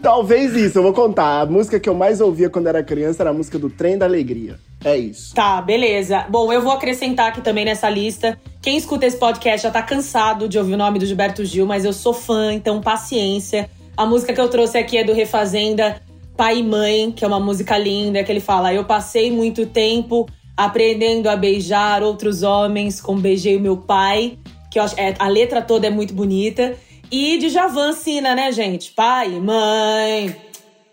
Talvez 0.00 0.54
isso, 0.54 0.78
eu 0.78 0.82
vou 0.82 0.92
contar. 0.92 1.40
A 1.40 1.46
música 1.46 1.80
que 1.80 1.88
eu 1.88 1.94
mais 1.94 2.20
ouvia 2.20 2.48
quando 2.48 2.68
era 2.68 2.82
criança 2.82 3.22
era 3.22 3.30
a 3.30 3.32
música 3.32 3.58
do 3.58 3.68
Trem 3.68 3.98
da 3.98 4.06
Alegria. 4.06 4.58
É 4.84 4.96
isso. 4.96 5.34
Tá, 5.34 5.60
beleza. 5.60 6.24
Bom, 6.28 6.52
eu 6.52 6.62
vou 6.62 6.72
acrescentar 6.72 7.28
aqui 7.28 7.40
também 7.40 7.64
nessa 7.64 7.90
lista. 7.90 8.38
Quem 8.62 8.76
escuta 8.76 9.06
esse 9.06 9.16
podcast 9.16 9.64
já 9.64 9.70
tá 9.70 9.82
cansado 9.82 10.48
de 10.48 10.56
ouvir 10.56 10.74
o 10.74 10.76
nome 10.76 10.98
do 10.98 11.06
Gilberto 11.06 11.44
Gil, 11.44 11.66
mas 11.66 11.84
eu 11.84 11.92
sou 11.92 12.14
fã, 12.14 12.52
então 12.52 12.80
paciência. 12.80 13.68
A 13.96 14.06
música 14.06 14.32
que 14.32 14.40
eu 14.40 14.48
trouxe 14.48 14.78
aqui 14.78 14.96
é 14.96 15.02
do 15.02 15.12
Refazenda 15.12 16.00
Pai 16.36 16.58
e 16.58 16.62
Mãe, 16.62 17.10
que 17.10 17.24
é 17.24 17.28
uma 17.28 17.40
música 17.40 17.76
linda, 17.76 18.22
que 18.22 18.30
ele 18.30 18.38
fala: 18.38 18.72
Eu 18.72 18.84
passei 18.84 19.32
muito 19.32 19.66
tempo 19.66 20.28
aprendendo 20.56 21.28
a 21.28 21.36
beijar 21.36 22.02
outros 22.02 22.42
homens 22.42 23.00
como 23.00 23.20
beijei 23.20 23.56
o 23.56 23.60
meu 23.60 23.76
pai. 23.76 24.38
Que 24.70 24.78
eu 24.78 24.82
acho, 24.82 24.94
é, 24.98 25.14
a 25.18 25.28
letra 25.28 25.60
toda 25.60 25.88
é 25.88 25.90
muito 25.90 26.14
bonita. 26.14 26.76
E 27.10 27.38
de 27.38 27.48
Javan 27.48 27.92
Sina, 27.92 28.34
né, 28.34 28.52
gente? 28.52 28.92
Pai 28.92 29.28
e 29.32 29.40
mãe, 29.40 30.36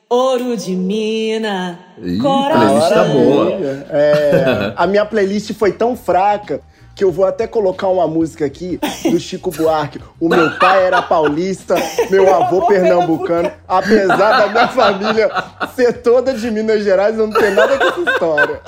ouro 0.10 0.56
de 0.56 0.72
mina, 0.76 1.78
Ih, 2.02 2.18
coração. 2.20 2.60
playlist 2.60 2.90
tá 2.90 3.04
boa. 3.04 3.52
É, 3.90 4.74
a 4.76 4.88
minha 4.88 5.06
playlist 5.06 5.54
foi 5.54 5.74
tão 5.74 5.96
fraca 5.96 6.62
que 6.96 7.04
eu 7.04 7.12
vou 7.12 7.26
até 7.26 7.46
colocar 7.46 7.90
uma 7.90 8.08
música 8.08 8.46
aqui 8.46 8.80
do 9.12 9.20
Chico 9.20 9.52
Buarque. 9.52 10.00
O 10.18 10.30
meu 10.30 10.52
pai 10.58 10.86
era 10.86 11.02
paulista, 11.02 11.76
meu 12.10 12.34
avô 12.34 12.66
pernambucano. 12.68 13.52
Apesar 13.68 14.38
da 14.40 14.48
minha 14.48 14.68
família 14.70 15.30
ser 15.76 16.02
toda 16.02 16.34
de 16.34 16.50
Minas 16.50 16.82
Gerais, 16.86 17.18
eu 17.20 17.28
não 17.28 17.38
tenho 17.38 17.54
nada 17.54 17.78
com 17.78 17.84
essa 17.84 18.12
história. 18.12 18.62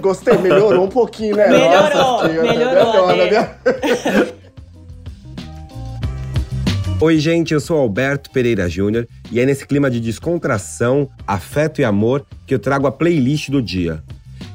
Gostei, 0.00 0.38
melhorou 0.38 0.84
um 0.84 0.88
pouquinho, 0.88 1.34
né? 1.34 1.48
Melhorou, 1.48 1.94
Nossa, 1.96 2.28
melhorou, 2.28 2.52
melhora, 2.52 3.24
Ade. 3.24 3.30
né? 3.32 4.28
Oi, 7.00 7.20
gente, 7.20 7.54
eu 7.54 7.60
sou 7.60 7.78
Alberto 7.78 8.28
Pereira 8.28 8.68
Júnior 8.68 9.06
e 9.30 9.38
é 9.38 9.46
nesse 9.46 9.64
clima 9.64 9.88
de 9.88 10.00
descontração, 10.00 11.08
afeto 11.24 11.80
e 11.80 11.84
amor 11.84 12.26
que 12.44 12.52
eu 12.52 12.58
trago 12.58 12.88
a 12.88 12.92
playlist 12.92 13.50
do 13.50 13.62
dia. 13.62 14.02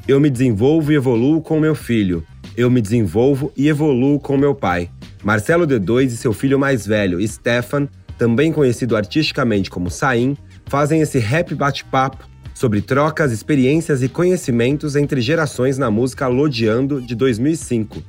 Eu 0.05 0.19
me 0.19 0.29
desenvolvo 0.29 0.91
e 0.91 0.95
evoluo 0.95 1.41
com 1.41 1.57
meu 1.57 1.73
filho. 1.73 2.21
Eu 2.57 2.69
me 2.69 2.81
desenvolvo 2.81 3.49
e 3.55 3.69
evoluo 3.69 4.19
com 4.19 4.35
meu 4.35 4.53
pai. 4.53 4.89
Marcelo 5.23 5.65
D2 5.65 6.07
e 6.07 6.17
seu 6.17 6.33
filho 6.33 6.59
mais 6.59 6.85
velho, 6.85 7.25
Stefan, 7.25 7.87
também 8.17 8.51
conhecido 8.51 8.97
artisticamente 8.97 9.69
como 9.69 9.89
Saim, 9.89 10.35
fazem 10.65 10.99
esse 10.99 11.19
rap 11.19 11.55
bate-papo 11.55 12.27
sobre 12.53 12.81
trocas, 12.81 13.31
experiências 13.31 14.03
e 14.03 14.09
conhecimentos 14.09 14.97
entre 14.97 15.21
gerações 15.21 15.77
na 15.77 15.89
música 15.89 16.27
Lodiando 16.27 17.01
de 17.01 17.15
2005. 17.15 18.03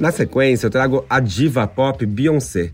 Na 0.00 0.10
sequência, 0.10 0.66
eu 0.66 0.70
trago 0.70 1.04
a 1.10 1.20
diva 1.20 1.66
pop 1.66 2.06
Beyoncé. 2.06 2.70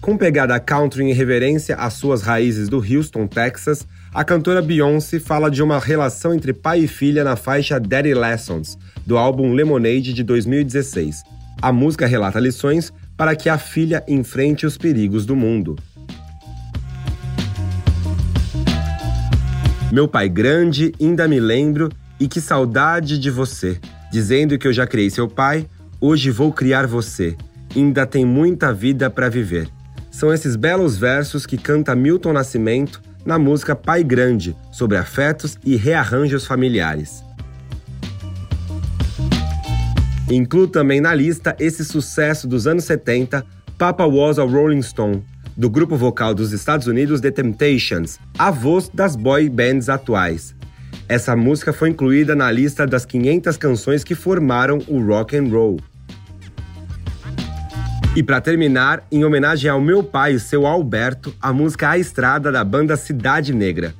Com 0.00 0.16
pegada 0.16 0.60
country 0.60 1.02
em 1.02 1.12
reverência 1.12 1.74
às 1.74 1.94
suas 1.94 2.22
raízes 2.22 2.68
do 2.68 2.76
Houston, 2.76 3.26
Texas, 3.26 3.84
a 4.14 4.22
cantora 4.22 4.62
Beyoncé 4.62 5.18
fala 5.18 5.50
de 5.50 5.64
uma 5.64 5.80
relação 5.80 6.32
entre 6.32 6.52
pai 6.52 6.82
e 6.82 6.86
filha 6.86 7.24
na 7.24 7.34
faixa 7.34 7.80
Daddy 7.80 8.14
Lessons, 8.14 8.78
do 9.04 9.18
álbum 9.18 9.52
Lemonade 9.52 10.12
de 10.12 10.22
2016. 10.22 11.24
A 11.60 11.72
música 11.72 12.06
relata 12.06 12.38
lições 12.38 12.92
para 13.16 13.34
que 13.34 13.48
a 13.48 13.58
filha 13.58 14.04
enfrente 14.06 14.64
os 14.64 14.78
perigos 14.78 15.26
do 15.26 15.34
mundo. 15.34 15.76
Meu 19.90 20.06
pai 20.06 20.28
grande, 20.28 20.92
ainda 21.00 21.26
me 21.26 21.40
lembro, 21.40 21.90
e 22.20 22.28
que 22.28 22.40
saudade 22.40 23.18
de 23.18 23.28
você. 23.28 23.76
Dizendo 24.12 24.56
que 24.56 24.68
eu 24.68 24.72
já 24.72 24.86
criei 24.86 25.10
seu 25.10 25.28
pai, 25.28 25.66
hoje 26.00 26.30
vou 26.30 26.52
criar 26.52 26.86
você. 26.86 27.36
Ainda 27.76 28.06
tem 28.06 28.24
muita 28.24 28.72
vida 28.72 29.10
para 29.10 29.28
viver. 29.28 29.68
São 30.10 30.32
esses 30.32 30.56
belos 30.56 30.96
versos 30.96 31.46
que 31.46 31.56
canta 31.56 31.94
Milton 31.94 32.32
Nascimento 32.32 33.00
na 33.24 33.38
música 33.38 33.76
Pai 33.76 34.02
Grande, 34.02 34.56
sobre 34.72 34.96
afetos 34.96 35.58
e 35.64 35.76
rearranjos 35.76 36.46
familiares. 36.46 37.22
Incluo 40.30 40.66
também 40.66 41.00
na 41.00 41.14
lista 41.14 41.54
esse 41.58 41.84
sucesso 41.84 42.48
dos 42.48 42.66
anos 42.66 42.84
70, 42.84 43.44
Papa 43.76 44.06
Was 44.06 44.38
a 44.38 44.44
Rolling 44.44 44.82
Stone, 44.82 45.22
do 45.56 45.68
grupo 45.68 45.96
vocal 45.96 46.34
dos 46.34 46.52
Estados 46.52 46.86
Unidos 46.86 47.20
The 47.20 47.30
Temptations, 47.30 48.18
a 48.38 48.50
voz 48.50 48.88
das 48.88 49.16
boy 49.16 49.48
bands 49.48 49.88
atuais. 49.88 50.54
Essa 51.08 51.34
música 51.34 51.72
foi 51.72 51.90
incluída 51.90 52.36
na 52.36 52.50
lista 52.50 52.86
das 52.86 53.04
500 53.04 53.56
canções 53.56 54.04
que 54.04 54.14
formaram 54.14 54.78
o 54.86 55.04
rock 55.04 55.36
and 55.36 55.48
roll. 55.48 55.80
E 58.16 58.24
para 58.24 58.40
terminar, 58.40 59.06
em 59.10 59.24
homenagem 59.24 59.70
ao 59.70 59.80
meu 59.80 60.02
pai, 60.02 60.34
o 60.34 60.40
seu 60.40 60.66
Alberto, 60.66 61.32
a 61.40 61.52
música 61.52 61.90
A 61.90 61.98
Estrada 61.98 62.50
da 62.50 62.64
banda 62.64 62.96
Cidade 62.96 63.54
Negra. 63.54 63.94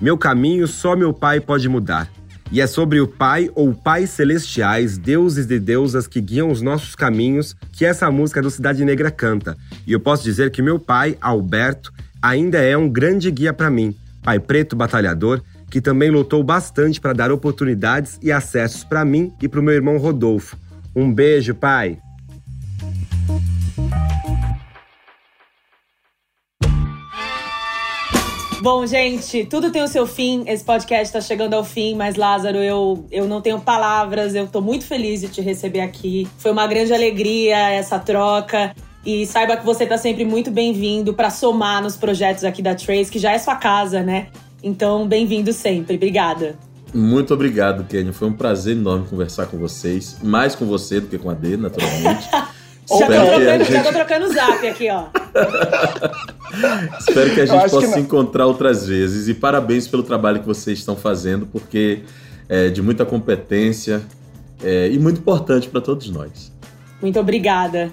Meu 0.00 0.16
caminho 0.16 0.68
só 0.68 0.94
meu 0.94 1.12
pai 1.12 1.40
pode 1.40 1.68
mudar. 1.68 2.08
E 2.52 2.60
é 2.60 2.66
sobre 2.68 3.00
o 3.00 3.08
pai 3.08 3.50
ou 3.56 3.74
pais 3.74 4.10
celestiais, 4.10 4.96
deuses 4.96 5.50
e 5.50 5.58
deusas 5.58 6.06
que 6.06 6.20
guiam 6.20 6.48
os 6.48 6.62
nossos 6.62 6.94
caminhos, 6.94 7.56
que 7.72 7.84
essa 7.84 8.08
música 8.08 8.40
do 8.40 8.52
Cidade 8.52 8.84
Negra 8.84 9.10
canta. 9.10 9.56
E 9.84 9.92
eu 9.92 9.98
posso 9.98 10.22
dizer 10.22 10.52
que 10.52 10.62
meu 10.62 10.78
pai, 10.78 11.18
Alberto, 11.20 11.92
ainda 12.22 12.58
é 12.58 12.76
um 12.76 12.88
grande 12.88 13.28
guia 13.32 13.52
para 13.52 13.68
mim, 13.68 13.96
pai 14.22 14.38
preto 14.38 14.76
batalhador, 14.76 15.42
que 15.68 15.80
também 15.80 16.08
lutou 16.08 16.44
bastante 16.44 17.00
para 17.00 17.12
dar 17.12 17.32
oportunidades 17.32 18.16
e 18.22 18.30
acessos 18.30 18.84
para 18.84 19.04
mim 19.04 19.32
e 19.42 19.48
para 19.48 19.58
o 19.58 19.62
meu 19.62 19.74
irmão 19.74 19.98
Rodolfo. 19.98 20.56
Um 20.94 21.12
beijo, 21.12 21.52
pai! 21.52 21.98
Bom, 28.62 28.86
gente, 28.86 29.44
tudo 29.44 29.70
tem 29.70 29.82
o 29.82 29.88
seu 29.88 30.06
fim. 30.06 30.44
Esse 30.48 30.64
podcast 30.64 31.12
tá 31.12 31.20
chegando 31.20 31.54
ao 31.54 31.62
fim, 31.62 31.94
mas 31.94 32.16
Lázaro, 32.16 32.58
eu, 32.58 33.06
eu 33.12 33.28
não 33.28 33.40
tenho 33.40 33.60
palavras. 33.60 34.34
Eu 34.34 34.46
tô 34.46 34.60
muito 34.60 34.84
feliz 34.84 35.20
de 35.20 35.28
te 35.28 35.40
receber 35.40 35.80
aqui. 35.80 36.26
Foi 36.38 36.50
uma 36.50 36.66
grande 36.66 36.92
alegria 36.92 37.70
essa 37.70 37.98
troca. 37.98 38.74
E 39.04 39.24
saiba 39.24 39.56
que 39.56 39.64
você 39.64 39.86
tá 39.86 39.96
sempre 39.96 40.24
muito 40.24 40.50
bem-vindo 40.50 41.14
para 41.14 41.30
somar 41.30 41.80
nos 41.80 41.96
projetos 41.96 42.42
aqui 42.42 42.60
da 42.60 42.74
Trace, 42.74 43.10
que 43.10 43.20
já 43.20 43.32
é 43.32 43.38
sua 43.38 43.54
casa, 43.54 44.02
né? 44.02 44.28
Então, 44.62 45.06
bem-vindo 45.06 45.52
sempre. 45.52 45.94
Obrigada. 45.94 46.58
Muito 46.92 47.32
obrigado, 47.34 47.84
Kenny. 47.84 48.12
Foi 48.12 48.26
um 48.26 48.32
prazer 48.32 48.76
enorme 48.76 49.06
conversar 49.06 49.46
com 49.46 49.58
vocês. 49.58 50.16
Mais 50.22 50.56
com 50.56 50.64
você 50.64 50.98
do 50.98 51.06
que 51.06 51.18
com 51.18 51.30
a 51.30 51.34
D, 51.34 51.56
naturalmente. 51.56 52.28
Já 52.88 53.06
tô, 53.06 53.12
Espero 53.12 53.12
que 53.12 53.16
a 53.16 53.26
trocando, 53.26 53.64
já 53.64 53.64
gente- 53.64 53.82
tô 53.84 53.92
trocando 53.92 54.32
zap 54.34 54.68
aqui, 54.68 54.88
ó. 54.90 55.04
Espero 56.98 57.34
que 57.34 57.40
a 57.40 57.46
gente 57.46 57.70
possa 57.70 57.86
se 57.88 58.00
encontrar 58.00 58.46
outras 58.46 58.86
vezes. 58.86 59.28
E 59.28 59.34
parabéns 59.34 59.88
pelo 59.88 60.02
trabalho 60.02 60.40
que 60.40 60.46
vocês 60.46 60.78
estão 60.78 60.96
fazendo, 60.96 61.46
porque 61.46 62.02
é 62.48 62.68
de 62.68 62.80
muita 62.80 63.04
competência 63.04 64.02
é, 64.62 64.88
e 64.88 64.98
muito 64.98 65.18
importante 65.20 65.68
para 65.68 65.80
todos 65.80 66.08
nós. 66.10 66.52
Muito 67.02 67.18
obrigada. 67.18 67.92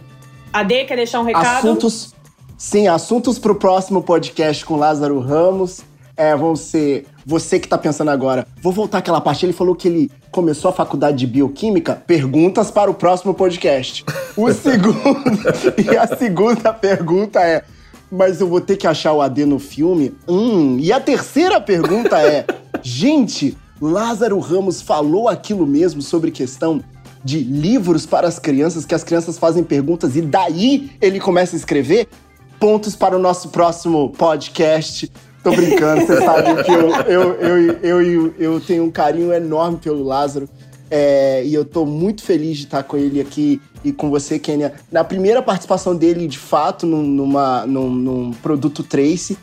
Ade, 0.51 0.85
quer 0.85 0.95
deixar 0.95 1.19
um 1.19 1.23
recado? 1.23 1.57
Assuntos. 1.57 2.13
Sim, 2.57 2.87
assuntos 2.87 3.39
para 3.39 3.51
o 3.51 3.55
próximo 3.55 4.01
podcast 4.03 4.63
com 4.65 4.75
Lázaro 4.77 5.19
Ramos. 5.19 5.81
É, 6.15 6.35
vão 6.35 6.55
ser. 6.55 7.05
Você 7.25 7.57
que 7.59 7.67
tá 7.67 7.77
pensando 7.77 8.11
agora, 8.11 8.45
vou 8.61 8.71
voltar 8.71 8.99
àquela 8.99 9.19
parte. 9.19 9.45
Ele 9.45 9.53
falou 9.53 9.73
que 9.75 9.87
ele 9.87 10.11
começou 10.29 10.69
a 10.69 10.73
faculdade 10.73 11.17
de 11.17 11.25
bioquímica. 11.27 11.95
Perguntas 11.95 12.69
para 12.69 12.91
o 12.91 12.93
próximo 12.93 13.33
podcast. 13.33 14.05
O 14.35 14.51
segundo. 14.51 15.03
e 15.77 15.97
a 15.97 16.07
segunda 16.07 16.73
pergunta 16.73 17.39
é: 17.41 17.63
Mas 18.11 18.41
eu 18.41 18.47
vou 18.47 18.61
ter 18.61 18.77
que 18.77 18.87
achar 18.87 19.13
o 19.13 19.21
AD 19.21 19.45
no 19.45 19.59
filme? 19.59 20.13
Hum. 20.27 20.77
E 20.79 20.91
a 20.91 20.99
terceira 20.99 21.61
pergunta 21.61 22.19
é: 22.19 22.45
Gente, 22.81 23.57
Lázaro 23.81 24.39
Ramos 24.39 24.81
falou 24.81 25.27
aquilo 25.27 25.67
mesmo 25.67 26.01
sobre 26.01 26.31
questão 26.31 26.83
de 27.23 27.39
livros 27.39 28.05
para 28.05 28.27
as 28.27 28.37
crianças, 28.37 28.85
que 28.85 28.93
as 28.93 29.03
crianças 29.03 29.37
fazem 29.37 29.63
perguntas 29.63 30.15
e 30.15 30.21
daí 30.21 30.91
ele 31.01 31.19
começa 31.19 31.55
a 31.55 31.57
escrever? 31.57 32.07
Pontos 32.59 32.95
para 32.95 33.15
o 33.15 33.19
nosso 33.19 33.49
próximo 33.49 34.09
podcast. 34.09 35.11
Tô 35.43 35.51
brincando, 35.51 36.05
você 36.05 36.21
sabe 36.21 36.63
que 36.63 36.71
eu, 36.71 36.89
eu, 36.89 37.33
eu, 37.33 37.57
eu, 37.81 38.01
eu, 38.01 38.33
eu 38.39 38.61
tenho 38.61 38.85
um 38.85 38.91
carinho 38.91 39.33
enorme 39.33 39.77
pelo 39.77 40.03
Lázaro. 40.03 40.47
É, 40.95 41.43
e 41.43 41.51
eu 41.55 41.65
tô 41.65 41.87
muito 41.87 42.21
feliz 42.21 42.55
de 42.55 42.65
estar 42.65 42.83
com 42.83 42.95
ele 42.95 43.19
aqui 43.19 43.59
e 43.83 43.91
com 43.91 44.11
você, 44.11 44.37
Kênia. 44.37 44.73
Na 44.91 45.03
primeira 45.03 45.41
participação 45.41 45.95
dele, 45.95 46.27
de 46.27 46.37
fato, 46.37 46.85
num, 46.85 47.01
numa, 47.01 47.65
num, 47.65 47.89
num 47.89 48.31
produto 48.31 48.83
Trace. 48.83 49.35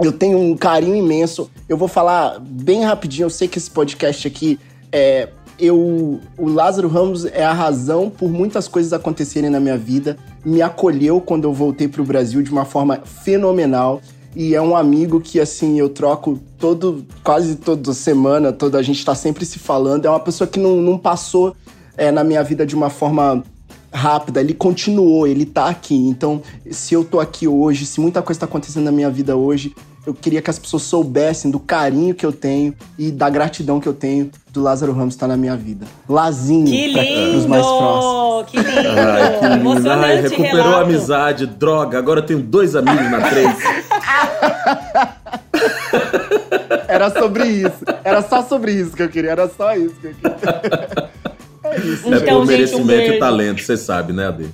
Eu 0.00 0.10
tenho 0.10 0.38
um 0.38 0.56
carinho 0.56 0.96
imenso. 0.96 1.50
Eu 1.68 1.76
vou 1.76 1.86
falar 1.86 2.40
bem 2.40 2.82
rapidinho. 2.82 3.26
Eu 3.26 3.30
sei 3.30 3.46
que 3.46 3.58
esse 3.58 3.70
podcast 3.70 4.26
aqui 4.26 4.58
é, 4.90 5.28
eu, 5.58 6.18
o 6.38 6.48
Lázaro 6.48 6.88
Ramos 6.88 7.26
é 7.26 7.44
a 7.44 7.52
razão 7.52 8.08
por 8.08 8.30
muitas 8.30 8.66
coisas 8.66 8.94
acontecerem 8.94 9.50
na 9.50 9.60
minha 9.60 9.76
vida. 9.76 10.16
Me 10.46 10.62
acolheu 10.62 11.20
quando 11.20 11.44
eu 11.44 11.52
voltei 11.52 11.88
para 11.88 12.00
o 12.00 12.06
Brasil 12.06 12.40
de 12.40 12.50
uma 12.50 12.64
forma 12.64 13.02
fenomenal 13.04 14.00
e 14.34 14.54
é 14.54 14.60
um 14.60 14.76
amigo 14.76 15.20
que 15.20 15.38
assim 15.38 15.78
eu 15.78 15.88
troco 15.88 16.38
todo 16.58 17.04
quase 17.22 17.56
toda 17.56 17.92
semana, 17.92 18.52
toda 18.52 18.78
a 18.78 18.82
gente 18.82 18.98
está 18.98 19.14
sempre 19.14 19.44
se 19.44 19.58
falando. 19.58 20.06
É 20.06 20.10
uma 20.10 20.20
pessoa 20.20 20.48
que 20.48 20.58
não, 20.58 20.76
não 20.76 20.98
passou 20.98 21.54
é, 21.96 22.10
na 22.10 22.24
minha 22.24 22.42
vida 22.42 22.66
de 22.66 22.74
uma 22.74 22.90
forma 22.90 23.44
rápida, 23.92 24.40
ele 24.40 24.52
continuou, 24.52 25.26
ele 25.26 25.46
tá 25.46 25.68
aqui. 25.68 25.94
Então, 25.94 26.42
se 26.70 26.94
eu 26.94 27.04
tô 27.04 27.20
aqui 27.20 27.46
hoje, 27.46 27.86
se 27.86 28.00
muita 28.00 28.20
coisa 28.22 28.40
tá 28.40 28.46
acontecendo 28.46 28.84
na 28.84 28.92
minha 28.92 29.08
vida 29.08 29.36
hoje, 29.36 29.72
eu 30.06 30.12
queria 30.12 30.42
que 30.42 30.50
as 30.50 30.58
pessoas 30.58 30.82
soubessem 30.82 31.50
do 31.50 31.58
carinho 31.58 32.14
que 32.14 32.26
eu 32.26 32.32
tenho 32.32 32.74
e 32.98 33.10
da 33.10 33.30
gratidão 33.30 33.80
que 33.80 33.88
eu 33.88 33.94
tenho 33.94 34.30
do 34.52 34.60
Lázaro 34.60 34.92
Ramos 34.92 35.14
estar 35.14 35.26
tá 35.26 35.32
na 35.32 35.36
minha 35.36 35.56
vida. 35.56 35.86
Lazinho, 36.08 36.66
que 36.66 36.88
lindo! 36.88 37.38
os 37.38 37.46
mais 37.46 37.64
próximos. 37.64 38.50
Que 38.50 38.56
lindo! 38.58 38.88
Ai, 38.98 39.38
que 39.38 39.46
lindo. 39.46 39.90
Ai, 39.90 40.20
recuperou 40.20 40.56
relato. 40.56 40.76
a 40.76 40.80
amizade, 40.82 41.46
droga, 41.46 41.98
agora 41.98 42.20
eu 42.20 42.26
tenho 42.26 42.40
dois 42.40 42.76
amigos 42.76 43.10
na 43.10 43.20
três. 43.30 43.56
Era 46.88 47.10
sobre 47.10 47.46
isso. 47.46 47.84
Era 48.02 48.22
só 48.22 48.42
sobre 48.42 48.72
isso 48.72 48.92
que 48.92 49.02
eu 49.02 49.08
queria. 49.08 49.32
Era 49.32 49.48
só 49.48 49.74
isso 49.74 49.94
que 49.96 50.08
eu 50.08 50.14
queria. 50.14 51.10
É 51.64 51.78
isso. 51.78 52.06
Então, 52.06 52.18
é 52.18 52.26
por 52.26 52.46
merecimento 52.46 53.10
um 53.10 53.14
e 53.14 53.18
talento, 53.18 53.62
você 53.62 53.74
sabe, 53.74 54.12
né, 54.12 54.28
Ade? 54.28 54.50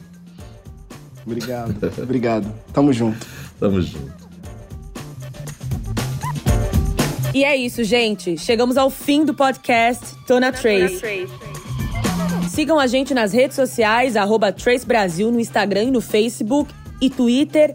Obrigado. 1.26 1.92
Obrigado. 2.00 2.54
Tamo 2.72 2.92
junto. 2.92 3.26
Tamo 3.58 3.82
junto. 3.82 4.20
E 7.34 7.44
é 7.44 7.56
isso, 7.56 7.84
gente. 7.84 8.36
Chegamos 8.38 8.76
ao 8.76 8.90
fim 8.90 9.24
do 9.24 9.34
podcast 9.34 10.16
Tona 10.26 10.52
Trace. 10.52 11.28
Sigam 12.48 12.78
a 12.78 12.86
gente 12.86 13.14
nas 13.14 13.32
redes 13.32 13.54
sociais, 13.54 14.16
arroba 14.16 14.52
Trace 14.52 14.84
Brasil 14.84 15.30
no 15.30 15.38
Instagram 15.38 15.84
e 15.84 15.90
no 15.90 16.00
Facebook 16.00 16.72
e 17.00 17.08
Twitter, 17.08 17.74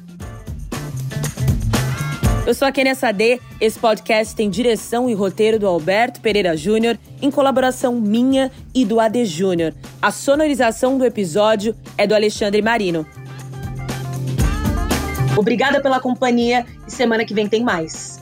Eu 2.45 2.55
sou 2.55 2.67
a 2.67 2.71
Kenia 2.71 2.95
Sade. 2.95 3.39
Esse 3.59 3.77
podcast 3.77 4.35
tem 4.35 4.49
direção 4.49 5.07
e 5.07 5.13
roteiro 5.13 5.59
do 5.59 5.67
Alberto 5.67 6.19
Pereira 6.21 6.57
Júnior, 6.57 6.97
em 7.21 7.29
colaboração 7.29 8.01
minha 8.01 8.51
e 8.73 8.83
do 8.83 8.99
AD 8.99 9.25
Júnior. 9.25 9.75
A 10.01 10.09
sonorização 10.09 10.97
do 10.97 11.05
episódio 11.05 11.75
é 11.95 12.07
do 12.07 12.15
Alexandre 12.15 12.59
Marino. 12.61 13.05
Obrigada 15.37 15.79
pela 15.81 15.99
companhia 15.99 16.65
e 16.87 16.91
semana 16.91 17.23
que 17.23 17.33
vem 17.33 17.47
tem 17.47 17.63
mais. 17.63 18.20